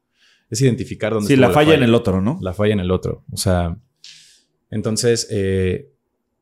Es 0.50 0.60
identificar 0.62 1.12
dónde 1.12 1.26
Sí, 1.28 1.34
estuvo 1.34 1.48
la 1.48 1.52
falla 1.54 1.74
en 1.74 1.82
el 1.82 1.94
otro, 1.94 2.20
¿no? 2.20 2.38
la 2.40 2.52
falla 2.52 2.72
en 2.72 2.80
el 2.80 2.90
otro. 2.90 3.24
O 3.32 3.36
sea, 3.36 3.76
entonces, 4.70 5.26
eh, 5.30 5.90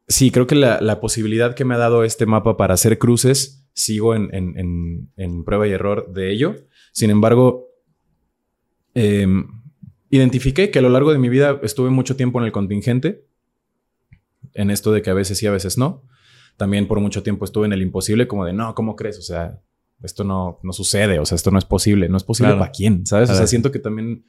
sí, 0.09 0.31
creo 0.31 0.47
que 0.47 0.55
la, 0.55 0.81
la 0.81 1.01
posibilidad 1.01 1.55
que 1.55 1.65
me 1.65 1.75
ha 1.75 1.79
dado 1.79 2.05
este 2.05 2.27
mapa 2.27 2.57
para 2.57 2.75
hacer 2.75 2.99
cruces, 2.99 3.67
sigo 3.73 4.15
en, 4.15 4.29
en- 4.35 4.59
en- 4.59 5.11
en 5.17 5.45
prueba 5.45 5.67
y 5.67 5.73
error 5.73 6.13
de 6.13 6.31
ello. 6.33 6.57
Sin 6.93 7.11
embargo, 7.11 7.69
eh, 8.95 9.27
identifiqué 10.11 10.71
que 10.71 10.79
a 10.79 10.83
lo 10.83 10.89
largo 10.91 11.13
de 11.13 11.19
mi 11.19 11.29
vida 11.29 11.59
estuve 11.63 11.91
mucho 11.91 12.15
tiempo 12.17 12.39
en 12.39 12.45
el 12.47 12.53
contingente, 12.53 13.25
en 14.53 14.71
esto 14.71 14.93
de 14.93 15.03
que 15.03 15.11
a 15.11 15.15
veces 15.15 15.39
sí, 15.39 15.47
a 15.47 15.51
veces 15.51 15.79
no. 15.79 16.03
También 16.57 16.87
por 16.87 17.01
mucho 17.01 17.23
tiempo 17.25 17.45
estuve 17.45 17.67
en 17.67 17.73
el 17.73 17.83
imposible, 17.83 18.29
como 18.29 18.45
de, 18.45 18.53
no, 18.53 18.75
¿cómo 18.77 18.95
crees? 18.95 19.19
O 19.19 19.23
sea, 19.23 19.61
esto 20.03 20.25
no, 20.25 20.59
no 20.63 20.73
sucede, 20.73 21.19
o 21.19 21.25
sea, 21.27 21.37
esto 21.37 21.51
no 21.51 21.59
es 21.59 21.65
posible. 21.65 22.09
No 22.09 22.17
es 22.17 22.25
posible 22.25 22.49
Claro. 22.51 22.61
para 22.61 22.73
quién, 22.73 23.07
¿sabes? 23.07 23.31
O 23.31 23.35
sea, 23.35 23.47
siento 23.47 23.71
que 23.71 23.79
también 23.79 24.25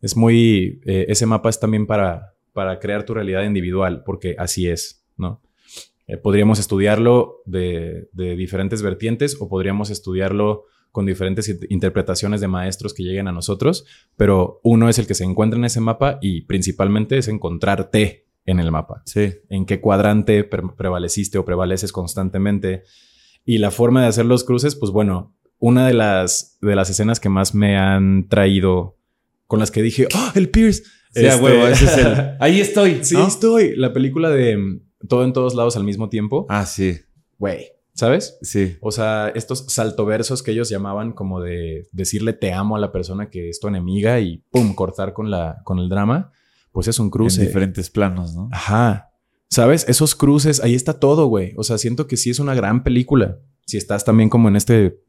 es 0.00 0.16
muy, 0.16 0.80
eh, 0.86 1.06
ese 1.08 1.26
mapa 1.26 1.48
es 1.50 1.60
también 1.60 1.86
para, 1.86 2.34
para 2.52 2.78
crear 2.80 3.04
tu 3.04 3.14
realidad 3.14 3.44
individual, 3.44 4.02
porque 4.04 4.34
así 4.38 4.66
es, 4.68 5.04
¿no? 5.16 5.42
Eh, 6.06 6.16
podríamos 6.16 6.58
estudiarlo 6.58 7.42
de, 7.46 8.08
de 8.12 8.34
diferentes 8.34 8.82
vertientes 8.82 9.36
o 9.40 9.48
podríamos 9.48 9.90
estudiarlo 9.90 10.64
con 10.90 11.06
diferentes 11.06 11.48
int- 11.48 11.66
interpretaciones 11.68 12.40
de 12.40 12.48
maestros 12.48 12.94
que 12.94 13.04
lleguen 13.04 13.28
a 13.28 13.32
nosotros, 13.32 13.84
pero 14.16 14.58
uno 14.64 14.88
es 14.88 14.98
el 14.98 15.06
que 15.06 15.14
se 15.14 15.22
encuentra 15.22 15.56
en 15.56 15.64
ese 15.66 15.80
mapa 15.80 16.18
y 16.20 16.40
principalmente 16.46 17.16
es 17.18 17.28
encontrarte 17.28 18.26
en 18.44 18.58
el 18.58 18.72
mapa 18.72 19.02
Sí. 19.06 19.34
en 19.50 19.66
qué 19.66 19.80
cuadrante 19.80 20.42
pre- 20.42 20.62
prevaleciste 20.76 21.38
o 21.38 21.44
prevaleces 21.44 21.92
constantemente. 21.92 22.82
Y 23.44 23.58
la 23.58 23.70
forma 23.70 24.02
de 24.02 24.08
hacer 24.08 24.26
los 24.26 24.44
cruces, 24.44 24.76
pues 24.76 24.92
bueno, 24.92 25.34
una 25.58 25.86
de 25.86 25.94
las, 25.94 26.58
de 26.60 26.74
las 26.74 26.90
escenas 26.90 27.20
que 27.20 27.28
más 27.28 27.54
me 27.54 27.76
han 27.76 28.28
traído, 28.28 28.96
con 29.46 29.58
las 29.58 29.70
que 29.70 29.82
dije, 29.82 30.06
¡oh, 30.14 30.32
el 30.34 30.50
Pierce! 30.50 30.82
Sí, 31.12 31.26
Este- 31.26 31.42
huevo, 31.42 31.66
ese 31.66 31.84
es 31.86 31.96
el. 31.98 32.36
Ahí 32.40 32.60
estoy. 32.60 33.04
Sí, 33.04 33.14
¿no? 33.14 33.26
estoy. 33.26 33.74
La 33.76 33.92
película 33.92 34.30
de 34.30 34.56
mm, 34.56 34.80
Todo 35.08 35.24
en 35.24 35.32
todos 35.32 35.54
lados 35.54 35.76
al 35.76 35.82
mismo 35.84 36.08
tiempo. 36.08 36.46
Ah, 36.48 36.64
sí. 36.66 36.98
Güey, 37.38 37.66
¿sabes? 37.94 38.38
Sí. 38.42 38.76
O 38.80 38.92
sea, 38.92 39.32
estos 39.34 39.64
saltoversos 39.68 40.42
que 40.42 40.52
ellos 40.52 40.68
llamaban 40.68 41.12
como 41.12 41.40
de 41.40 41.88
decirle 41.90 42.32
te 42.32 42.52
amo 42.52 42.76
a 42.76 42.78
la 42.78 42.92
persona 42.92 43.28
que 43.28 43.48
es 43.48 43.58
tu 43.58 43.66
enemiga 43.68 44.20
y 44.20 44.44
pum, 44.50 44.74
cortar 44.74 45.12
con, 45.14 45.30
la, 45.30 45.62
con 45.64 45.78
el 45.80 45.88
drama, 45.88 46.30
pues 46.70 46.86
es 46.86 46.98
un 47.00 47.10
cruce. 47.10 47.40
En 47.40 47.46
diferentes 47.48 47.90
planos, 47.90 48.34
¿no? 48.36 48.48
Ajá. 48.52 49.09
¿Sabes? 49.50 49.84
Esos 49.88 50.14
cruces, 50.14 50.60
ahí 50.62 50.74
está 50.74 51.00
todo, 51.00 51.26
güey. 51.26 51.52
O 51.56 51.64
sea, 51.64 51.76
siento 51.76 52.06
que 52.06 52.16
sí 52.16 52.30
es 52.30 52.38
una 52.38 52.54
gran 52.54 52.84
película. 52.84 53.38
Si 53.66 53.76
estás 53.76 54.04
también 54.04 54.28
como 54.28 54.48
en 54.48 54.56
este... 54.56 55.00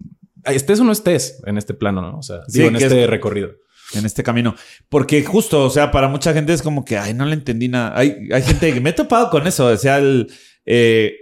Estés 0.45 0.79
o 0.79 0.83
no 0.83 0.91
estés 0.91 1.41
en 1.45 1.57
este 1.59 1.75
plano, 1.75 2.01
¿no? 2.01 2.17
O 2.17 2.23
sea, 2.23 2.37
Sí, 2.47 2.59
digo, 2.59 2.69
en 2.71 2.77
que 2.77 2.83
este 2.85 3.03
es- 3.03 3.09
recorrido. 3.09 3.49
En 3.93 4.05
este 4.05 4.23
camino. 4.23 4.55
Porque 4.89 5.23
justo, 5.23 5.65
o 5.65 5.69
sea, 5.69 5.91
para 5.91 6.07
mucha 6.07 6.33
gente 6.33 6.53
es 6.53 6.61
como 6.61 6.83
que, 6.85 6.97
ay, 6.97 7.13
no 7.13 7.25
le 7.25 7.33
entendí 7.33 7.67
nada. 7.67 7.91
Hay, 7.95 8.29
hay 8.31 8.41
gente 8.41 8.73
que 8.73 8.79
me 8.81 8.91
he 8.91 8.93
topado 8.93 9.29
con 9.29 9.45
eso. 9.45 9.67
O 9.67 9.77
sea, 9.77 9.97
el, 9.99 10.31
eh, 10.65 11.13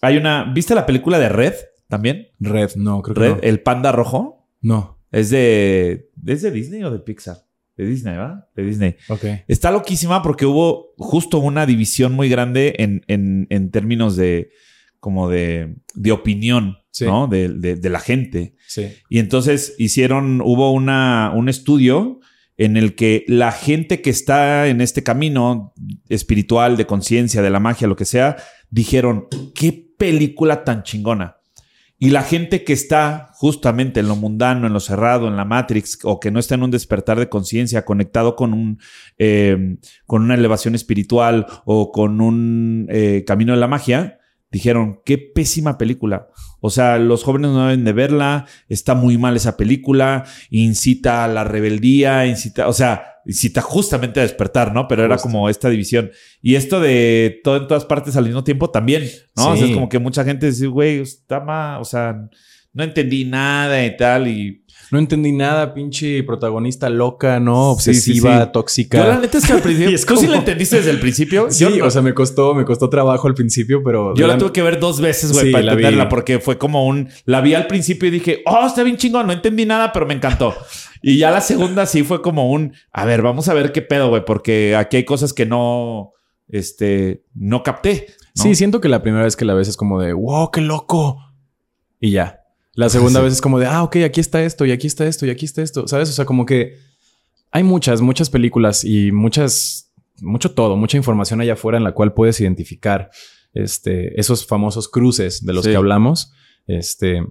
hay 0.00 0.16
una. 0.16 0.50
¿Viste 0.54 0.74
la 0.74 0.86
película 0.86 1.18
de 1.18 1.28
Red 1.28 1.52
también? 1.86 2.28
Red, 2.40 2.70
no, 2.76 3.02
creo 3.02 3.14
que 3.14 3.20
Red, 3.20 3.30
no. 3.36 3.38
el 3.42 3.60
panda 3.60 3.92
rojo. 3.92 4.48
No. 4.62 4.98
Es 5.12 5.28
de. 5.30 6.10
¿Es 6.26 6.40
de 6.42 6.50
Disney 6.50 6.82
o 6.82 6.90
de 6.90 6.98
Pixar? 7.00 7.36
De 7.78 7.86
Disney, 7.86 8.16
¿va? 8.16 8.46
De 8.54 8.64
Disney. 8.64 8.96
Ok. 9.08 9.24
Está 9.46 9.70
loquísima 9.70 10.20
porque 10.22 10.44
hubo 10.44 10.92
justo 10.98 11.38
una 11.38 11.64
división 11.64 12.12
muy 12.12 12.28
grande 12.28 12.74
en, 12.78 13.02
en, 13.06 13.46
en 13.48 13.70
términos 13.70 14.16
de 14.16 14.50
como 15.00 15.28
de, 15.30 15.76
de 15.94 16.12
opinión, 16.12 16.76
Sí. 16.90 17.04
¿no? 17.04 17.28
De, 17.28 17.48
de- 17.48 17.76
de 17.76 17.90
la 17.90 18.00
gente. 18.00 18.56
Sí. 18.66 18.88
Y 19.08 19.20
entonces 19.20 19.76
hicieron, 19.78 20.40
hubo 20.40 20.72
una, 20.72 21.32
un 21.34 21.48
estudio 21.48 22.18
en 22.56 22.76
el 22.76 22.96
que 22.96 23.24
la 23.28 23.52
gente 23.52 24.02
que 24.02 24.10
está 24.10 24.66
en 24.66 24.80
este 24.80 25.04
camino 25.04 25.72
espiritual, 26.08 26.76
de 26.76 26.86
conciencia, 26.86 27.40
de 27.42 27.50
la 27.50 27.60
magia, 27.60 27.86
lo 27.86 27.94
que 27.94 28.04
sea, 28.04 28.36
dijeron, 28.70 29.28
qué 29.54 29.72
película 29.96 30.64
tan 30.64 30.82
chingona. 30.82 31.36
Y 32.00 32.10
la 32.10 32.22
gente 32.22 32.62
que 32.62 32.72
está 32.72 33.30
justamente 33.34 34.00
en 34.00 34.08
lo 34.08 34.14
mundano, 34.14 34.68
en 34.68 34.72
lo 34.72 34.78
cerrado, 34.78 35.26
en 35.26 35.36
la 35.36 35.44
Matrix, 35.44 35.98
o 36.04 36.20
que 36.20 36.30
no 36.30 36.38
está 36.38 36.54
en 36.54 36.62
un 36.62 36.70
despertar 36.70 37.18
de 37.18 37.28
conciencia, 37.28 37.84
conectado 37.84 38.36
con 38.36 38.54
un 38.54 38.78
eh, 39.18 39.78
con 40.06 40.22
una 40.22 40.34
elevación 40.34 40.76
espiritual 40.76 41.46
o 41.64 41.90
con 41.90 42.20
un 42.20 42.86
eh, 42.88 43.24
camino 43.26 43.52
de 43.52 43.58
la 43.58 43.66
magia, 43.66 44.18
dijeron, 44.50 45.00
qué 45.04 45.18
pésima 45.18 45.76
película. 45.76 46.28
O 46.60 46.70
sea, 46.70 46.98
los 46.98 47.24
jóvenes 47.24 47.50
no 47.50 47.66
deben 47.66 47.84
de 47.84 47.92
verla, 47.92 48.46
está 48.68 48.94
muy 48.94 49.18
mal 49.18 49.36
esa 49.36 49.56
película, 49.56 50.24
incita 50.50 51.24
a 51.24 51.28
la 51.28 51.44
rebeldía, 51.44 52.26
incita, 52.26 52.68
o 52.68 52.72
sea, 52.72 53.17
incita 53.28 53.60
justamente 53.60 54.18
a 54.18 54.22
despertar, 54.24 54.72
¿no? 54.74 54.88
Pero 54.88 55.04
era 55.04 55.14
Justo. 55.16 55.28
como 55.28 55.48
esta 55.50 55.68
división. 55.68 56.10
Y 56.42 56.54
esto 56.56 56.80
de 56.80 57.40
todo 57.44 57.58
en 57.58 57.68
todas 57.68 57.84
partes 57.84 58.16
al 58.16 58.24
mismo 58.24 58.42
tiempo 58.42 58.70
también, 58.70 59.04
¿no? 59.36 59.50
O 59.50 59.56
sea, 59.56 59.64
Sí. 59.64 59.70
es 59.70 59.74
como 59.76 59.88
que 59.88 59.98
mucha 59.98 60.24
gente 60.24 60.46
dice, 60.46 60.66
güey, 60.66 61.00
está 61.00 61.38
mal, 61.38 61.80
o 61.80 61.84
sea, 61.84 62.26
no 62.72 62.82
entendí 62.84 63.24
nada 63.26 63.84
y 63.84 63.96
tal. 63.96 64.28
Y 64.28 64.64
No 64.90 64.98
entendí 64.98 65.32
nada, 65.32 65.74
pinche 65.74 66.22
protagonista 66.22 66.88
loca, 66.88 67.40
¿no? 67.40 67.74
Sí, 67.78 67.92
sí, 67.94 68.10
Obsesiva, 68.12 68.44
sí. 68.44 68.50
tóxica. 68.52 68.98
yo 68.98 69.06
la 69.06 69.18
neta 69.18 69.38
es 69.38 69.46
que 69.46 69.52
al 69.52 69.60
principio. 69.60 69.90
Y 69.90 69.94
es 69.94 70.06
¿Tú 70.06 70.14
sí 70.16 70.20
como- 70.22 70.32
la 70.32 70.38
entendiste 70.38 70.76
desde 70.76 70.90
el 70.90 71.00
principio? 71.00 71.46
Sí, 71.50 71.64
yo 71.64 71.70
no. 71.70 71.84
o 71.86 71.90
sea, 71.90 72.00
me 72.02 72.14
costó, 72.14 72.54
me 72.54 72.64
costó 72.64 72.88
trabajo 72.88 73.28
al 73.28 73.34
principio, 73.34 73.82
pero. 73.84 74.14
Yo 74.14 74.26
la 74.26 74.34
la- 74.34 74.38
tuve 74.38 74.52
que 74.52 74.62
ver 74.62 74.80
dos 74.80 75.00
veces, 75.00 75.32
güey, 75.32 75.46
Sí, 75.46 75.52
para 75.52 75.64
la 75.64 75.74
vi. 75.74 75.82
entenderla, 75.82 76.08
porque 76.08 76.38
fue 76.40 76.56
como 76.58 76.86
un. 76.86 77.08
La 77.26 77.40
vi 77.40 77.54
al 77.54 77.66
principio 77.66 78.08
y 78.08 78.12
dije, 78.12 78.42
oh, 78.46 78.66
está 78.66 78.82
bien 78.82 78.96
chingón, 78.96 79.26
no 79.26 79.32
entendí 79.32 79.66
nada, 79.66 79.92
pero 79.92 80.06
me 80.06 80.14
encantó. 80.14 80.54
Y 81.02 81.18
ya 81.18 81.30
la 81.30 81.40
segunda 81.40 81.86
sí 81.86 82.02
fue 82.02 82.22
como 82.22 82.50
un. 82.50 82.72
A 82.90 83.04
ver, 83.04 83.22
vamos 83.22 83.48
a 83.48 83.54
ver 83.54 83.72
qué 83.72 83.82
pedo, 83.82 84.08
güey, 84.08 84.24
porque 84.24 84.74
aquí 84.74 84.96
hay 84.96 85.04
cosas 85.04 85.32
que 85.32 85.44
no. 85.46 86.12
Este. 86.48 87.24
No 87.34 87.62
capté. 87.62 88.06
¿no? 88.36 88.42
Sí, 88.42 88.54
siento 88.54 88.80
que 88.80 88.88
la 88.88 89.02
primera 89.02 89.24
vez 89.24 89.36
que 89.36 89.44
la 89.44 89.54
ves 89.54 89.68
es 89.68 89.76
como 89.76 90.00
de, 90.00 90.12
wow, 90.12 90.50
qué 90.50 90.60
loco. 90.60 91.18
Y 92.00 92.12
ya. 92.12 92.37
La 92.78 92.88
segunda 92.88 93.18
Sí. 93.20 93.24
vez 93.24 93.32
es 93.34 93.40
como 93.40 93.58
de, 93.58 93.66
ah, 93.66 93.82
ok, 93.82 93.96
aquí 94.04 94.20
está 94.20 94.42
esto, 94.44 94.64
y 94.64 94.70
aquí 94.70 94.86
está 94.86 95.04
esto, 95.06 95.26
y 95.26 95.30
aquí 95.30 95.44
está 95.46 95.62
esto. 95.62 95.88
¿Sabes? 95.88 96.10
O 96.10 96.12
sea, 96.12 96.24
como 96.24 96.46
que 96.46 96.76
hay 97.50 97.64
muchas, 97.64 98.00
muchas 98.00 98.30
películas 98.30 98.84
y 98.84 99.10
muchas, 99.10 99.92
mucho 100.20 100.52
todo, 100.52 100.76
mucha 100.76 100.96
información 100.96 101.40
allá 101.40 101.54
afuera 101.54 101.76
en 101.78 101.82
la 101.84 101.90
cual 101.92 102.14
puedes 102.14 102.40
identificar 102.40 103.10
este, 103.52 104.18
esos 104.20 104.46
famosos 104.46 104.88
cruces 104.88 105.44
de 105.44 105.52
los 105.54 105.64
Sí. 105.64 105.70
que 105.72 105.76
hablamos. 105.76 106.32
Este, 106.68 107.24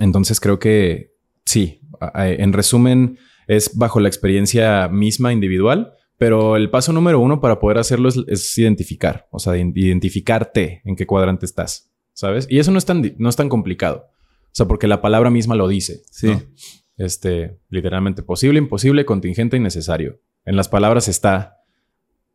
entonces 0.00 0.40
creo 0.40 0.58
que 0.58 1.12
sí, 1.44 1.80
en 2.14 2.52
resumen, 2.52 3.18
es 3.46 3.76
bajo 3.76 4.00
la 4.00 4.08
experiencia 4.08 4.88
misma 4.88 5.32
individual, 5.32 5.92
pero 6.18 6.56
el 6.56 6.70
paso 6.70 6.92
número 6.92 7.20
uno 7.20 7.40
para 7.40 7.60
poder 7.60 7.78
hacerlo 7.78 8.08
es, 8.08 8.16
es 8.26 8.58
identificar, 8.58 9.28
o 9.30 9.38
sea, 9.38 9.56
identificarte 9.56 10.82
en 10.84 10.96
qué 10.96 11.06
cuadrante 11.06 11.46
estás, 11.46 11.90
¿sabes? 12.14 12.46
Y 12.50 12.58
eso 12.58 12.70
no 12.72 12.78
es 12.78 12.84
tan, 12.84 13.14
no 13.18 13.28
es 13.28 13.36
tan 13.36 13.48
complicado, 13.48 14.06
o 14.50 14.54
sea, 14.54 14.66
porque 14.66 14.86
la 14.88 15.00
palabra 15.00 15.30
misma 15.30 15.54
lo 15.54 15.68
dice. 15.68 16.02
Sí. 16.10 16.26
¿no? 16.28 16.42
Este, 16.96 17.58
literalmente 17.70 18.22
posible, 18.22 18.58
imposible, 18.58 19.04
contingente 19.06 19.56
y 19.56 19.60
necesario. 19.60 20.20
En 20.44 20.56
las 20.56 20.68
palabras 20.68 21.08
está 21.08 21.56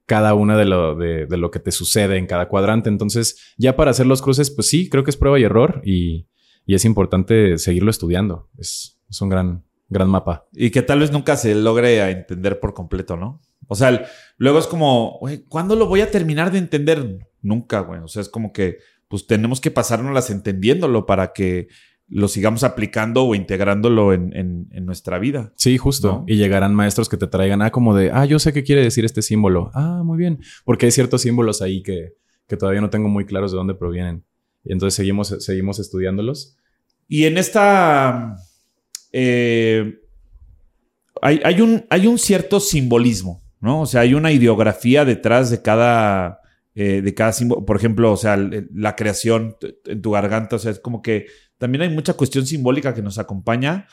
cada 0.06 0.34
una 0.36 0.58
de 0.58 0.66
lo, 0.66 0.96
de, 0.96 1.26
de 1.26 1.38
lo 1.38 1.52
que 1.52 1.60
te 1.60 1.72
sucede 1.72 2.18
en 2.18 2.28
cada 2.28 2.48
cuadrante. 2.48 2.90
Entonces, 2.90 3.54
ya 3.58 3.76
para 3.76 3.92
hacer 3.92 4.06
los 4.06 4.22
cruces, 4.22 4.52
pues 4.52 4.68
sí, 4.68 4.90
creo 4.90 5.04
que 5.04 5.10
es 5.12 5.18
prueba 5.18 5.40
y 5.40 5.44
error 5.44 5.82
y, 5.84 6.28
y 6.66 6.76
es 6.76 6.86
importante 6.86 7.58
seguirlo 7.58 7.90
estudiando. 7.92 8.50
Es, 8.58 9.00
es 9.10 9.22
un 9.22 9.30
gran, 9.30 9.66
gran 9.90 10.10
mapa. 10.10 10.48
Y 10.54 10.70
que 10.72 10.82
tal 10.84 11.00
vez 11.00 11.12
nunca 11.12 11.36
se 11.38 11.54
logre 11.56 12.02
a 12.02 12.12
entender 12.12 12.60
por 12.60 12.74
completo, 12.74 13.18
¿no? 13.18 13.42
O 13.68 13.76
sea, 13.76 13.90
el- 13.90 14.02
luego 14.38 14.60
es 14.60 14.68
como, 14.68 15.18
güey, 15.20 15.44
¿cuándo 15.46 15.76
lo 15.76 15.88
voy 15.88 16.02
a 16.02 16.12
terminar 16.12 16.52
de 16.52 16.60
entender? 16.60 17.28
Nunca, 17.42 17.80
güey. 17.82 18.00
O 18.02 18.08
sea, 18.08 18.22
es 18.22 18.30
como 18.30 18.54
que, 18.54 18.78
pues 19.08 19.26
tenemos 19.28 19.60
que 19.62 19.72
pasárnoslas 19.72 20.30
entendiéndolo 20.30 21.06
para 21.08 21.34
que 21.34 21.68
lo 22.08 22.28
sigamos 22.28 22.64
aplicando 22.64 23.24
o 23.26 23.34
integrándolo 23.36 24.14
en, 24.14 24.32
en- 24.36 24.68
en 24.72 24.86
nuestra 24.86 25.18
vida. 25.20 25.52
Sí, 25.56 25.78
justo. 25.78 26.08
¿No? 26.08 26.24
Y 26.28 26.36
llegarán 26.38 26.76
maestros 26.76 27.10
que 27.10 27.18
te 27.18 27.28
traigan, 27.28 27.62
ah, 27.62 27.72
como 27.72 27.96
de, 27.96 28.12
ah, 28.14 28.26
yo 28.26 28.38
sé 28.40 28.54
qué 28.54 28.64
quiere 28.64 28.84
decir 28.84 29.06
este 29.06 29.22
símbolo. 29.24 29.72
Ah, 29.74 30.02
muy 30.06 30.18
bien. 30.18 30.40
Porque 30.66 30.86
hay 30.86 30.92
ciertos 30.92 31.22
símbolos 31.24 31.62
ahí 31.64 31.82
que, 31.82 32.14
que 32.48 32.58
todavía 32.58 32.82
no 32.82 32.90
tengo 32.92 33.10
muy 33.10 33.26
claros 33.26 33.52
de 33.52 33.58
dónde 33.58 33.74
provienen. 33.74 34.24
Y 34.64 34.72
entonces 34.74 34.94
seguimos, 34.96 35.30
seguimos 35.40 35.80
estudiándolos. 35.80 36.58
Y 37.08 37.26
en 37.26 37.38
esta. 37.38 38.36
eh, 39.12 40.00
hay, 41.22 41.40
hay 41.44 41.62
un, 41.62 41.86
hay 41.90 42.08
un 42.08 42.18
cierto 42.20 42.60
simbolismo, 42.60 43.44
¿no? 43.62 43.82
O 43.82 43.86
sea, 43.86 44.02
hay 44.02 44.14
una 44.14 44.32
ideografía 44.32 45.06
detrás 45.06 45.50
de 45.50 45.62
cada. 45.62 46.42
eh, 46.76 47.02
de 47.02 47.14
cada 47.14 47.32
símbolo. 47.32 47.66
Por 47.66 47.78
ejemplo, 47.78 48.12
o 48.12 48.18
sea, 48.18 48.38
la 48.38 48.96
creación 48.96 49.56
en 49.86 50.02
tu 50.02 50.12
garganta. 50.12 50.56
O 50.58 50.60
sea, 50.60 50.72
es 50.72 50.80
como 50.80 51.02
que 51.02 51.28
también 51.58 51.84
hay 51.84 51.90
mucha 51.90 52.14
cuestión 52.14 52.46
simbólica 52.46 52.94
que 52.94 53.02
nos 53.02 53.18
acompaña. 53.20 53.88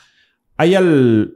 Hay 0.57 0.75
al. 0.75 1.35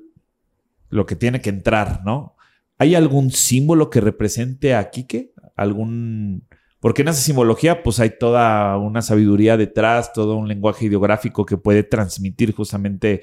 lo 0.90 1.06
que 1.06 1.16
tiene 1.16 1.42
que 1.42 1.50
entrar, 1.50 2.02
¿no? 2.06 2.36
¿Hay 2.78 2.96
algún 2.96 3.32
símbolo 3.32 3.90
que 3.90 4.02
represente 4.02 4.76
a 4.76 4.90
Quique? 4.90 5.34
¿Algún.? 5.56 6.44
Porque 6.80 7.02
en 7.02 7.08
esa 7.08 7.22
simbología, 7.22 7.82
pues 7.82 8.00
hay 8.00 8.12
toda 8.20 8.78
una 8.78 9.02
sabiduría 9.02 9.58
detrás, 9.58 10.14
todo 10.14 10.36
un 10.36 10.48
lenguaje 10.48 10.86
ideográfico 10.86 11.46
que 11.46 11.58
puede 11.58 11.82
transmitir 11.84 12.54
justamente, 12.54 13.22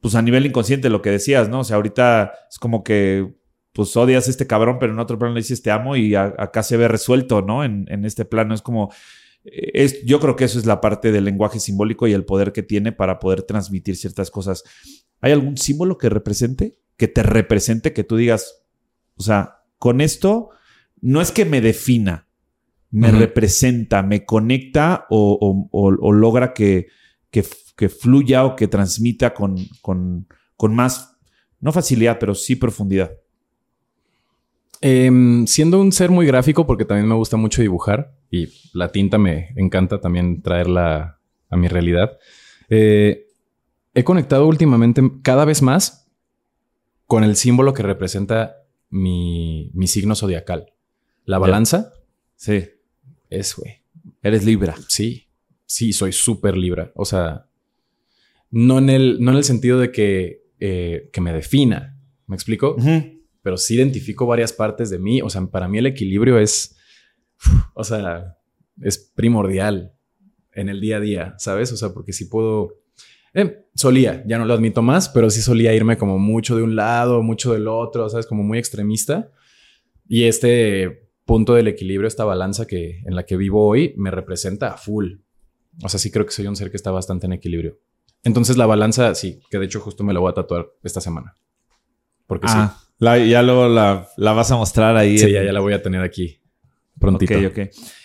pues 0.00 0.14
a 0.14 0.22
nivel 0.22 0.46
inconsciente 0.46 0.88
lo 0.88 1.02
que 1.02 1.10
decías, 1.10 1.48
¿no? 1.50 1.60
O 1.60 1.64
sea, 1.64 1.76
ahorita 1.76 2.32
es 2.50 2.58
como 2.58 2.82
que, 2.82 3.34
pues 3.72 3.94
odias 3.96 4.26
a 4.26 4.30
este 4.30 4.46
cabrón, 4.46 4.78
pero 4.80 4.94
en 4.94 4.98
otro 4.98 5.18
plano 5.18 5.34
le 5.34 5.40
dices 5.40 5.62
te 5.62 5.70
amo 5.70 5.94
y 5.94 6.14
a- 6.14 6.34
acá 6.38 6.62
se 6.62 6.76
ve 6.78 6.88
resuelto, 6.88 7.42
¿no? 7.42 7.64
En, 7.64 7.84
en 7.90 8.04
este 8.06 8.24
plano 8.24 8.54
es 8.54 8.62
como, 8.62 8.90
es, 9.44 10.04
yo 10.04 10.20
creo 10.20 10.36
que 10.36 10.44
eso 10.44 10.58
es 10.58 10.66
la 10.66 10.80
parte 10.80 11.12
del 11.12 11.24
lenguaje 11.24 11.60
simbólico 11.60 12.06
y 12.06 12.12
el 12.12 12.24
poder 12.24 12.52
que 12.52 12.62
tiene 12.62 12.92
para 12.92 13.18
poder 13.18 13.42
transmitir 13.42 13.96
ciertas 13.96 14.30
cosas. 14.30 14.64
¿Hay 15.20 15.32
algún 15.32 15.56
símbolo 15.56 15.98
que 15.98 16.08
represente, 16.08 16.78
que 16.96 17.08
te 17.08 17.22
represente, 17.22 17.92
que 17.92 18.04
tú 18.04 18.16
digas, 18.16 18.62
o 19.16 19.22
sea, 19.22 19.62
con 19.78 20.00
esto 20.00 20.50
no 21.00 21.20
es 21.20 21.32
que 21.32 21.44
me 21.44 21.60
defina, 21.60 22.28
me 22.90 23.10
representa, 23.12 24.02
me 24.02 24.24
conecta 24.24 25.06
o, 25.10 25.38
o- 25.40 25.68
o- 25.70 25.96
o 26.08 26.12
logra 26.12 26.52
que, 26.52 26.88
que, 27.30 27.44
que 27.76 27.88
fluya 27.88 28.44
o 28.44 28.56
que 28.56 28.68
transmita 28.68 29.32
con, 29.32 29.56
con, 29.80 30.26
con 30.56 30.74
más, 30.74 31.16
no 31.60 31.72
facilidad, 31.72 32.18
pero 32.18 32.34
sí 32.34 32.56
profundidad. 32.56 33.12
Em, 34.82 35.46
siendo 35.46 35.80
un 35.80 35.92
ser 35.92 36.10
muy 36.10 36.26
gráfico, 36.26 36.66
porque 36.66 36.84
también 36.84 37.08
me 37.08 37.14
gusta 37.14 37.36
mucho 37.36 37.60
dibujar 37.62 38.14
y 38.30 38.48
la 38.72 38.92
tinta 38.92 39.18
me 39.18 39.48
encanta 39.56 40.00
también 40.00 40.42
traerla 40.42 41.20
a 41.48 41.56
mi 41.56 41.68
realidad, 41.68 42.18
eh, 42.68 43.26
he 43.94 44.04
conectado 44.04 44.46
últimamente 44.46 45.02
cada 45.22 45.44
vez 45.44 45.62
más 45.62 46.08
con 47.06 47.24
el 47.24 47.34
símbolo 47.34 47.74
que 47.74 47.82
representa 47.82 48.56
mi, 48.88 49.70
mi 49.74 49.86
signo 49.88 50.14
zodiacal. 50.14 50.72
La 51.24 51.38
balanza 51.38 51.92
Sí, 52.36 52.64
es, 53.28 53.54
güey. 53.54 53.82
eres 54.22 54.44
Libra. 54.44 54.74
Sí, 54.88 55.28
sí, 55.66 55.92
soy 55.92 56.12
súper 56.12 56.56
libra. 56.56 56.90
O 56.94 57.04
sea, 57.04 57.48
no 58.50 58.78
en 58.78 58.88
el, 58.88 59.18
no 59.20 59.32
en 59.32 59.36
el 59.36 59.44
sentido 59.44 59.78
de 59.78 59.92
que, 59.92 60.46
eh, 60.58 61.10
que 61.12 61.20
me 61.20 61.34
defina. 61.34 62.00
¿Me 62.26 62.34
explico? 62.34 62.76
Pero 63.42 63.58
sí 63.58 63.74
identifico 63.74 64.24
varias 64.26 64.54
partes 64.54 64.88
de 64.88 64.98
mí. 64.98 65.20
O 65.20 65.28
sea, 65.28 65.42
para 65.46 65.68
mí 65.68 65.76
el 65.76 65.86
equilibrio 65.86 66.38
es, 66.38 66.76
o 67.74 67.84
sea, 67.84 68.36
es 68.80 68.98
primordial 68.98 69.92
en 70.52 70.68
el 70.68 70.80
día 70.80 70.96
a 70.96 71.00
día, 71.00 71.34
¿sabes? 71.38 71.72
O 71.72 71.76
sea, 71.76 71.90
porque 71.92 72.12
si 72.12 72.24
puedo, 72.26 72.74
eh, 73.34 73.66
solía, 73.74 74.22
ya 74.26 74.38
no 74.38 74.44
lo 74.44 74.54
admito 74.54 74.82
más, 74.82 75.08
pero 75.08 75.30
sí 75.30 75.40
solía 75.42 75.74
irme 75.74 75.96
como 75.96 76.18
mucho 76.18 76.56
de 76.56 76.62
un 76.62 76.76
lado, 76.76 77.22
mucho 77.22 77.52
del 77.52 77.68
otro, 77.68 78.08
¿sabes? 78.08 78.26
Como 78.26 78.42
muy 78.42 78.58
extremista. 78.58 79.30
Y 80.08 80.24
este 80.24 81.08
punto 81.24 81.54
del 81.54 81.68
equilibrio, 81.68 82.08
esta 82.08 82.24
balanza 82.24 82.66
que 82.66 82.98
en 83.06 83.14
la 83.14 83.24
que 83.24 83.36
vivo 83.36 83.66
hoy, 83.66 83.94
me 83.96 84.10
representa 84.10 84.68
a 84.72 84.76
full. 84.76 85.14
O 85.84 85.88
sea, 85.88 86.00
sí 86.00 86.10
creo 86.10 86.26
que 86.26 86.32
soy 86.32 86.46
un 86.48 86.56
ser 86.56 86.70
que 86.70 86.76
está 86.76 86.90
bastante 86.90 87.26
en 87.26 87.32
equilibrio. 87.32 87.78
Entonces 88.24 88.56
la 88.56 88.66
balanza, 88.66 89.14
sí, 89.14 89.40
que 89.50 89.58
de 89.58 89.66
hecho 89.66 89.80
justo 89.80 90.02
me 90.02 90.12
la 90.12 90.18
voy 90.20 90.30
a 90.30 90.34
tatuar 90.34 90.66
esta 90.82 91.00
semana. 91.00 91.34
Porque 92.26 92.48
sí. 92.48 92.54
Ah, 92.56 92.76
la- 92.98 93.18
ya 93.18 93.42
luego 93.42 93.68
la, 93.68 94.08
la 94.16 94.32
vas 94.32 94.50
a 94.50 94.56
mostrar 94.56 94.96
ahí. 94.96 95.16
Sí, 95.18 95.26
en- 95.26 95.32
ya, 95.34 95.44
ya 95.44 95.52
la 95.52 95.60
voy 95.60 95.72
a 95.72 95.82
tener 95.82 96.02
aquí 96.02 96.39
prontito. 97.00 97.34
Ok, 97.36 97.44
ok. 97.50 97.58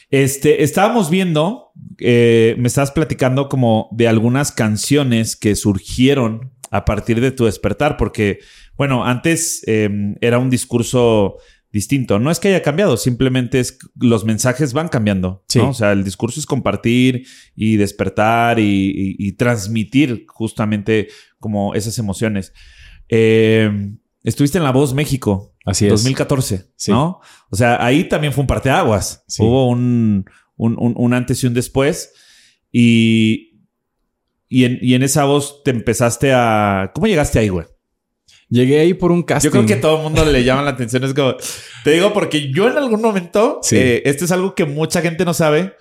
Este, 0.10 0.64
estábamos 0.64 1.10
viendo, 1.10 1.72
eh, 2.00 2.56
me 2.58 2.68
estabas 2.68 2.92
platicando 2.92 3.50
como 3.50 3.90
de 3.92 4.08
algunas 4.08 4.52
canciones 4.52 5.36
que 5.36 5.56
surgieron 5.56 6.52
a 6.72 6.86
partir 6.86 7.22
de 7.22 7.32
tu 7.32 7.46
despertar, 7.46 7.98
porque, 7.98 8.40
bueno, 8.78 9.06
antes 9.06 9.62
eh, 9.68 9.90
era 10.22 10.40
un 10.40 10.50
discurso 10.50 11.38
distinto. 11.72 12.20
No 12.20 12.32
es 12.32 12.40
que 12.40 12.48
haya 12.48 12.62
cambiado, 12.62 12.96
simplemente 12.96 13.60
es 13.60 13.78
los 14.00 14.24
mensajes 14.24 14.72
van 14.74 14.88
cambiando. 14.88 15.44
Sí. 15.50 15.60
¿no? 15.60 15.70
O 15.72 15.74
sea, 15.74 15.92
el 15.92 16.04
discurso 16.06 16.40
es 16.40 16.46
compartir 16.46 17.26
y 17.56 17.76
despertar 17.76 18.60
y, 18.60 18.64
y- 18.64 19.16
y 19.20 19.32
transmitir 19.34 20.26
justamente 20.28 21.10
como 21.40 21.74
esas 21.76 21.98
emociones. 22.00 22.54
Eh, 23.10 23.92
estuviste 24.26 24.58
en 24.58 24.64
La 24.66 24.72
Voz 24.72 24.94
México. 24.94 25.56
Así 25.66 25.86
es. 25.86 25.92
2014, 25.92 26.72
Sí. 26.76 26.92
¿no? 26.92 27.22
O 27.50 27.56
sea, 27.56 27.84
ahí 27.84 28.04
también 28.10 28.34
fue 28.34 28.42
un 28.42 28.48
parteaguas. 28.48 29.24
Sí. 29.28 29.42
Hubo 29.44 29.70
un, 29.70 30.26
un, 30.58 30.76
un- 30.78 30.94
un 30.98 31.14
antes 31.14 31.42
y 31.44 31.48
un 31.48 31.54
después. 31.54 32.12
Y, 32.72 33.62
y, 34.50 34.66
en, 34.66 34.80
y 34.82 34.94
en 34.96 35.04
esa 35.04 35.26
voz 35.26 35.64
te 35.64 35.72
empezaste 35.72 36.34
a... 36.34 36.92
¿Cómo 36.94 37.08
llegaste 37.08 37.40
ahí, 37.40 37.50
güey? 37.50 37.66
Llegué 38.50 38.80
ahí 38.80 38.94
por 38.94 39.12
un 39.12 39.24
casting. 39.24 39.48
Yo 39.48 39.52
creo 39.52 39.66
que 39.66 39.76
todo 39.78 39.98
el 39.98 40.04
mundo 40.04 40.24
le 40.26 40.44
llama 40.44 40.62
la 40.62 40.72
atención. 40.72 41.04
Es 41.04 41.14
como... 41.14 41.36
Te 41.84 41.92
digo 41.92 42.14
porque 42.14 42.52
yo 42.52 42.68
en 42.70 42.78
algún 42.78 43.02
momento... 43.02 43.60
Sí. 43.64 43.78
eh, 43.78 44.02
esto 44.06 44.26
es 44.26 44.32
algo 44.32 44.54
que 44.54 44.66
mucha 44.66 45.02
gente 45.02 45.26
no 45.26 45.34
sabe. 45.34 45.74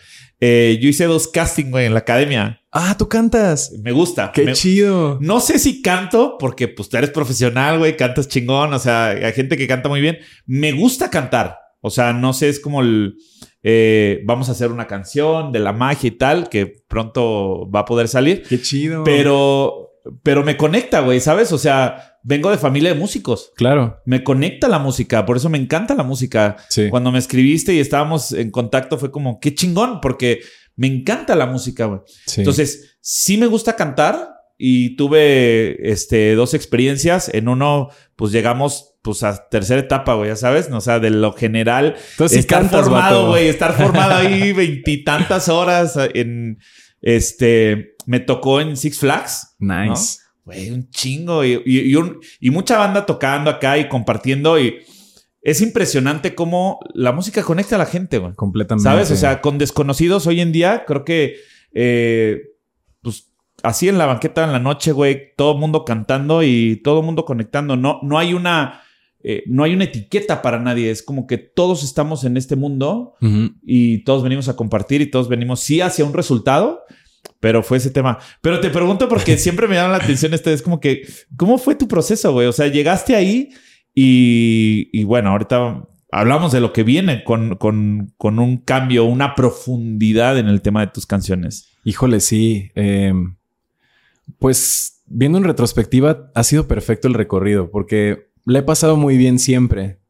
Eh, 0.46 0.78
yo 0.80 0.88
hice 0.88 1.04
dos 1.06 1.28
castings, 1.28 1.70
güey, 1.70 1.86
en 1.86 1.94
la 1.94 2.00
academia. 2.00 2.60
Ah, 2.70 2.96
tú 2.98 3.08
cantas. 3.08 3.72
Me 3.82 3.92
gusta. 3.92 4.30
Qué 4.34 4.42
Me- 4.44 4.52
chido. 4.52 5.16
no 5.20 5.40
sé 5.40 5.58
si 5.58 5.80
canto, 5.80 6.36
porque 6.38 6.68
pues 6.68 6.88
tú 6.88 6.96
eres 6.96 7.10
profesional, 7.10 7.78
güey, 7.78 7.96
cantas 7.96 8.28
chingón, 8.28 8.74
o 8.74 8.78
sea, 8.78 9.06
hay 9.10 9.32
gente 9.32 9.56
que 9.56 9.66
canta 9.68 9.88
muy 9.88 10.00
bien. 10.00 10.18
Me 10.46 10.72
gusta 10.72 11.08
cantar, 11.08 11.58
O 11.80 11.90
sea, 11.90 12.12
no 12.12 12.32
sé, 12.32 12.48
es 12.48 12.60
como 12.60 12.80
el... 12.80 13.14
eh, 13.62 14.22
vamos 14.24 14.48
a 14.48 14.52
hacer 14.52 14.70
una 14.72 14.86
canción 14.86 15.52
de 15.52 15.60
la 15.60 15.72
magia 15.72 16.08
y 16.08 16.18
tal, 16.18 16.48
que 16.48 16.66
pronto 16.88 17.70
va 17.70 17.80
a 17.80 17.84
poder 17.84 18.08
salir. 18.08 18.42
Qué 18.48 18.60
chido. 18.60 19.04
Pero, 19.04 19.90
pero 20.22 20.44
me 20.44 20.56
conecta, 20.56 21.00
güey, 21.00 21.20
¿sabes? 21.20 21.52
O 21.52 21.58
sea, 21.58 22.18
vengo 22.22 22.50
de 22.50 22.58
familia 22.58 22.92
de 22.92 22.98
músicos. 22.98 23.52
Claro. 23.56 24.00
Me 24.04 24.22
conecta 24.22 24.68
la 24.68 24.78
música, 24.78 25.24
por 25.24 25.36
eso 25.36 25.48
me 25.48 25.58
encanta 25.58 25.94
la 25.94 26.02
música. 26.02 26.56
Sí. 26.68 26.88
Cuando 26.90 27.12
me 27.12 27.18
escribiste 27.18 27.72
y 27.74 27.80
estábamos 27.80 28.32
en 28.32 28.50
contacto 28.50 28.98
fue 28.98 29.10
como, 29.10 29.40
qué 29.40 29.54
chingón, 29.54 30.00
porque 30.00 30.40
me 30.76 30.86
encanta 30.86 31.34
la 31.34 31.46
música, 31.46 31.86
güey. 31.86 32.00
sí. 32.26 32.40
Entonces, 32.40 32.98
sí 33.00 33.36
me 33.36 33.46
gusta 33.46 33.76
cantar 33.76 34.30
y 34.56 34.96
tuve 34.96 35.90
este, 35.90 36.34
dos 36.34 36.54
experiencias. 36.54 37.30
En 37.32 37.48
uno, 37.48 37.88
pues 38.16 38.32
llegamos 38.32 38.94
pues 39.02 39.22
a 39.22 39.48
tercera 39.48 39.80
etapa, 39.80 40.14
güey, 40.14 40.30
ya 40.30 40.36
sabes, 40.36 40.70
o 40.70 40.80
sea, 40.80 40.98
de 40.98 41.10
lo 41.10 41.34
general. 41.34 41.94
Entonces, 42.12 42.38
estar 42.38 42.62
cantas, 42.62 42.84
formado, 42.84 43.28
güey, 43.28 43.48
estar 43.48 43.74
formado 43.74 44.14
ahí 44.14 44.52
veintitantas 44.54 45.50
horas 45.50 45.98
en, 46.14 46.58
este, 47.02 47.93
me 48.06 48.20
tocó 48.20 48.60
en 48.60 48.76
Six 48.76 48.98
Flags. 48.98 49.54
Nice. 49.58 50.18
Güey, 50.44 50.70
un 50.70 50.90
chingo 50.90 51.44
y, 51.44 51.62
y- 51.64 51.80
y 51.90 51.94
un- 51.96 52.20
y 52.40 52.50
mucha 52.50 52.76
banda 52.78 53.06
tocando 53.06 53.50
acá 53.50 53.78
y 53.78 53.88
compartiendo 53.88 54.58
y 54.60 54.76
es 55.42 55.60
impresionante 55.60 56.34
cómo 56.34 56.80
la 56.94 57.12
música 57.12 57.42
conecta 57.42 57.76
a 57.76 57.78
la 57.78 57.86
gente, 57.86 58.18
güey. 58.18 58.34
Completamente. 58.34 58.82
¿Sabes? 58.88 59.10
O 59.10 59.16
sea, 59.16 59.40
con 59.40 59.58
desconocidos 59.58 60.26
hoy 60.26 60.40
en 60.40 60.52
día, 60.52 60.84
creo 60.86 61.04
que, 61.04 61.36
eh, 61.72 62.40
pues, 63.02 63.30
así 63.62 63.88
en 63.88 63.98
la 63.98 64.06
banqueta 64.06 64.44
en 64.44 64.52
la 64.52 64.58
noche, 64.58 64.92
güey, 64.92 65.34
todo 65.36 65.52
el 65.54 65.58
mundo 65.60 65.84
cantando 65.84 66.42
y 66.42 66.76
todo 66.84 67.00
el 67.00 67.06
mundo 67.06 67.24
conectando. 67.24 67.76
No, 67.76 68.00
no 68.02 68.18
hay 68.18 68.32
una, 68.34 68.82
eh, 69.22 69.42
no 69.46 69.64
hay 69.64 69.74
una 69.74 69.84
etiqueta 69.84 70.40
para 70.42 70.58
nadie. 70.58 70.90
Es 70.90 71.02
como 71.02 71.26
que 71.26 71.38
todos 71.38 71.82
estamos 71.84 72.24
en 72.24 72.36
este 72.36 72.56
mundo 72.56 73.14
y 73.62 74.04
todos 74.04 74.22
venimos 74.22 74.48
a 74.48 74.56
compartir 74.56 75.00
y 75.02 75.10
todos 75.10 75.28
venimos 75.28 75.60
sí 75.60 75.80
hacia 75.80 76.04
un 76.04 76.12
resultado. 76.14 76.82
Pero 77.40 77.62
fue 77.62 77.78
ese 77.78 77.90
tema. 77.90 78.18
Pero 78.40 78.60
te 78.60 78.70
pregunto 78.70 79.08
porque 79.08 79.36
siempre 79.38 79.68
me 79.68 79.76
llama 79.76 79.98
la 79.98 80.04
atención 80.04 80.34
esto. 80.34 80.50
Es 80.50 80.62
como 80.62 80.80
que, 80.80 81.06
¿cómo 81.36 81.58
fue 81.58 81.74
tu 81.74 81.88
proceso, 81.88 82.32
güey? 82.32 82.46
O 82.46 82.52
sea, 82.52 82.68
llegaste 82.68 83.14
ahí 83.14 83.50
y, 83.94 84.88
y 84.92 85.04
bueno, 85.04 85.30
ahorita 85.30 85.86
hablamos 86.10 86.52
de 86.52 86.60
lo 86.60 86.72
que 86.72 86.84
viene 86.84 87.24
con, 87.24 87.56
con, 87.56 88.12
con 88.16 88.38
un 88.38 88.58
cambio, 88.58 89.04
una 89.04 89.34
profundidad 89.34 90.38
en 90.38 90.48
el 90.48 90.62
tema 90.62 90.80
de 90.80 90.92
tus 90.92 91.06
canciones. 91.06 91.68
Híjole, 91.84 92.20
sí. 92.20 92.70
Eh, 92.74 93.12
pues 94.38 95.02
viendo 95.06 95.38
en 95.38 95.44
retrospectiva, 95.44 96.30
ha 96.34 96.44
sido 96.44 96.66
perfecto 96.66 97.08
el 97.08 97.14
recorrido 97.14 97.70
porque 97.70 98.30
le 98.46 98.60
he 98.60 98.62
pasado 98.62 98.96
muy 98.96 99.16
bien 99.16 99.38
siempre. 99.38 100.00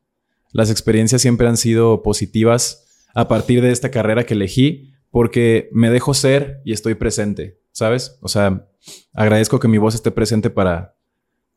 Las 0.52 0.70
experiencias 0.70 1.22
siempre 1.22 1.48
han 1.48 1.56
sido 1.56 2.02
positivas 2.02 3.06
a 3.14 3.28
partir 3.28 3.62
de 3.62 3.70
esta 3.70 3.90
carrera 3.90 4.24
que 4.24 4.34
elegí 4.34 4.93
porque 5.14 5.68
me 5.70 5.90
dejo 5.90 6.12
ser 6.12 6.60
y 6.64 6.72
estoy 6.72 6.96
presente, 6.96 7.60
¿sabes? 7.70 8.18
O 8.20 8.26
sea, 8.26 8.66
agradezco 9.12 9.60
que 9.60 9.68
mi 9.68 9.78
voz 9.78 9.94
esté 9.94 10.10
presente 10.10 10.50
para 10.50 10.96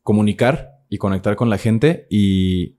comunicar 0.04 0.74
y 0.90 1.00
conectar 1.00 1.36
con 1.36 1.50
la 1.50 1.58
gente 1.58 2.06
y, 2.08 2.78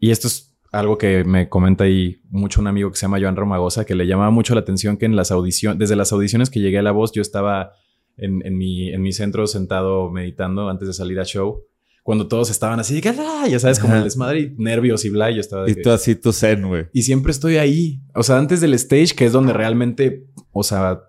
y 0.00 0.10
esto 0.10 0.26
es 0.26 0.58
algo 0.72 0.98
que 0.98 1.22
me 1.22 1.48
comenta 1.48 1.84
ahí 1.84 2.20
mucho 2.30 2.60
un 2.60 2.66
amigo 2.66 2.90
que 2.90 2.96
se 2.96 3.02
llama 3.02 3.20
Joan 3.20 3.36
Romagosa, 3.36 3.84
que 3.84 3.94
le 3.94 4.08
llamaba 4.08 4.32
mucho 4.32 4.56
la 4.56 4.62
atención 4.62 4.96
que 4.96 5.06
en 5.06 5.14
las 5.14 5.30
audiciones, 5.30 5.78
desde 5.78 5.94
las 5.94 6.12
audiciones 6.12 6.50
que 6.50 6.58
llegué 6.58 6.78
a 6.78 6.82
La 6.82 6.90
Voz, 6.90 7.12
yo 7.12 7.22
estaba 7.22 7.70
en, 8.16 8.44
en 8.44 8.58
mi, 8.58 8.88
en 8.88 9.02
mi 9.02 9.12
centro 9.12 9.46
sentado 9.46 10.10
meditando 10.10 10.68
antes 10.68 10.88
de 10.88 10.94
salir 10.94 11.20
a 11.20 11.24
show. 11.24 11.62
Cuando 12.02 12.26
todos 12.26 12.50
estaban 12.50 12.80
así, 12.80 12.94
de 12.96 13.00
que, 13.00 13.10
"Ah", 13.10 13.46
ya 13.48 13.58
sabes, 13.60 13.78
como 13.78 13.94
el 13.94 14.02
desmadre 14.04 14.40
y 14.40 14.54
nervios 14.58 15.04
y 15.04 15.10
bla, 15.10 15.30
yo 15.30 15.40
estaba 15.40 15.64
de 15.64 15.70
Y 15.70 15.74
que- 15.76 15.82
tú 15.82 15.90
así, 15.90 16.14
tu 16.16 16.32
zen, 16.32 16.66
güey. 16.66 16.86
y 16.92 17.02
siempre 17.02 17.30
estoy 17.30 17.56
ahí. 17.58 18.00
O 18.14 18.22
sea, 18.24 18.38
antes 18.38 18.60
del 18.60 18.74
stage, 18.74 19.14
que 19.14 19.26
es 19.26 19.32
donde 19.32 19.52
realmente, 19.52 20.26
o 20.52 20.62
sea, 20.64 21.00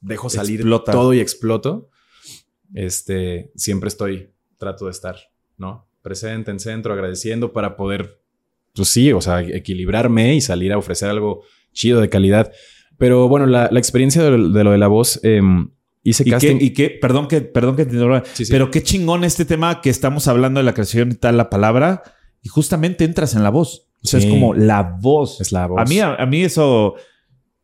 dejo 0.00 0.28
salir 0.28 0.60
Explota. 0.60 0.92
todo 0.92 1.14
y 1.14 1.20
exploto. 1.20 1.88
Este, 2.74 3.50
siempre 3.54 3.88
estoy, 3.88 4.30
trato 4.58 4.86
de 4.86 4.90
estar, 4.92 5.16
¿no? 5.58 5.86
Presente 6.02 6.50
en 6.50 6.58
centro, 6.60 6.92
agradeciendo 6.92 7.52
para 7.52 7.76
poder, 7.76 8.20
pues 8.74 8.88
sí, 8.88 9.12
o 9.12 9.20
sea, 9.20 9.40
equilibrarme 9.42 10.34
y 10.34 10.40
salir 10.40 10.72
a 10.72 10.78
ofrecer 10.78 11.08
algo 11.10 11.42
chido 11.72 12.00
de 12.00 12.08
calidad. 12.08 12.52
Pero 12.98 13.28
bueno, 13.28 13.46
la, 13.46 13.68
la 13.70 13.78
experiencia 13.78 14.22
de, 14.22 14.30
lo- 14.36 14.48
de 14.50 14.64
lo 14.64 14.70
de 14.72 14.78
la 14.78 14.88
voz, 14.88 15.20
em, 15.22 15.70
hice 16.02 16.22
¿Y 16.22 16.26
qué, 16.26 16.30
casting. 16.30 16.56
y 16.60 16.70
qué- 16.70 16.90
perdón 16.90 17.28
que, 17.28 17.40
perdón 17.40 17.76
que 17.76 17.84
te 17.86 17.94
interrumpa, 17.94 18.24
Sí, 18.32 18.44
sí. 18.44 18.52
pero 18.52 18.70
qué 18.70 18.82
chingón 18.82 19.24
este 19.24 19.44
tema 19.44 19.80
que 19.80 19.90
estamos 19.90 20.28
hablando 20.28 20.60
de 20.60 20.64
la 20.64 20.74
creación 20.74 21.12
y 21.12 21.14
tal, 21.14 21.36
la 21.36 21.48
palabra, 21.50 22.02
y 22.42 22.48
justamente 22.48 23.04
entras 23.04 23.34
en 23.34 23.42
la 23.42 23.50
voz. 23.50 23.88
O 24.02 24.06
sea, 24.08 24.20
Sí. 24.20 24.26
es 24.26 24.32
como 24.32 24.52
la 24.54 24.82
voz. 25.00 25.40
Es 25.40 25.52
la 25.52 25.66
voz. 25.68 25.80
A 25.80 25.84
mí, 25.84 26.00
a, 26.00 26.14
a 26.14 26.26
mí 26.26 26.42
eso 26.42 26.94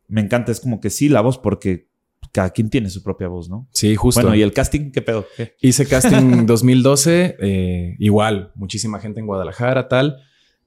me 0.07 0.21
encanta. 0.21 0.51
Es 0.53 0.59
como 0.61 0.79
que 0.79 0.89
sí, 0.89 1.09
la 1.09 1.19
voz, 1.21 1.37
porque 1.37 1.89
cada 2.31 2.51
quien 2.51 2.69
tiene 2.69 2.89
su 2.89 3.03
propia 3.03 3.27
voz, 3.27 3.49
¿no? 3.49 3.67
Sí, 3.73 3.95
justo. 3.95 4.21
Bueno, 4.21 4.35
¿y 4.35 4.41
el 4.41 4.53
casting 4.53 4.91
qué 4.91 5.01
pedo? 5.01 5.25
¿Qué? 5.35 5.55
Hice 5.61 5.85
casting 5.85 6.45
2012, 6.45 7.35
eh, 7.41 7.95
igual, 7.99 8.51
muchísima 8.55 8.99
gente 8.99 9.19
en 9.19 9.25
Guadalajara, 9.25 9.87
tal. 9.89 10.17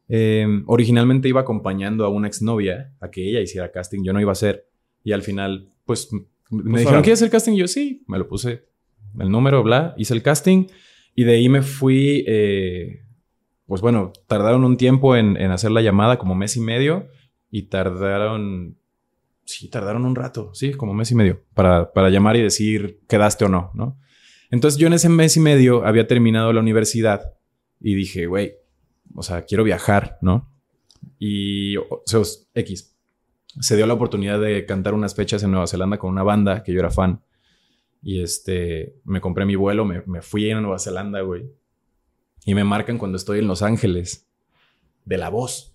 Eh, 0.09 0.47
originalmente 0.66 1.29
iba 1.29 1.41
acompañando 1.41 2.05
a 2.05 2.09
una 2.11 2.27
exnovia 2.29 2.93
a 3.01 3.11
que 3.11 3.27
ella 3.29 3.41
hiciera 3.41 3.70
casting, 3.70 4.03
yo 4.05 4.12
no 4.12 4.20
iba 4.20 4.31
a 4.31 4.33
hacer. 4.33 4.66
Y 5.05 5.12
al 5.12 5.23
final, 5.23 5.73
pues 5.87 6.09
me 6.53 6.79
dijeron, 6.79 6.95
órale. 6.95 7.03
¿quieres 7.05 7.21
hacer 7.21 7.31
casting? 7.31 7.53
Y 7.55 7.59
yo 7.59 7.69
sí, 7.69 8.05
me 8.07 8.19
lo 8.19 8.29
puse 8.29 8.67
el 9.19 9.31
número, 9.31 9.63
bla, 9.63 9.95
hice 9.97 10.15
el 10.15 10.23
casting. 10.23 10.67
Y 11.15 11.25
de 11.25 11.35
ahí 11.35 11.49
me 11.49 11.63
fui, 11.63 12.25
eh, 12.27 13.05
pues 13.67 13.81
bueno, 13.81 14.13
tardaron 14.27 14.65
un 14.65 14.77
tiempo 14.77 15.17
en, 15.17 15.37
en 15.37 15.51
hacer 15.51 15.71
la 15.71 15.83
llamada, 15.83 16.19
como 16.19 16.35
mes 16.35 16.57
y 16.57 16.61
medio. 16.61 17.09
Y 17.51 17.65
tardaron, 17.65 18.79
sí, 19.45 19.69
tardaron 19.69 20.05
un 20.05 20.15
rato, 20.15 20.55
sí, 20.55 20.73
como 20.73 20.95
mes 20.95 21.11
y 21.11 21.15
medio, 21.15 21.43
para, 21.55 21.93
para 21.93 22.09
llamar 22.09 22.37
y 22.37 22.43
decir 22.43 23.01
quedaste 23.09 23.45
o 23.45 23.49
no, 23.49 23.71
¿no? 23.75 23.99
Entonces 24.51 24.79
yo 24.79 24.87
en 24.87 24.93
ese 24.95 25.09
mes 25.09 25.37
y 25.37 25.41
medio 25.41 25.85
había 25.85 26.07
terminado 26.07 26.53
la 26.53 26.61
universidad 26.61 27.35
y 27.81 27.95
dije, 27.95 28.27
güey, 28.27 28.55
o 29.15 29.23
sea, 29.23 29.43
quiero 29.43 29.65
viajar, 29.65 30.19
¿no? 30.23 30.51
Y, 31.19 31.77
o 31.77 32.03
sea, 32.07 32.21
X, 32.55 32.91
se 33.61 33.77
dio 33.77 33.87
la 33.87 33.95
oportunidad 33.95 34.41
de 34.41 34.65
cantar 34.67 34.95
unas 34.95 35.15
fechas 35.15 35.43
en 35.43 35.51
Nueva 35.51 35.67
Zelanda 35.67 35.99
con 35.99 36.11
una 36.11 36.23
banda 36.23 36.63
que 36.63 36.73
yo 36.73 36.81
era 36.81 36.91
fan. 36.91 37.23
Y 38.03 38.23
este, 38.23 38.97
me 39.05 39.21
compré 39.21 39.45
mi 39.45 39.55
vuelo, 39.55 39.85
me, 39.85 40.03
me 40.07 40.23
fui 40.23 40.51
a 40.51 40.61
Nueva 40.61 40.79
Zelanda, 40.79 41.21
güey. 41.21 41.51
Y 42.45 42.55
me 42.55 42.65
marcan 42.65 42.99
cuando 42.99 43.17
estoy 43.17 43.39
en 43.39 43.47
Los 43.47 43.63
Ángeles, 43.63 44.27
de 45.05 45.19
la 45.19 45.29
voz. 45.29 45.75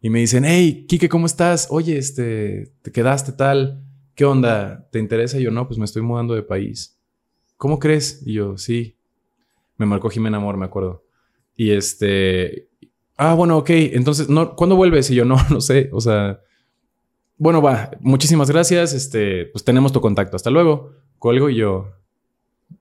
Y 0.00 0.10
me 0.10 0.20
dicen, 0.20 0.44
hey, 0.44 0.84
Kike, 0.88 1.08
¿cómo 1.08 1.26
estás? 1.26 1.68
Oye, 1.70 1.96
este, 1.96 2.72
te 2.82 2.92
quedaste 2.92 3.32
tal. 3.32 3.82
¿Qué 4.14 4.24
onda? 4.24 4.88
¿Te 4.90 4.98
interesa? 4.98 5.38
Y 5.38 5.44
yo, 5.44 5.50
no, 5.50 5.66
pues 5.66 5.78
me 5.78 5.84
estoy 5.84 6.02
mudando 6.02 6.34
de 6.34 6.42
país. 6.42 6.98
¿Cómo 7.56 7.78
crees? 7.78 8.22
Y 8.26 8.34
yo, 8.34 8.58
sí. 8.58 8.96
Me 9.78 9.86
marcó 9.86 10.10
Jimena 10.10 10.36
Amor, 10.36 10.56
me 10.56 10.66
acuerdo. 10.66 11.04
Y 11.56 11.70
este, 11.70 12.68
ah, 13.16 13.34
bueno, 13.34 13.58
ok. 13.58 13.70
Entonces, 13.70 14.28
no, 14.28 14.54
¿cuándo 14.54 14.76
vuelves? 14.76 15.10
Y 15.10 15.14
yo, 15.14 15.24
no, 15.24 15.36
no 15.50 15.60
sé. 15.60 15.88
O 15.92 16.00
sea, 16.00 16.40
bueno, 17.38 17.60
va. 17.62 17.90
Muchísimas 18.00 18.50
gracias. 18.50 18.92
Este, 18.92 19.46
pues 19.46 19.64
tenemos 19.64 19.92
tu 19.92 20.00
contacto. 20.00 20.36
Hasta 20.36 20.50
luego. 20.50 20.92
Cuelgo 21.18 21.48
y 21.50 21.56
yo, 21.56 21.90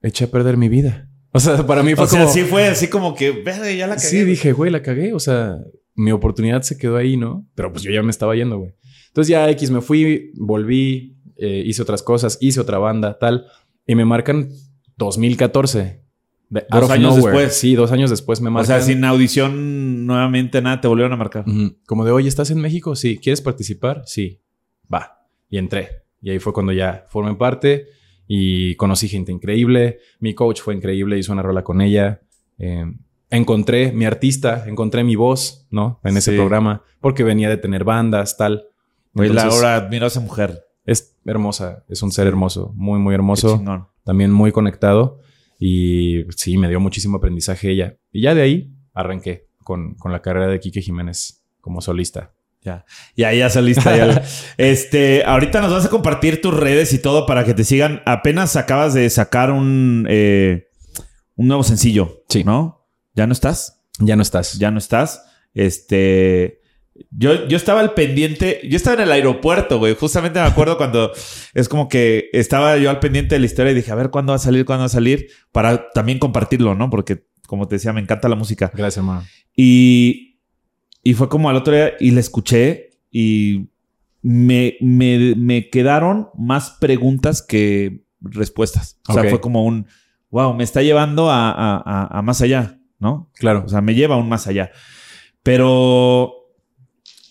eché 0.01 0.25
a 0.25 0.31
perder 0.31 0.57
mi 0.57 0.69
vida. 0.69 1.09
O 1.31 1.39
sea, 1.39 1.65
para 1.65 1.83
mí 1.83 1.95
fue 1.95 2.05
O 2.05 2.07
sea, 2.07 2.21
como... 2.21 2.33
sí 2.33 2.41
fue 2.43 2.67
así 2.67 2.87
como 2.89 3.13
que, 3.15 3.31
"Verga, 3.31 3.71
ya 3.71 3.87
la 3.87 3.95
cagué. 3.95 4.07
Sí, 4.07 4.23
dije, 4.23 4.51
güey, 4.53 4.71
la 4.71 4.81
cagué. 4.81 5.13
O 5.13 5.19
sea, 5.19 5.57
mi 5.95 6.11
oportunidad 6.11 6.61
se 6.61 6.77
quedó 6.77 6.97
ahí, 6.97 7.17
¿no? 7.17 7.45
Pero 7.55 7.71
pues 7.71 7.83
yo 7.83 7.91
ya 7.91 8.03
me 8.03 8.11
estaba 8.11 8.35
yendo, 8.35 8.57
güey. 8.59 8.73
Entonces 9.07 9.29
ya 9.29 9.49
X 9.51 9.71
me 9.71 9.81
fui, 9.81 10.31
volví, 10.35 11.17
eh, 11.37 11.63
hice 11.65 11.81
otras 11.81 12.03
cosas, 12.03 12.37
hice 12.41 12.59
otra 12.59 12.77
banda, 12.77 13.17
tal. 13.17 13.45
Y 13.87 13.95
me 13.95 14.03
marcan 14.05 14.49
2014. 14.97 16.01
De 16.49 16.65
Dos 16.69 16.89
años 16.91 17.17
nowhere. 17.17 17.37
después. 17.37 17.57
Sí, 17.57 17.75
dos 17.75 17.91
años 17.91 18.09
después 18.09 18.39
me 18.39 18.49
O 18.49 18.51
marcan. 18.51 18.67
sea, 18.79 18.81
sin 18.81 19.03
audición 19.03 20.05
nuevamente 20.05 20.61
nada, 20.61 20.79
te 20.79 20.87
volvieron 20.87 21.11
a 21.13 21.17
marcar. 21.17 21.43
Como 21.87 22.05
de, 22.05 22.11
oye, 22.11 22.27
¿estás 22.29 22.51
en 22.51 22.59
México? 22.59 22.95
Sí. 22.95 23.17
¿Quieres 23.17 23.41
participar? 23.41 24.03
Sí. 24.05 24.41
Va. 24.93 25.25
Y 25.49 25.57
entré. 25.57 26.03
Y 26.21 26.29
ahí 26.31 26.39
fue 26.39 26.53
cuando 26.53 26.71
ya 26.71 27.05
formé 27.09 27.35
parte 27.35 27.87
y 28.27 28.75
conocí 28.75 29.07
gente 29.07 29.31
increíble. 29.31 29.99
Mi 30.19 30.33
coach 30.33 30.61
fue 30.61 30.75
increíble, 30.75 31.17
hizo 31.17 31.31
una 31.33 31.41
rola 31.41 31.63
con 31.63 31.81
ella. 31.81 32.21
Eh, 32.57 32.85
encontré 33.29 33.91
mi 33.91 34.05
artista, 34.05 34.65
encontré 34.67 35.03
mi 35.03 35.15
voz, 35.15 35.67
¿no? 35.71 35.99
En 36.03 36.17
ese 36.17 36.31
Sí. 36.31 36.37
programa, 36.37 36.83
porque 37.01 37.23
venía 37.23 37.49
de 37.49 37.57
tener 37.57 37.83
bandas, 37.83 38.37
tal. 38.37 38.65
Entonces, 39.13 39.35
Laura, 39.45 39.75
admiro 39.75 40.05
a 40.05 40.07
esa 40.07 40.19
mujer. 40.19 40.63
Es 40.85 41.17
hermosa, 41.25 41.83
es 41.89 42.01
un 42.03 42.11
ser 42.11 42.27
hermoso, 42.27 42.71
muy, 42.75 42.99
muy 42.99 43.15
hermoso, 43.15 43.63
también 44.03 44.31
muy 44.31 44.51
conectado. 44.51 45.19
Y 45.59 46.25
sí, 46.35 46.57
me 46.57 46.67
dio 46.69 46.79
muchísimo 46.79 47.17
aprendizaje 47.17 47.71
ella. 47.71 47.97
Y 48.11 48.21
ya 48.21 48.35
de 48.35 48.41
ahí 48.41 48.73
arranqué 48.93 49.47
con, 49.63 49.95
con 49.95 50.11
la 50.11 50.21
carrera 50.21 50.47
de 50.47 50.59
Quique 50.59 50.81
Jiménez 50.81 51.43
como 51.61 51.81
solista. 51.81 52.33
Y 53.15 53.23
ahí 53.23 53.39
ya 53.39 53.49
saliste. 53.49 53.83
ya. 53.83 54.23
este, 54.57 55.23
ahorita 55.25 55.61
nos 55.61 55.71
vas 55.71 55.85
a 55.85 55.89
compartir 55.89 56.41
tus 56.41 56.53
redes 56.53 56.93
y 56.93 56.99
todo 56.99 57.25
para 57.25 57.43
que 57.45 57.53
te 57.53 57.63
sigan. 57.63 58.01
Apenas 58.05 58.55
acabas 58.55 58.93
de 58.93 59.09
sacar 59.09 59.51
un, 59.51 60.05
eh, 60.09 60.69
un 61.35 61.47
nuevo 61.47 61.63
sencillo. 61.63 62.23
Sí. 62.29 62.43
¿No? 62.43 62.87
¿Ya 63.13 63.27
no 63.27 63.33
estás? 63.33 63.81
Ya 63.99 64.15
no 64.15 64.21
estás. 64.21 64.57
Ya 64.57 64.71
no 64.71 64.77
estás. 64.77 65.23
Este. 65.53 66.61
Yo, 67.11 67.45
yo 67.47 67.57
estaba 67.57 67.81
al 67.81 67.93
pendiente, 67.93 68.61
yo 68.69 68.77
estaba 68.77 68.95
en 68.95 69.01
el 69.01 69.11
aeropuerto, 69.11 69.79
güey. 69.79 69.95
Justamente 69.95 70.39
me 70.39 70.45
acuerdo 70.45 70.77
cuando 70.77 71.11
es 71.53 71.67
como 71.67 71.89
que 71.89 72.29
estaba 72.31 72.77
yo 72.77 72.89
al 72.89 73.01
pendiente 73.01 73.35
de 73.35 73.39
la 73.39 73.47
historia 73.47 73.73
y 73.73 73.75
dije, 73.75 73.91
a 73.91 73.95
ver 73.95 74.11
cuándo 74.11 74.31
va 74.31 74.37
a 74.37 74.39
salir, 74.39 74.63
cuándo 74.63 74.83
va 74.83 74.85
a 74.85 74.89
salir, 74.89 75.27
para 75.51 75.89
también 75.91 76.19
compartirlo, 76.19 76.73
¿no? 76.73 76.89
Porque, 76.89 77.25
como 77.47 77.67
te 77.67 77.75
decía, 77.75 77.91
me 77.91 77.99
encanta 77.99 78.29
la 78.29 78.35
música. 78.35 78.71
Gracias, 78.73 78.97
hermano. 78.97 79.25
Y, 79.57 80.24
y 81.05 81.13
fue 81.13 81.29
como 81.29 81.49
al 81.49 81.55
otro 81.55 81.73
día 81.73 81.93
y 82.01 82.11
la 82.11 82.19
escuché 82.19 82.89
y 83.11 83.69
me, 84.21 84.75
me, 84.81 85.35
me 85.37 85.69
quedaron 85.69 86.29
más 86.37 86.71
preguntas 86.81 87.41
que 87.41 88.03
respuestas. 88.19 88.99
O 89.07 89.13
sea, 89.13 89.21
fue 89.29 89.39
como 89.39 89.63
un, 89.63 89.85
wow, 90.31 90.53
me 90.55 90.63
está 90.63 90.81
llevando 90.81 91.29
a, 91.29 91.51
a- 91.51 92.07
a- 92.17 92.21
más 92.23 92.41
allá, 92.41 92.79
¿no? 92.99 93.29
Claro. 93.35 93.63
O 93.65 93.69
sea, 93.69 93.81
me 93.81 93.93
lleva 93.93 94.15
aún 94.15 94.27
más 94.27 94.47
allá. 94.47 94.71
Pero 95.43 96.33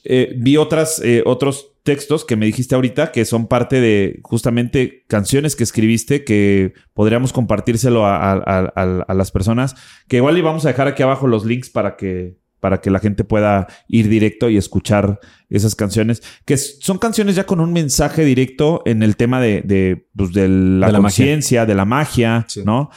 eh, 0.05 0.35
vi 0.39 0.57
otras, 0.57 1.01
eh, 1.05 1.23
otros 1.27 1.73
textos 1.83 2.25
que 2.25 2.37
me 2.37 2.47
dijiste 2.47 2.75
ahorita 2.77 3.11
que 3.13 3.25
son 3.25 3.47
parte 3.49 3.81
de 3.81 4.21
justamente 4.23 5.05
canciones 5.09 5.57
que 5.57 5.65
escribiste 5.65 6.25
que 6.25 6.75
podríamos 6.95 7.33
compartírselo 7.33 8.07
a- 8.07 8.33
a- 8.35 9.03
a 9.07 9.15
las 9.15 9.31
personas. 9.33 9.75
Que 10.07 10.19
igual 10.19 10.39
y 10.39 10.43
vamos 10.43 10.65
a 10.65 10.69
dejar 10.69 10.87
aquí 10.87 11.03
abajo 11.03 11.27
los 11.27 11.45
links 11.45 11.71
para 11.71 11.97
que, 11.97 12.39
para 12.65 12.81
que 12.81 12.91
la 12.91 12.99
gente 12.99 13.25
pueda 13.25 13.67
ir 13.89 14.09
directo 14.09 14.49
y 14.49 14.57
escuchar 14.57 15.21
esas 15.51 15.75
canciones. 15.75 16.23
Que 16.47 16.57
son 16.57 16.97
canciones 16.97 17.37
ya 17.37 17.45
con 17.45 17.61
un 17.61 17.75
mensaje 17.75 18.25
directo 18.25 18.81
en 18.87 19.03
el 19.03 19.17
tema 19.19 19.39
de, 19.39 19.61
de, 19.61 20.09
pues, 20.17 20.33
de 20.33 20.49
la 20.49 20.87
De 20.87 20.93
la 20.95 21.01
magia. 21.01 21.01
conciencia, 21.03 21.67
de 21.67 21.75
la 21.75 21.85
magia, 21.85 22.47
Sí. 22.49 22.63
¿no? 22.65 22.89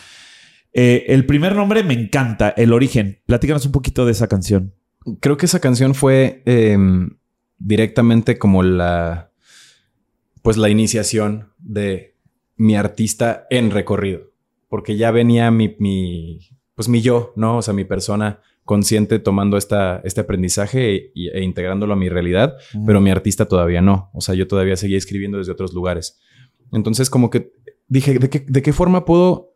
Eh, 0.72 1.04
el 1.10 1.26
primer 1.26 1.54
nombre 1.54 1.84
me 1.84 1.96
encanta, 1.96 2.48
El 2.56 2.72
Origen. 2.72 3.20
Platícanos 3.26 3.66
un 3.66 3.74
poquito 3.74 4.06
de 4.06 4.14
esa 4.14 4.28
canción. 4.30 4.74
Creo 5.20 5.36
que 5.36 5.48
esa 5.48 5.60
canción 5.60 5.94
fue 5.94 6.44
em, 6.46 7.10
directamente 7.58 8.38
como 8.38 8.64
la, 8.64 9.32
pues 10.44 10.56
la 10.56 10.70
iniciación 10.70 11.52
de 11.60 12.16
mi 12.56 12.78
artista 12.78 13.48
en 13.50 13.70
recorrido, 13.72 14.32
porque 14.70 14.96
ya 14.96 15.12
venía 15.12 15.52
mi, 15.52 15.76
mi, 15.78 16.40
pues 16.74 16.88
mi 16.88 17.02
yo, 17.02 17.34
¿no? 17.36 17.58
O 17.58 17.62
sea, 17.62 17.74
mi 17.74 17.84
persona 17.84 18.40
consciente 18.68 19.18
tomando 19.20 19.56
esta, 19.56 20.02
este 20.04 20.20
aprendizaje 20.20 20.96
e, 20.96 21.12
e 21.34 21.42
integrándolo 21.42 21.94
a 21.94 21.96
mi 21.96 22.10
realidad, 22.10 22.58
pero 22.86 23.00
mi 23.00 23.10
artista 23.10 23.46
todavía 23.46 23.82
no. 23.82 24.12
O 24.14 24.20
sea, 24.20 24.36
yo 24.36 24.46
todavía 24.46 24.76
seguía 24.76 24.98
escribiendo 24.98 25.38
desde 25.38 25.54
otros 25.54 25.74
lugares. 25.74 26.20
Entonces, 26.74 27.10
como 27.10 27.30
que 27.30 27.54
dije, 27.88 28.20
¿de 28.20 28.30
qué, 28.30 28.46
de 28.46 28.62
qué 28.62 28.74
forma 28.74 29.06
puedo 29.06 29.56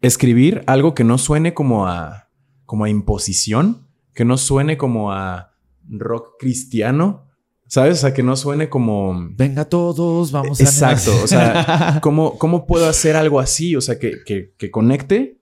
escribir 0.00 0.62
algo 0.66 0.94
que 0.94 1.04
no 1.04 1.18
suene 1.18 1.52
como 1.52 1.86
a, 1.86 2.30
como 2.64 2.84
a 2.84 2.88
imposición? 2.88 3.86
Que 4.14 4.24
no 4.24 4.38
suene 4.38 4.78
como 4.78 5.12
a 5.12 5.52
rock 5.90 6.36
cristiano, 6.38 7.26
¿sabes? 7.66 7.98
O 7.98 8.00
sea, 8.00 8.14
que 8.14 8.22
no 8.22 8.34
suene 8.34 8.70
como... 8.70 9.28
Venga 9.36 9.66
todos, 9.66 10.32
vamos 10.32 10.58
a... 10.58 10.64
Exacto, 10.64 11.12
o 11.22 11.26
sea, 11.26 11.98
¿cómo, 12.02 12.38
¿cómo 12.38 12.66
puedo 12.66 12.88
hacer 12.88 13.14
algo 13.14 13.40
así? 13.40 13.76
O 13.76 13.82
sea, 13.82 13.98
que, 13.98 14.24
que, 14.24 14.54
que 14.56 14.70
conecte 14.70 15.37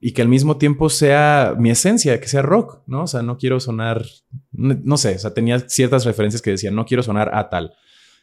y 0.00 0.12
que 0.12 0.22
al 0.22 0.28
mismo 0.28 0.56
tiempo 0.58 0.90
sea 0.90 1.54
mi 1.58 1.70
esencia, 1.70 2.20
que 2.20 2.28
sea 2.28 2.42
rock, 2.42 2.82
¿no? 2.86 3.02
O 3.02 3.06
sea, 3.06 3.22
no 3.22 3.38
quiero 3.38 3.58
sonar, 3.60 4.04
no, 4.52 4.78
no 4.82 4.96
sé, 4.96 5.16
o 5.16 5.18
sea, 5.18 5.34
tenía 5.34 5.60
ciertas 5.68 6.04
referencias 6.04 6.42
que 6.42 6.50
decían, 6.50 6.74
no 6.74 6.84
quiero 6.84 7.02
sonar 7.02 7.34
a 7.34 7.48
tal. 7.48 7.74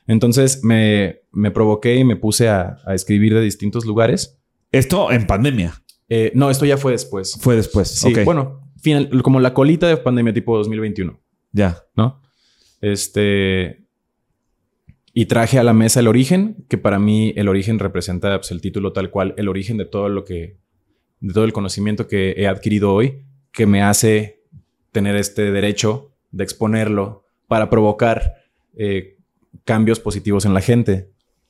Entonces 0.07 0.63
me, 0.63 1.21
me 1.31 1.51
provoqué 1.51 1.95
y 1.95 2.03
me 2.03 2.15
puse 2.15 2.47
a, 2.49 2.77
a 2.85 2.93
escribir 2.93 3.33
de 3.33 3.41
distintos 3.41 3.85
lugares. 3.85 4.39
Esto 4.71 5.11
en 5.11 5.25
pandemia. 5.25 5.81
Eh, 6.09 6.31
no, 6.35 6.49
esto 6.49 6.65
ya 6.65 6.77
fue 6.77 6.91
después. 6.91 7.37
Fue 7.39 7.55
después. 7.55 7.89
Sí, 7.89 8.13
bueno, 8.23 8.61
final, 8.81 9.21
como 9.23 9.39
la 9.39 9.53
colita 9.53 9.87
de 9.87 9.97
pandemia 9.97 10.33
tipo 10.33 10.57
2021. 10.57 11.19
Ya. 11.51 11.83
¿no? 11.95 12.21
Este. 12.81 13.85
Y 15.13 15.27
traje 15.27 15.57
a 15.57 15.63
la 15.63 15.73
mesa 15.73 16.01
el 16.01 16.07
origen, 16.07 16.65
que 16.67 16.77
para 16.77 16.99
mí 16.99 17.33
el 17.37 17.47
origen 17.47 17.79
representa 17.79 18.37
pues, 18.37 18.51
el 18.51 18.59
título 18.59 18.91
tal 18.91 19.09
cual, 19.11 19.33
el 19.37 19.47
origen 19.47 19.77
de 19.77 19.85
todo 19.85 20.09
lo 20.09 20.25
que. 20.25 20.59
De 21.25 21.33
todo 21.33 21.43
el 21.43 21.53
conocimiento 21.53 22.07
que 22.07 22.35
he 22.37 22.47
adquirido 22.47 22.93
hoy, 22.93 23.25
que 23.51 23.65
me 23.65 23.81
hace 23.81 24.43
tener 24.91 25.15
este 25.15 25.51
derecho 25.51 26.11
de 26.31 26.43
exponerlo 26.43 27.25
para 27.47 27.69
provocar 27.69 28.35
eh, 28.75 29.17
cambios 29.63 29.99
positivos 29.99 30.45
en 30.45 30.53
la 30.53 30.61
gente. 30.61 31.09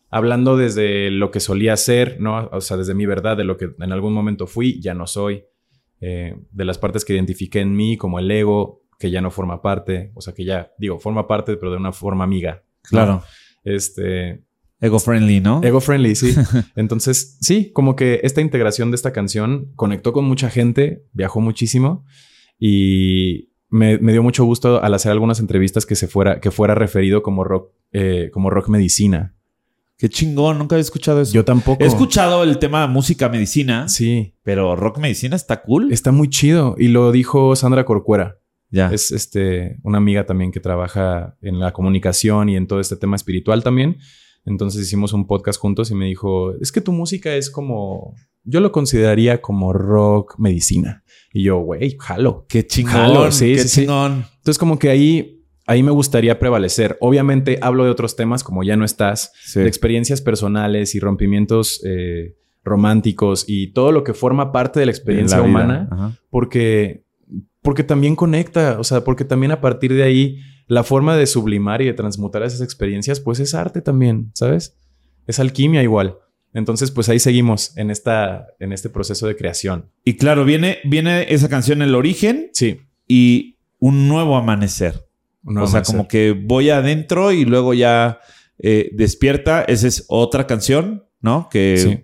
Hablando 0.10 0.56
desde 0.56 1.12
lo 1.12 1.30
que 1.30 1.42
solía 1.42 1.76
ser, 1.76 2.22
¿no? 2.22 2.48
O 2.54 2.62
sea, 2.62 2.78
desde 2.78 2.94
mi 2.94 3.06
verdad, 3.06 3.36
de 3.36 3.44
lo 3.44 3.58
que 3.58 3.72
en 3.78 3.92
algún 3.92 4.14
momento 4.14 4.48
fui, 4.48 4.80
ya 4.80 4.94
no 4.94 5.08
soy. 5.08 5.44
eh, 6.02 6.36
de 6.52 6.66
las 6.66 6.78
partes 6.78 7.04
que 7.04 7.14
identifiqué 7.14 7.60
en 7.60 7.76
mí, 7.76 7.98
como 7.98 8.20
el 8.20 8.30
ego, 8.30 8.84
que 9.00 9.12
ya 9.12 9.22
no 9.22 9.32
forma 9.32 9.62
parte, 9.62 10.12
o 10.14 10.22
sea, 10.22 10.34
que 10.34 10.46
ya, 10.46 10.72
digo, 10.78 11.00
forma 11.00 11.28
parte, 11.28 11.58
pero 11.58 11.72
de 11.72 11.78
una 11.78 11.92
forma 11.92 12.24
amiga. 12.24 12.64
¿no? 12.64 12.90
Claro. 12.90 13.24
Este, 13.64 14.42
Ego 14.82 15.00
friendly, 15.00 15.40
¿no? 15.40 15.62
ego 15.64 15.80
friendly, 15.80 16.16
sí. 16.16 16.36
Entonces, 16.76 17.38
sí, 17.42 17.72
como 17.74 17.96
que 17.96 18.20
esta 18.24 18.42
integración 18.42 18.92
de 18.92 18.96
esta 18.96 19.14
canción 19.14 19.72
conectó 19.76 20.12
con 20.14 20.26
mucha 20.26 20.50
gente, 20.50 21.06
viajó 21.14 21.40
muchísimo 21.42 22.04
y 22.60 23.50
me, 23.70 23.98
me 24.00 24.12
dio 24.12 24.22
mucho 24.24 24.44
gusto 24.46 24.82
al 24.84 24.94
hacer 24.94 25.12
algunas 25.12 25.40
entrevistas 25.40 25.86
que 25.86 25.96
se 25.96 26.08
fuera, 26.08 26.40
que 26.40 26.52
fuera 26.52 26.76
referido 26.76 27.24
como 27.24 27.44
rock, 27.44 27.72
eh, 27.92 28.30
como 28.34 28.50
rock 28.50 28.70
medicina. 28.70 29.34
Qué 29.98 30.10
chingón, 30.10 30.58
nunca 30.58 30.76
había 30.76 30.82
escuchado 30.82 31.22
eso. 31.22 31.34
Yo 31.34 31.46
tampoco. 31.46 31.82
He 31.82 31.88
escuchado 31.88 32.44
el 32.44 32.60
tema 32.60 32.86
música 32.88 33.30
medicina, 33.30 33.88
Sí, 33.88 34.36
pero 34.44 34.76
rock 34.76 34.98
medicina 35.00 35.38
está 35.38 35.62
cool. 35.62 35.92
está 35.94 36.12
muy 36.12 36.30
chido 36.30 36.76
y 36.78 36.90
lo 36.90 37.14
dijo 37.14 37.56
Sandra 37.56 37.86
Corcuera. 37.86 38.38
ya. 38.70 38.90
Es 38.92 39.12
este, 39.12 39.78
una 39.84 40.00
amiga 40.00 40.26
también 40.26 40.52
que 40.52 40.60
trabaja 40.60 41.38
en 41.42 41.60
la 41.60 41.72
comunicación 41.72 42.50
y 42.50 42.58
en 42.58 42.68
todo 42.68 42.82
este 42.82 42.98
tema 42.98 43.16
espiritual 43.16 43.64
también. 43.64 43.98
Entonces 44.46 44.82
hicimos 44.82 45.14
un 45.14 45.26
podcast 45.26 45.60
juntos 45.60 45.89
y 45.91 45.96
me 45.96 46.06
dijo, 46.06 46.54
es 46.62 46.72
que 46.72 46.82
tu 46.82 46.91
música 46.91 47.36
es 47.36 47.50
como, 47.50 48.16
yo 48.43 48.60
lo 48.60 48.72
consideraría 48.72 49.41
como 49.41 49.74
rock 49.74 50.36
medicina. 50.38 51.04
Y 51.34 51.43
yo, 51.43 51.60
güey, 51.60 51.98
jalo. 52.00 52.46
Qué 52.48 52.66
chingón. 52.66 52.93
Jalo, 52.93 53.32
sí, 53.32 53.54
qué 53.54 53.60
sí, 53.60 53.68
sí. 53.68 53.82
chingón. 53.82 54.26
Entonces 54.38 54.60
como 54.60 54.78
que 54.78 54.89
ahí, 54.89 55.43
ahí 55.66 55.82
me 55.82 55.91
gustaría 55.91 56.38
prevalecer. 56.38 56.98
Obviamente 57.02 57.58
hablo 57.62 57.86
de 57.86 57.89
otros 57.89 58.16
temas 58.16 58.43
como 58.43 58.64
ya 58.64 58.78
no 58.78 58.86
estás, 58.86 59.32
de 59.56 59.68
experiencias 59.68 60.22
personales 60.22 60.93
y 60.93 61.00
rompimientos 61.00 61.82
eh, 61.84 62.36
románticos 62.64 63.46
y 63.48 63.74
todo 63.74 63.91
lo 63.91 64.04
que 64.04 64.14
forma 64.14 64.52
parte 64.52 64.80
de 64.80 64.86
la 64.86 64.91
experiencia 64.91 65.38
la 65.38 65.43
humana 65.43 65.88
Ajá. 65.91 66.12
porque, 66.30 67.06
porque 67.62 67.84
también 67.84 68.16
conecta, 68.16 68.80
o 68.80 68.84
sea, 68.84 69.04
porque 69.04 69.26
también 69.26 69.52
a 69.52 69.62
partir 69.62 69.93
de 69.93 70.04
ahí 70.04 70.39
la 70.68 70.84
forma 70.84 71.16
de 71.16 71.26
sublimar 71.28 71.82
y 71.82 71.86
de 71.86 71.93
transmutar 71.93 72.43
esas 72.43 72.61
experiencias, 72.61 73.20
pues 73.20 73.39
es 73.39 73.53
arte 73.53 73.82
también, 73.82 74.32
¿sabes? 74.34 74.76
Es 75.28 75.39
alquimia 75.39 75.84
igual. 75.84 76.18
Entonces, 76.53 76.89
pues 76.91 77.09
ahí 77.09 77.20
seguimos 77.20 77.76
en, 77.78 77.91
esta, 77.91 78.47
en 78.59 78.72
este 78.72 78.89
proceso 78.89 79.28
de 79.28 79.36
creación. 79.36 79.91
Y 80.05 80.16
claro, 80.16 80.45
viene, 80.45 80.78
viene 80.86 81.34
esa 81.34 81.49
canción 81.49 81.82
El 81.82 81.93
Origen 81.95 82.49
Sí. 82.53 82.80
y 83.07 83.57
un 83.80 84.07
nuevo 84.07 84.38
amanecer. 84.38 85.05
un 85.43 85.57
o 85.57 85.68
sea, 85.68 85.80
amanecer. 85.80 85.95
como 85.95 86.07
que 86.07 86.32
voy 86.32 86.70
adentro 86.70 87.32
y 87.32 87.43
luego 87.45 87.74
ya 87.74 88.20
eh, 88.57 88.89
despierta. 88.93 89.63
Esa 89.63 89.88
es 89.88 90.05
otra 90.07 90.47
canción, 90.47 91.03
¿no? 91.20 91.49
Que, 91.51 91.78
Sí. 91.78 91.99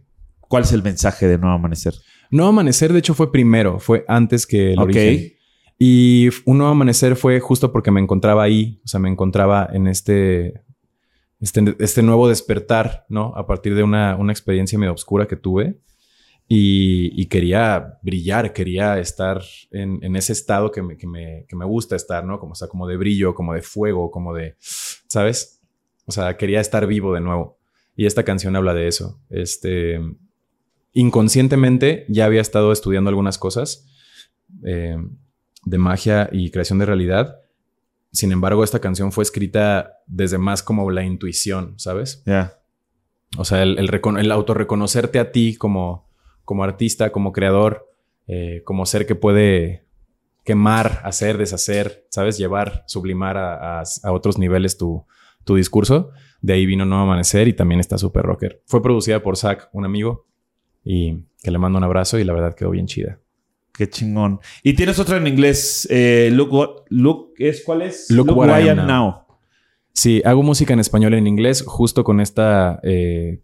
¿Cuál 0.49 0.63
es 0.63 0.73
el 0.73 0.83
mensaje 0.83 1.27
de 1.29 1.37
Nuevo 1.37 1.55
Amanecer? 1.55 1.93
Nuevo 2.29 2.49
Amanecer, 2.49 2.91
de 2.91 2.99
hecho, 2.99 3.13
fue 3.13 3.31
primero, 3.31 3.79
fue 3.79 4.03
antes 4.09 4.45
que 4.45 4.73
el 4.73 4.79
origen. 4.79 5.33
Y 5.83 6.29
un 6.45 6.59
nuevo 6.59 6.73
amanecer 6.73 7.15
fue 7.15 7.39
justo 7.39 7.71
porque 7.71 7.89
me 7.89 7.99
encontraba 7.99 8.43
ahí, 8.43 8.79
o 8.85 8.87
sea, 8.87 8.99
me 8.99 9.09
encontraba 9.09 9.67
en 9.73 9.87
este, 9.87 10.61
este, 11.39 11.75
este 11.79 12.03
nuevo 12.03 12.29
despertar, 12.29 13.07
¿no? 13.09 13.33
A 13.35 13.47
partir 13.47 13.73
de 13.73 13.81
una, 13.81 14.15
una 14.15 14.31
experiencia 14.31 14.77
medio 14.77 14.93
oscura 14.93 15.27
que 15.27 15.37
tuve. 15.37 15.79
Y, 16.47 17.19
y 17.19 17.25
quería 17.25 17.97
brillar, 18.03 18.53
quería 18.53 18.99
estar 18.99 19.41
en, 19.71 19.97
en 20.03 20.15
ese 20.15 20.33
estado 20.33 20.69
que 20.69 20.83
me, 20.83 20.97
que, 20.97 21.07
me, 21.07 21.47
que 21.47 21.55
me 21.55 21.65
gusta 21.65 21.95
estar, 21.95 22.23
¿no? 22.23 22.37
Como, 22.37 22.51
o 22.51 22.55
sea, 22.55 22.67
como 22.67 22.85
de 22.85 22.97
brillo, 22.97 23.33
como 23.33 23.55
de 23.55 23.63
fuego, 23.63 24.11
como 24.11 24.35
de, 24.35 24.57
¿sabes? 24.59 25.63
O 26.05 26.11
sea, 26.11 26.37
quería 26.37 26.61
estar 26.61 26.85
vivo 26.85 27.11
de 27.15 27.21
nuevo. 27.21 27.57
Y 27.95 28.05
esta 28.05 28.21
canción 28.21 28.55
habla 28.55 28.75
de 28.75 28.87
eso. 28.87 29.19
Este, 29.31 29.99
inconscientemente 30.93 32.05
ya 32.07 32.25
había 32.25 32.41
estado 32.41 32.71
estudiando 32.71 33.09
algunas 33.09 33.39
cosas 33.39 33.87
eh, 34.63 34.95
de 35.63 35.77
magia 35.77 36.29
y 36.31 36.51
creación 36.51 36.79
de 36.79 36.85
realidad. 36.85 37.39
Sin 38.11 38.31
embargo, 38.31 38.63
esta 38.63 38.79
canción 38.79 39.11
fue 39.11 39.23
escrita 39.23 39.93
desde 40.07 40.37
más 40.37 40.63
como 40.63 40.89
la 40.91 41.03
intuición, 41.03 41.75
¿sabes? 41.77 42.23
Ya. 42.25 42.57
O 43.37 43.45
sea, 43.45 43.63
el, 43.63 43.77
el, 43.79 43.89
el 44.19 44.31
autorreconocerte 44.31 45.19
a 45.19 45.31
ti 45.31 45.55
como, 45.55 46.09
como 46.43 46.63
artista, 46.63 47.11
como 47.11 47.31
creador, 47.31 47.89
eh, 48.27 48.61
como 48.65 48.85
ser 48.85 49.05
que 49.05 49.15
puede 49.15 49.85
quemar, 50.43 50.99
hacer, 51.05 51.37
deshacer, 51.37 52.05
¿sabes? 52.09 52.37
Llevar, 52.37 52.83
sublimar 52.87 53.37
a, 53.37 53.79
a- 53.79 53.83
a 54.03 54.11
otros 54.11 54.37
niveles 54.37 54.77
tu, 54.77 55.05
tu 55.45 55.55
discurso. 55.55 56.09
De 56.41 56.53
ahí 56.53 56.65
vino 56.65 56.83
Nuevo 56.83 57.03
Amanecer 57.03 57.47
y 57.47 57.53
también 57.53 57.79
está 57.79 57.97
super 57.97 58.23
rocker. 58.23 58.61
Fue 58.65 58.81
producida 58.81 59.21
por 59.21 59.37
Zach, 59.37 59.69
un 59.71 59.85
amigo, 59.85 60.25
y 60.83 61.23
que 61.43 61.51
le 61.51 61.59
mando 61.59 61.77
un 61.77 61.83
abrazo 61.83 62.17
y 62.19 62.23
la 62.23 62.33
verdad 62.33 62.55
quedó 62.55 62.71
bien 62.71 62.87
chida. 62.87 63.19
Qué 63.73 63.89
chingón. 63.89 64.39
Y 64.63 64.73
tienes 64.73 64.99
otra 64.99 65.17
en 65.17 65.27
inglés. 65.27 65.87
eh, 65.89 66.29
look, 66.33 66.51
what- 66.51 66.83
look 66.89 67.33
es, 67.37 67.63
¿cuál 67.63 67.81
es? 67.83 68.09
Look 68.11 68.29
What 68.35 68.47
I 68.59 68.63
why 68.63 68.69
Am 68.69 68.85
Now. 68.87 69.15
Sí, 69.93 70.21
hago 70.25 70.43
música 70.43 70.73
en 70.73 70.79
español 70.79 71.13
y 71.13 71.17
en 71.17 71.27
inglés, 71.27 71.63
justo 71.65 72.03
con 72.03 72.21
esta 72.21 72.79
eh, 72.83 73.41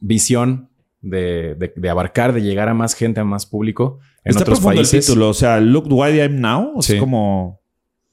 visión 0.00 0.68
de, 1.00 1.54
de- 1.54 1.72
de 1.74 1.88
abarcar, 1.88 2.32
de 2.32 2.42
llegar 2.42 2.68
a 2.68 2.74
más 2.74 2.94
gente, 2.94 3.20
a 3.20 3.24
más 3.24 3.46
público 3.46 3.98
en 4.24 4.30
Está 4.30 4.42
otros 4.42 4.58
profundo 4.60 4.80
el 4.80 4.86
países. 4.86 5.06
título. 5.06 5.28
O 5.30 5.34
sea, 5.34 5.60
Look 5.60 5.86
Why 5.90 6.18
I'm 6.20 6.40
Now. 6.40 6.82
Sí. 6.82 6.94
Es 6.94 7.00
como... 7.00 7.60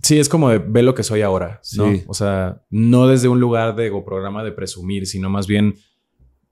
Sí, 0.02 0.20
es 0.20 0.30
como 0.30 0.50
de 0.50 0.60
ve 0.60 0.84
lo 0.84 0.94
que 0.94 1.02
soy 1.04 1.22
ahora, 1.24 1.60
¿no? 1.76 1.92
Sí. 1.92 2.04
O 2.08 2.14
sea, 2.14 2.62
no 2.70 3.08
desde 3.08 3.28
un 3.30 3.40
lugar 3.40 3.76
de 3.76 3.90
o 3.90 4.06
programa 4.06 4.44
de 4.44 4.52
presumir, 4.52 5.08
sino 5.08 5.28
más 5.30 5.48
bien 5.48 5.74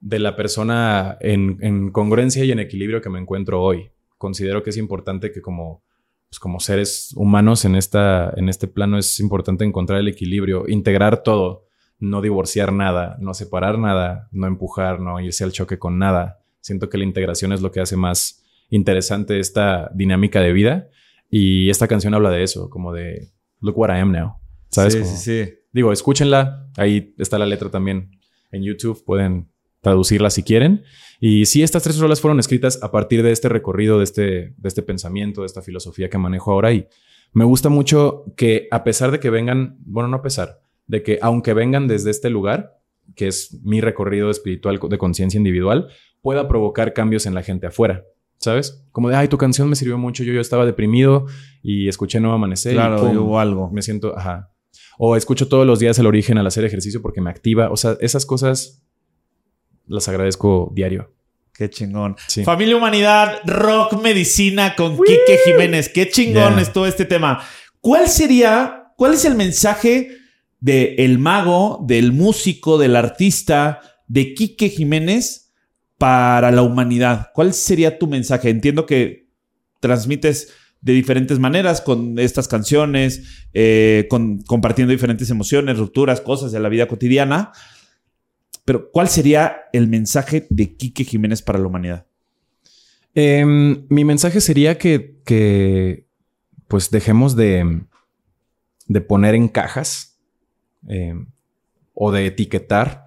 de 0.00 0.18
la 0.18 0.34
persona 0.34 1.16
en, 1.20 1.56
en 1.60 1.92
congruencia 1.92 2.44
y 2.44 2.50
en 2.50 2.58
equilibrio 2.58 3.00
que 3.00 3.08
me 3.08 3.20
encuentro 3.20 3.62
hoy. 3.62 3.90
Considero 4.18 4.62
que 4.62 4.70
es 4.70 4.76
importante 4.76 5.30
que 5.32 5.40
como, 5.42 5.82
pues 6.28 6.38
como 6.38 6.60
seres 6.60 7.12
humanos 7.16 7.64
en, 7.64 7.74
esta, 7.76 8.32
en 8.36 8.48
este 8.48 8.66
plano 8.68 8.98
es 8.98 9.20
importante 9.20 9.64
encontrar 9.64 10.00
el 10.00 10.08
equilibrio, 10.08 10.64
integrar 10.68 11.22
todo, 11.22 11.64
no 11.98 12.20
divorciar 12.20 12.72
nada, 12.72 13.16
no 13.20 13.34
separar 13.34 13.78
nada, 13.78 14.28
no 14.32 14.46
empujar, 14.46 15.00
no 15.00 15.20
irse 15.20 15.44
al 15.44 15.52
choque 15.52 15.78
con 15.78 15.98
nada. 15.98 16.40
Siento 16.60 16.88
que 16.88 16.98
la 16.98 17.04
integración 17.04 17.52
es 17.52 17.60
lo 17.62 17.70
que 17.70 17.80
hace 17.80 17.96
más 17.96 18.42
interesante 18.70 19.38
esta 19.38 19.90
dinámica 19.94 20.40
de 20.40 20.52
vida. 20.52 20.88
Y 21.30 21.70
esta 21.70 21.88
canción 21.88 22.14
habla 22.14 22.30
de 22.30 22.42
eso, 22.42 22.70
como 22.70 22.92
de 22.92 23.30
Look 23.60 23.78
what 23.78 23.88
I 23.90 24.00
am 24.00 24.12
now. 24.12 24.34
¿Sabes? 24.70 24.94
Sí, 24.94 25.00
Como- 25.00 25.16
sí, 25.16 25.44
sí. 25.46 25.54
Digo, 25.72 25.92
escúchenla. 25.92 26.68
Ahí 26.76 27.14
está 27.18 27.38
la 27.38 27.46
letra 27.46 27.70
también 27.70 28.10
en 28.50 28.62
YouTube. 28.62 29.04
Pueden 29.04 29.48
traducirla 29.80 30.30
si 30.30 30.42
quieren. 30.42 30.84
Y 31.20 31.46
sí, 31.46 31.62
estas 31.62 31.82
tres 31.82 31.98
rolas 31.98 32.20
fueron 32.20 32.38
escritas 32.40 32.82
a 32.82 32.90
partir 32.90 33.22
de 33.22 33.32
este 33.32 33.48
recorrido, 33.48 33.98
de 33.98 34.04
este, 34.04 34.22
de 34.56 34.68
este 34.68 34.82
pensamiento, 34.82 35.42
de 35.42 35.46
esta 35.46 35.62
filosofía 35.62 36.10
que 36.10 36.18
manejo 36.18 36.52
ahora. 36.52 36.72
Y 36.72 36.86
me 37.32 37.44
gusta 37.44 37.68
mucho 37.68 38.24
que 38.36 38.68
a 38.70 38.84
pesar 38.84 39.10
de 39.10 39.20
que 39.20 39.30
vengan, 39.30 39.76
bueno, 39.80 40.08
no 40.08 40.18
a 40.18 40.22
pesar, 40.22 40.60
de 40.86 41.02
que 41.02 41.18
aunque 41.22 41.54
vengan 41.54 41.88
desde 41.88 42.10
este 42.10 42.30
lugar, 42.30 42.78
que 43.14 43.28
es 43.28 43.60
mi 43.62 43.80
recorrido 43.80 44.30
espiritual 44.30 44.78
de 44.88 44.98
conciencia 44.98 45.38
individual, 45.38 45.88
pueda 46.20 46.48
provocar 46.48 46.92
cambios 46.92 47.26
en 47.26 47.34
la 47.34 47.42
gente 47.42 47.66
afuera. 47.66 48.04
¿Sabes? 48.38 48.84
Como 48.92 49.08
de, 49.08 49.16
ay, 49.16 49.28
tu 49.28 49.38
canción 49.38 49.68
me 49.68 49.76
sirvió 49.76 49.96
mucho. 49.96 50.22
Yo, 50.22 50.34
yo 50.34 50.42
estaba 50.42 50.66
deprimido 50.66 51.26
y 51.62 51.88
escuché 51.88 52.20
Nuevo 52.20 52.34
Amanecer. 52.36 52.72
y 52.72 52.74
Claro, 52.74 53.00
¡pum! 53.00 53.16
hubo 53.16 53.40
algo. 53.40 53.70
me 53.70 53.80
siento, 53.80 54.16
ajá. 54.16 54.52
O 54.98 55.16
escucho 55.16 55.48
todos 55.48 55.66
los 55.66 55.78
días 55.78 55.98
el 55.98 56.06
origen 56.06 56.36
al 56.36 56.46
hacer 56.46 56.64
ejercicio 56.64 57.00
porque 57.00 57.22
me 57.22 57.30
activa. 57.30 57.70
O 57.70 57.76
sea, 57.76 57.96
esas 58.00 58.26
cosas 58.26 58.85
las 59.86 60.08
agradezco 60.08 60.72
diario. 60.74 61.12
Qué 61.52 61.70
chingón. 61.70 62.16
Sí. 62.26 62.44
Familia 62.44 62.76
Humanidad, 62.76 63.40
Rock 63.46 64.00
Medicina 64.02 64.74
con 64.76 64.96
Quique 64.96 65.38
Jiménez. 65.44 65.88
Qué 65.88 66.08
chingón 66.08 66.54
Yeah. 66.54 66.62
es 66.62 66.72
todo 66.72 66.86
este 66.86 67.06
tema. 67.06 67.42
¿Cuál 67.80 68.08
sería, 68.08 68.92
cuál 68.96 69.14
es 69.14 69.24
el 69.24 69.36
mensaje 69.36 70.18
del 70.60 71.18
mago, 71.18 71.82
del 71.86 72.12
músico, 72.12 72.76
del 72.76 72.94
artista, 72.94 73.80
de 74.06 74.34
Quique 74.34 74.68
Jiménez 74.68 75.54
para 75.96 76.50
la 76.50 76.62
humanidad? 76.62 77.30
¿Cuál 77.32 77.54
sería 77.54 77.98
tu 77.98 78.06
mensaje? 78.06 78.50
Entiendo 78.50 78.84
que 78.84 79.30
transmites 79.80 80.52
de 80.82 80.92
diferentes 80.92 81.38
maneras 81.38 81.80
con 81.80 82.18
estas 82.18 82.48
canciones, 82.48 83.46
eh, 83.54 84.06
con, 84.10 84.42
compartiendo 84.42 84.92
diferentes 84.92 85.30
emociones, 85.30 85.78
rupturas, 85.78 86.20
cosas 86.20 86.52
de 86.52 86.60
la 86.60 86.68
vida 86.68 86.86
cotidiana. 86.86 87.52
Pero, 88.66 88.90
¿cuál 88.90 89.08
sería 89.08 89.62
el 89.72 89.88
mensaje 89.88 90.46
de 90.50 90.76
Quique 90.76 91.04
Jiménez 91.04 91.40
para 91.40 91.58
la 91.58 91.68
humanidad? 91.68 92.06
Em, 93.14 93.86
mi 93.88 94.04
mensaje 94.04 94.42
sería 94.42 94.76
que, 94.76 95.16
que, 95.24 96.06
pues 96.68 96.90
dejemos 96.90 97.36
de, 97.36 97.80
de 98.88 99.00
poner 99.00 99.36
en 99.36 99.48
cajas 99.48 100.18
em, 100.88 101.28
o 101.94 102.10
de 102.10 102.26
etiquetar 102.26 103.06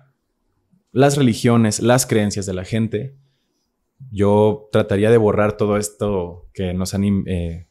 las 0.94 1.18
religiones, 1.18 1.82
las 1.82 2.06
creencias 2.06 2.46
de 2.46 2.54
la 2.54 2.64
gente. 2.64 3.16
Yo 4.12 4.70
trataría 4.72 5.12
de 5.12 5.18
borrar 5.18 5.58
todo 5.58 5.76
esto 5.76 6.48
que 6.54 6.74
nos 6.74 6.94
han, 6.94 7.04
eh, 7.28 7.68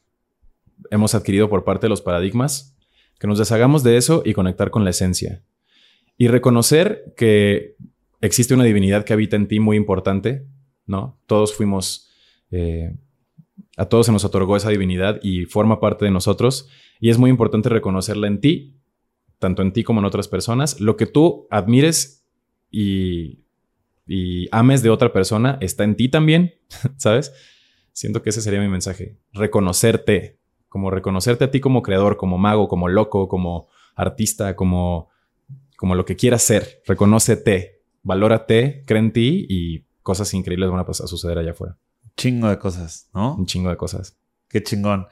hemos 0.91 1.15
adquirido 1.15 1.49
por 1.49 1.63
parte 1.63 1.87
de 1.87 1.89
los 1.89 2.01
paradigmas, 2.01 2.77
que 3.19 3.27
nos 3.27 3.39
deshagamos 3.39 3.83
de 3.83 3.97
eso 3.97 4.21
y 4.23 4.33
conectar 4.33 4.69
con 4.69 4.83
la 4.83 4.91
esencia. 4.91 5.43
Y 6.19 6.27
reconocer 6.27 7.13
que 7.15 7.77
existe 8.19 8.53
una 8.53 8.65
divinidad 8.65 9.05
que 9.05 9.13
habita 9.13 9.37
en 9.37 9.47
ti 9.47 9.61
muy 9.61 9.77
importante, 9.77 10.45
¿no? 10.85 11.17
Todos 11.27 11.53
fuimos, 11.53 12.09
eh, 12.51 12.93
a 13.77 13.85
todos 13.85 14.07
se 14.07 14.11
nos 14.11 14.25
otorgó 14.25 14.57
esa 14.57 14.69
divinidad 14.69 15.21
y 15.23 15.45
forma 15.45 15.79
parte 15.79 16.03
de 16.03 16.11
nosotros. 16.11 16.67
Y 16.99 17.09
es 17.09 17.17
muy 17.17 17.29
importante 17.29 17.69
reconocerla 17.69 18.27
en 18.27 18.41
ti, 18.41 18.75
tanto 19.37 19.61
en 19.61 19.71
ti 19.71 19.85
como 19.85 20.01
en 20.01 20.05
otras 20.05 20.27
personas. 20.27 20.81
Lo 20.81 20.97
que 20.97 21.05
tú 21.05 21.47
admires 21.49 22.27
y, 22.69 23.45
y 24.05 24.49
ames 24.51 24.83
de 24.83 24.89
otra 24.89 25.13
persona 25.13 25.57
está 25.61 25.85
en 25.85 25.95
ti 25.95 26.09
también, 26.09 26.55
¿sabes? 26.97 27.31
Siento 27.93 28.21
que 28.21 28.31
ese 28.31 28.41
sería 28.41 28.59
mi 28.59 28.67
mensaje. 28.67 29.17
Reconocerte, 29.31 30.37
como 30.67 30.91
reconocerte 30.91 31.45
a 31.45 31.51
ti 31.51 31.61
como 31.61 31.81
creador, 31.81 32.17
como 32.17 32.37
mago, 32.37 32.67
como 32.67 32.89
loco, 32.89 33.29
como 33.29 33.69
artista, 33.95 34.57
como, 34.57 35.09
como 35.79 35.95
lo 35.95 36.03
que 36.03 36.17
quieras 36.17 36.43
ser. 36.43 36.81
Reconócete, 36.85 37.79
valórate, 38.03 38.83
cree 38.85 38.99
en 38.99 39.13
ti 39.13 39.45
y 39.47 39.85
cosas 40.03 40.33
increíbles 40.33 40.69
van 40.69 40.79
a, 40.79 40.85
pasar, 40.85 41.05
a 41.05 41.07
suceder 41.07 41.37
allá 41.37 41.51
afuera. 41.51 41.77
Chingo 42.17 42.49
de 42.49 42.59
cosas, 42.59 43.09
¿no? 43.13 43.37
Un 43.37 43.45
chingo 43.45 43.69
de 43.69 43.77
cosas. 43.77 44.17
Qué 44.49 44.61
chingón. 44.61 45.07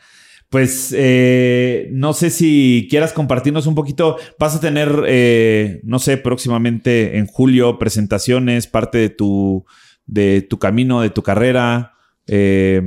Pues 0.49 0.93
eh, 0.93 1.87
no 1.93 2.11
sé 2.11 2.29
si 2.31 2.85
quieras 2.89 3.13
compartirnos 3.13 3.65
un 3.65 3.75
poquito. 3.75 4.17
Vas 4.39 4.57
a 4.57 4.59
tener, 4.59 5.05
eh, 5.07 5.79
no 5.85 5.99
sé, 5.99 6.17
próximamente 6.17 7.17
en 7.17 7.27
julio 7.27 7.79
presentaciones, 7.79 8.67
parte 8.67 8.97
de 8.97 9.09
tu, 9.09 9.65
de 10.05 10.41
tu 10.41 10.59
camino, 10.59 10.99
de 10.99 11.11
tu 11.11 11.23
carrera, 11.23 11.93
eh, 12.27 12.81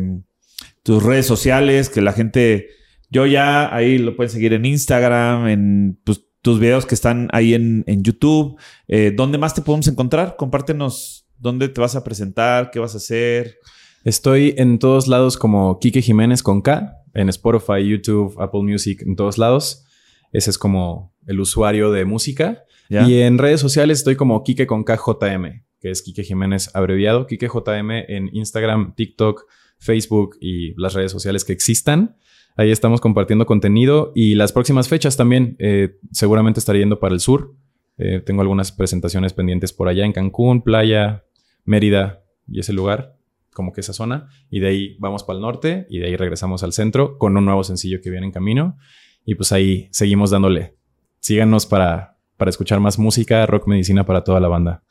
tus 0.83 1.03
redes 1.03 1.25
sociales, 1.25 1.89
que 1.89 2.03
la 2.03 2.13
gente, 2.13 2.69
yo 3.09 3.25
ya 3.25 3.75
ahí 3.75 3.97
lo 3.97 4.17
pueden 4.17 4.31
seguir 4.31 4.53
en 4.53 4.67
Instagram, 4.67 5.49
en 5.49 5.99
pues, 6.05 6.27
tus 6.43 6.59
videos 6.59 6.87
que 6.87 6.95
están 6.95 7.29
ahí 7.33 7.55
en, 7.55 7.85
en 7.87 8.03
YouTube. 8.03 8.59
Eh, 8.89 9.13
¿Dónde 9.15 9.39
más 9.39 9.55
te 9.55 9.63
podemos 9.63 9.89
encontrar? 9.89 10.37
Compártenos 10.37 11.27
dónde 11.39 11.69
te 11.69 11.81
vas 11.81 11.97
a 11.97 12.05
presentar, 12.05 12.71
qué 12.71 12.79
vas 12.79 12.95
a 12.95 12.99
hacer. 12.99 13.59
Estoy 14.05 14.55
en 14.57 14.79
todos 14.79 15.09
lados 15.09 15.37
como 15.37 15.79
Kike 15.79 16.03
Jiménez 16.03 16.43
con 16.43 16.63
K, 16.63 16.97
en 17.15 17.29
Spotify, 17.29 17.87
YouTube, 17.87 18.35
Apple 18.41 18.63
Music, 18.63 19.03
en 19.03 19.17
todos 19.17 19.37
lados. 19.37 19.85
Ese 20.33 20.51
es 20.51 20.59
como 20.59 21.15
el 21.27 21.41
usuario 21.41 21.91
de 21.91 22.05
música. 22.05 22.65
¿ya? 22.89 23.07
Y 23.07 23.21
en 23.21 23.39
redes 23.39 23.61
sociales 23.61 23.99
estoy 23.99 24.17
como 24.17 24.43
Kike 24.43 24.67
con 24.67 24.85
KJM, 24.85 25.65
que 25.81 25.91
es 25.91 26.03
Kike 26.03 26.25
Jiménez 26.25 26.71
abreviado. 26.75 27.27
Kike 27.27 27.49
JM 27.49 27.91
en 27.91 28.31
Instagram, 28.35 28.95
TikTok, 28.95 29.45
Facebook 29.79 30.37
y 30.41 30.75
las 30.81 30.95
redes 30.95 31.13
sociales 31.13 31.45
que 31.45 31.53
existan. 31.53 32.17
Ahí 32.57 32.71
estamos 32.71 33.01
compartiendo 33.01 33.47
contenido 33.47 34.13
y 34.15 34.35
las 34.35 34.53
próximas 34.53 34.89
fechas 34.89 35.17
también. 35.17 35.57
eh, 35.59 35.97
seguramente 36.13 36.61
estaré 36.61 36.81
yendo 36.81 37.01
para 37.01 37.15
el 37.15 37.21
sur. 37.21 37.55
Eh, 37.99 38.21
tengo 38.25 38.43
algunas 38.43 38.73
presentaciones 38.73 39.33
pendientes 39.33 39.73
por 39.73 39.89
allá 39.89 40.05
en 40.05 40.13
Cancún, 40.13 40.63
Playa, 40.63 41.25
Mérida 41.65 42.23
y 42.49 42.61
ese 42.61 42.73
lugar, 42.73 43.17
como 43.53 43.73
que 43.73 43.81
esa 43.81 43.93
zona. 43.93 44.29
Y 44.51 44.61
de 44.61 44.69
ahí 44.69 44.97
vamos 44.99 45.25
para 45.25 45.37
el 45.37 45.43
norte 45.43 45.87
y 45.91 45.99
de 45.99 46.07
ahí 46.07 46.17
regresamos 46.17 46.63
al 46.63 46.73
centro 46.73 47.19
con 47.19 47.37
un 47.37 47.45
nuevo 47.45 47.65
sencillo 47.65 48.01
que 48.03 48.11
viene 48.11 48.27
en 48.27 48.33
camino. 48.33 48.77
Y 49.25 49.35
pues 49.35 49.53
ahí 49.53 49.89
seguimos 49.93 50.31
dándole. 50.31 50.75
Síganos 51.21 51.67
para, 51.67 52.17
para 52.37 52.49
escuchar 52.49 52.81
más 52.81 52.99
música, 52.99 53.45
rock 53.47 53.67
medicina 53.67 54.05
para 54.05 54.25
toda 54.25 54.41
la 54.41 54.49
banda. 54.49 54.83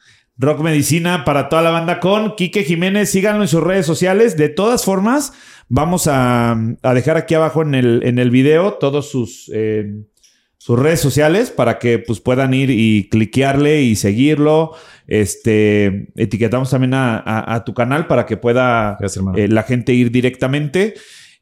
Rock 0.41 0.61
Medicina 0.61 1.25
para 1.25 1.49
toda 1.49 1.61
la 1.61 1.69
banda 1.69 1.99
con 1.99 2.37
Quique 2.37 2.63
Jiménez. 2.63 3.11
Síganlo 3.11 3.41
en 3.41 3.49
sus 3.49 3.61
redes 3.61 3.85
sociales. 3.85 4.37
De 4.37 4.47
todas 4.47 4.85
formas, 4.85 5.33
vamos 5.69 6.07
a, 6.07 6.51
a 6.83 6.93
dejar 6.93 7.15
aquí 7.17 7.35
abajo 7.35 7.61
en 7.61 7.75
el, 7.75 8.01
en 8.03 8.19
el 8.19 8.31
video 8.31 8.73
todos 8.73 9.09
sus, 9.09 9.49
eh, 9.53 9.85
sus 10.57 10.77
redes 10.77 10.99
sociales 10.99 11.51
para 11.51 11.79
que 11.79 11.99
pues, 11.99 12.19
puedan 12.19 12.53
ir 12.53 12.69
y 12.69 13.07
cliquearle 13.09 13.81
y 13.83 13.95
seguirlo. 13.95 14.71
Este, 15.07 16.11
etiquetamos 16.15 16.69
también 16.69 16.93
a, 16.93 17.17
a- 17.17 17.55
a 17.55 17.63
tu 17.63 17.73
canal 17.73 18.07
para 18.07 18.25
que 18.25 18.37
pueda 18.37 18.97
Gracias, 18.99 19.23
eh, 19.35 19.47
la 19.47 19.63
gente 19.63 19.93
ir 19.93 20.11
directamente. 20.11 20.95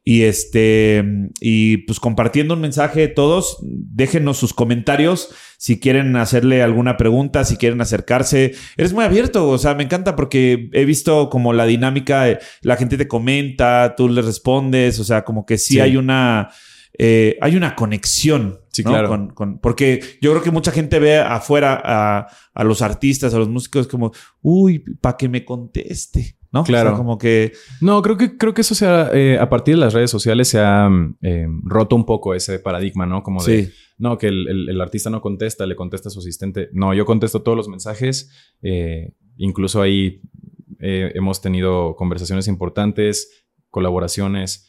Y 0.04 0.22
este, 0.22 1.04
y 1.40 1.78
pues 1.78 2.00
compartiendo 2.00 2.54
un 2.54 2.62
mensaje 2.62 3.08
todos, 3.08 3.58
déjenos 3.62 4.38
sus 4.38 4.54
comentarios 4.54 5.34
si 5.60 5.78
quieren 5.80 6.16
hacerle 6.16 6.62
alguna 6.62 6.96
pregunta, 6.96 7.44
si 7.44 7.56
quieren 7.58 7.80
acercarse. 7.82 8.54
Eres 8.76 8.92
muy 8.94 9.04
abierto, 9.04 9.48
o 9.50 9.58
sea, 9.58 9.74
me 9.74 9.82
encanta 9.82 10.16
porque 10.16 10.70
he 10.72 10.84
visto 10.86 11.28
como 11.28 11.52
la 11.52 11.66
dinámica, 11.66 12.30
eh, 12.30 12.38
la 12.62 12.76
gente 12.76 12.96
te 12.96 13.08
comenta, 13.08 13.94
tú 13.96 14.08
le 14.08 14.22
respondes, 14.22 14.98
o 15.00 15.04
sea, 15.04 15.24
como 15.24 15.44
que 15.44 15.58
sí, 15.58 15.74
Sí. 15.74 15.80
hay 15.80 15.96
una, 15.96 16.48
eh, 16.96 17.36
hay 17.40 17.56
una 17.56 17.74
conexión. 17.76 18.60
Sí, 18.72 18.84
¿no? 18.84 18.90
claro. 18.90 19.08
Con- 19.08 19.30
con- 19.30 19.58
porque 19.58 20.00
yo 20.22 20.30
creo 20.30 20.42
que 20.42 20.52
mucha 20.52 20.70
gente 20.70 21.00
ve 21.00 21.18
afuera 21.18 21.80
a, 21.84 22.28
a 22.54 22.64
los 22.64 22.80
artistas, 22.80 23.34
a 23.34 23.38
los 23.38 23.48
músicos 23.48 23.88
como, 23.88 24.12
uy, 24.40 24.78
para 25.00 25.16
que 25.16 25.28
me 25.28 25.44
conteste. 25.44 26.37
¿No? 26.52 26.64
Claro. 26.64 26.90
O 26.90 26.92
sea, 26.92 26.98
como 26.98 27.18
que 27.18 27.52
No, 27.80 28.00
creo 28.02 28.16
que, 28.16 28.36
creo 28.36 28.54
que 28.54 28.62
eso 28.62 28.74
se 28.74 28.86
ha, 28.86 29.10
eh, 29.12 29.38
a 29.38 29.48
partir 29.48 29.74
de 29.74 29.80
las 29.80 29.92
redes 29.94 30.10
sociales 30.10 30.48
se 30.48 30.58
ha 30.60 30.88
eh, 31.22 31.46
roto 31.64 31.94
un 31.96 32.04
poco 32.06 32.34
ese 32.34 32.58
paradigma, 32.58 33.06
¿no? 33.06 33.22
Como 33.22 33.42
de, 33.44 33.64
sí, 33.66 33.72
no, 33.98 34.16
que 34.18 34.28
el, 34.28 34.48
el- 34.48 34.68
el 34.70 34.80
artista 34.80 35.10
no 35.10 35.20
contesta, 35.20 35.66
le 35.66 35.76
contesta 35.76 36.08
a 36.08 36.12
su 36.12 36.20
asistente. 36.20 36.68
No, 36.72 36.94
yo 36.94 37.04
contesto 37.04 37.42
todos 37.42 37.56
los 37.56 37.68
mensajes. 37.68 38.30
eh, 38.62 39.12
incluso 39.36 39.80
ahí 39.82 40.20
hemos 40.80 41.40
tenido 41.40 41.94
conversaciones 41.96 42.46
importantes, 42.48 43.44
colaboraciones. 43.70 44.64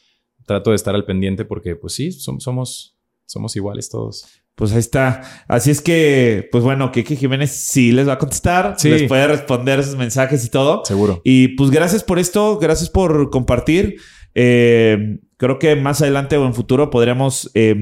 Trato 0.46 0.72
de 0.72 0.76
estar 0.76 0.96
al 0.96 1.06
pendiente 1.06 1.46
porque, 1.46 1.76
pues 1.76 1.94
sí, 1.94 2.10
som- 2.10 2.40
somos, 2.40 2.98
somos 3.26 3.56
iguales 3.56 3.90
todos. 3.90 4.26
Pues 4.60 4.74
ahí 4.74 4.80
está. 4.80 5.22
Así 5.48 5.72
es 5.72 5.80
que, 5.82 6.50
pues 6.52 6.66
bueno, 6.66 6.92
Kike 6.92 7.16
Jiménez 7.16 7.50
sí 7.50 7.94
les 7.94 8.10
va 8.10 8.14
a 8.14 8.18
contestar, 8.18 8.76
Sí. 8.78 8.90
les 8.90 9.04
puede 9.04 9.26
responder 9.26 9.82
sus 9.86 9.96
mensajes 9.96 10.44
y 10.44 10.50
todo. 10.50 10.84
Seguro. 10.84 11.22
Y 11.24 11.56
pues 11.56 11.72
gracias 11.72 12.04
por 12.04 12.20
esto, 12.20 12.60
gracias 12.60 12.90
por 12.90 13.30
compartir. 13.30 13.96
Eh, 14.36 15.20
creo 15.38 15.60
que 15.60 15.78
más 15.78 16.02
adelante 16.02 16.36
o 16.36 16.46
en 16.46 16.54
futuro 16.54 16.90
podríamos, 16.90 17.50
eh, 17.54 17.74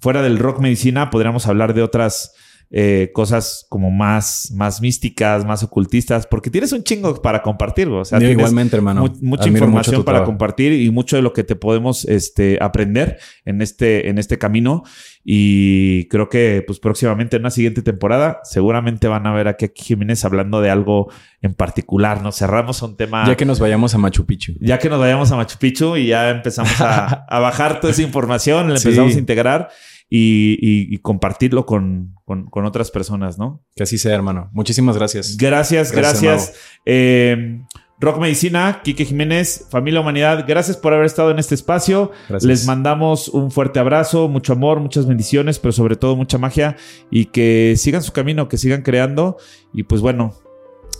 fuera 0.00 0.20
del 0.20 0.40
rock 0.40 0.58
medicina, 0.58 1.10
podríamos 1.10 1.46
hablar 1.46 1.74
de 1.74 1.82
otras 1.84 2.32
eh, 2.70 3.10
cosas 3.14 3.66
como 3.70 3.90
más, 3.90 4.50
más 4.54 4.80
místicas, 4.82 5.44
más 5.46 5.62
ocultistas, 5.62 6.26
porque 6.26 6.50
tienes 6.50 6.72
un 6.72 6.82
chingo 6.84 7.14
para 7.22 7.42
compartir. 7.42 7.88
O 7.88 8.04
sea, 8.04 8.18
Yo 8.18 8.26
tienes 8.26 8.38
igualmente, 8.38 8.76
hermano. 8.76 9.02
mu- 9.02 9.16
mucha 9.22 9.44
Admiro 9.44 9.64
información 9.66 10.04
para 10.04 10.18
trabajo. 10.18 10.30
compartir 10.32 10.72
y 10.74 10.90
mucho 10.90 11.16
de 11.16 11.22
lo 11.22 11.32
que 11.32 11.44
te 11.44 11.56
podemos 11.56 12.04
este, 12.04 12.58
aprender 12.60 13.18
en 13.46 13.62
este, 13.62 14.08
en 14.10 14.18
este 14.18 14.36
camino. 14.38 14.82
Y 15.30 16.08
creo 16.08 16.28
que 16.28 16.62
pues 16.66 16.78
próximamente 16.78 17.36
en 17.36 17.42
una 17.42 17.50
siguiente 17.50 17.82
temporada 17.82 18.40
seguramente 18.44 19.08
van 19.08 19.26
a 19.26 19.32
ver 19.34 19.48
aquí 19.48 19.66
a 19.66 19.70
Jiménez 19.74 20.24
hablando 20.24 20.60
de 20.62 20.70
algo 20.70 21.10
en 21.42 21.54
particular. 21.54 22.22
Nos 22.22 22.36
cerramos 22.36 22.82
a 22.82 22.86
un 22.86 22.96
tema... 22.96 23.26
Ya 23.26 23.36
que 23.36 23.44
nos 23.44 23.60
vayamos 23.60 23.94
a 23.94 23.98
Machu 23.98 24.24
Picchu. 24.26 24.54
Ya 24.60 24.78
que 24.78 24.88
nos 24.88 24.98
vayamos 24.98 25.30
a 25.30 25.36
Machu 25.36 25.58
Picchu 25.58 25.96
y 25.96 26.06
ya 26.08 26.30
empezamos 26.30 26.80
a, 26.80 27.24
a 27.28 27.38
bajar 27.40 27.80
toda 27.80 27.92
esa 27.92 28.02
información, 28.02 28.70
la 28.72 28.78
Sí. 28.78 28.88
empezamos 28.88 29.16
a 29.16 29.18
integrar 29.18 29.68
y, 30.10 30.58
y- 30.60 30.94
y 30.94 30.98
compartirlo 30.98 31.66
con, 31.66 32.14
con- 32.24 32.46
con 32.50 32.64
otras 32.64 32.90
personas, 32.90 33.38
¿no? 33.38 33.62
Que 33.76 33.82
así 33.82 33.98
sea, 33.98 34.14
hermano. 34.14 34.48
Muchísimas 34.52 34.96
gracias. 34.96 35.36
Gracias, 35.36 35.92
Gracias, 35.92 36.22
gracias. 36.22 36.54
Eh, 36.86 37.60
Rock 38.00 38.18
Medicina, 38.20 38.80
Quique 38.84 39.04
Jiménez, 39.04 39.66
Familia 39.70 40.00
Humanidad, 40.00 40.44
gracias 40.46 40.76
por 40.76 40.94
haber 40.94 41.04
estado 41.06 41.32
en 41.32 41.40
este 41.40 41.56
espacio. 41.56 42.12
Gracias. 42.28 42.44
Les 42.48 42.64
mandamos 42.66 43.28
un 43.28 43.50
fuerte 43.50 43.80
abrazo, 43.80 44.28
mucho 44.28 44.52
amor, 44.52 44.78
muchas 44.78 45.04
bendiciones, 45.06 45.58
pero 45.58 45.72
sobre 45.72 45.96
todo 45.96 46.14
mucha 46.14 46.38
magia 46.38 46.76
y 47.10 47.24
que 47.26 47.74
sigan 47.76 48.02
su 48.04 48.12
camino, 48.12 48.48
que 48.48 48.56
sigan 48.56 48.82
creando. 48.82 49.36
Y 49.74 49.82
pues 49.82 50.00
bueno, 50.00 50.32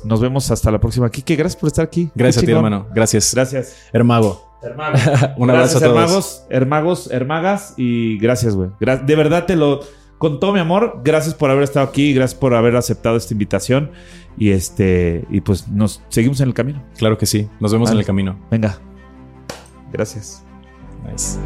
nos 0.04 0.20
vemos 0.20 0.50
hasta 0.50 0.72
la 0.72 0.80
próxima. 0.80 1.09
Quique, 1.09 1.36
gracias 1.36 1.61
por 1.61 1.68
estar 1.68 1.84
aquí. 1.84 2.11
Gracias 2.16 2.42
a 2.42 2.46
ti, 2.46 2.50
hermano. 2.52 2.88
Gracias. 2.92 3.32
Gracias. 3.32 3.76
Hermago. 3.92 4.47
Hermagos. 4.62 5.00
Un 5.36 5.50
abrazo 5.50 5.78
gracias, 5.78 5.82
a 5.82 5.86
todos. 5.86 5.96
hermagos, 5.96 6.46
hermagos, 6.50 7.11
hermagas 7.11 7.74
y 7.76 8.18
gracias, 8.18 8.56
güey. 8.56 8.70
De 8.80 9.16
verdad 9.16 9.46
te 9.46 9.56
lo 9.56 9.80
con 10.18 10.40
todo 10.40 10.52
mi 10.52 10.59
amor, 10.59 11.00
gracias 11.04 11.34
por 11.34 11.50
haber 11.50 11.62
estado 11.62 11.86
aquí, 11.86 12.12
gracias 12.12 12.38
por 12.38 12.54
haber 12.54 12.74
aceptado 12.74 13.16
esta 13.16 13.32
invitación 13.32 13.92
y 14.36 14.50
este 14.50 15.24
y 15.30 15.40
pues 15.40 15.68
nos 15.68 16.02
seguimos 16.09 16.40
en 16.40 16.48
el 16.48 16.54
camino. 16.54 16.82
Claro 16.96 17.16
que 17.18 17.26
sí. 17.26 17.48
Nos 17.61 17.72
vemos 17.72 17.88
Vale. 17.88 17.98
en 17.98 18.00
el 18.00 18.06
camino. 18.06 18.38
Venga. 18.50 18.78
Gracias. 19.92 20.44
Nice. 21.09 21.38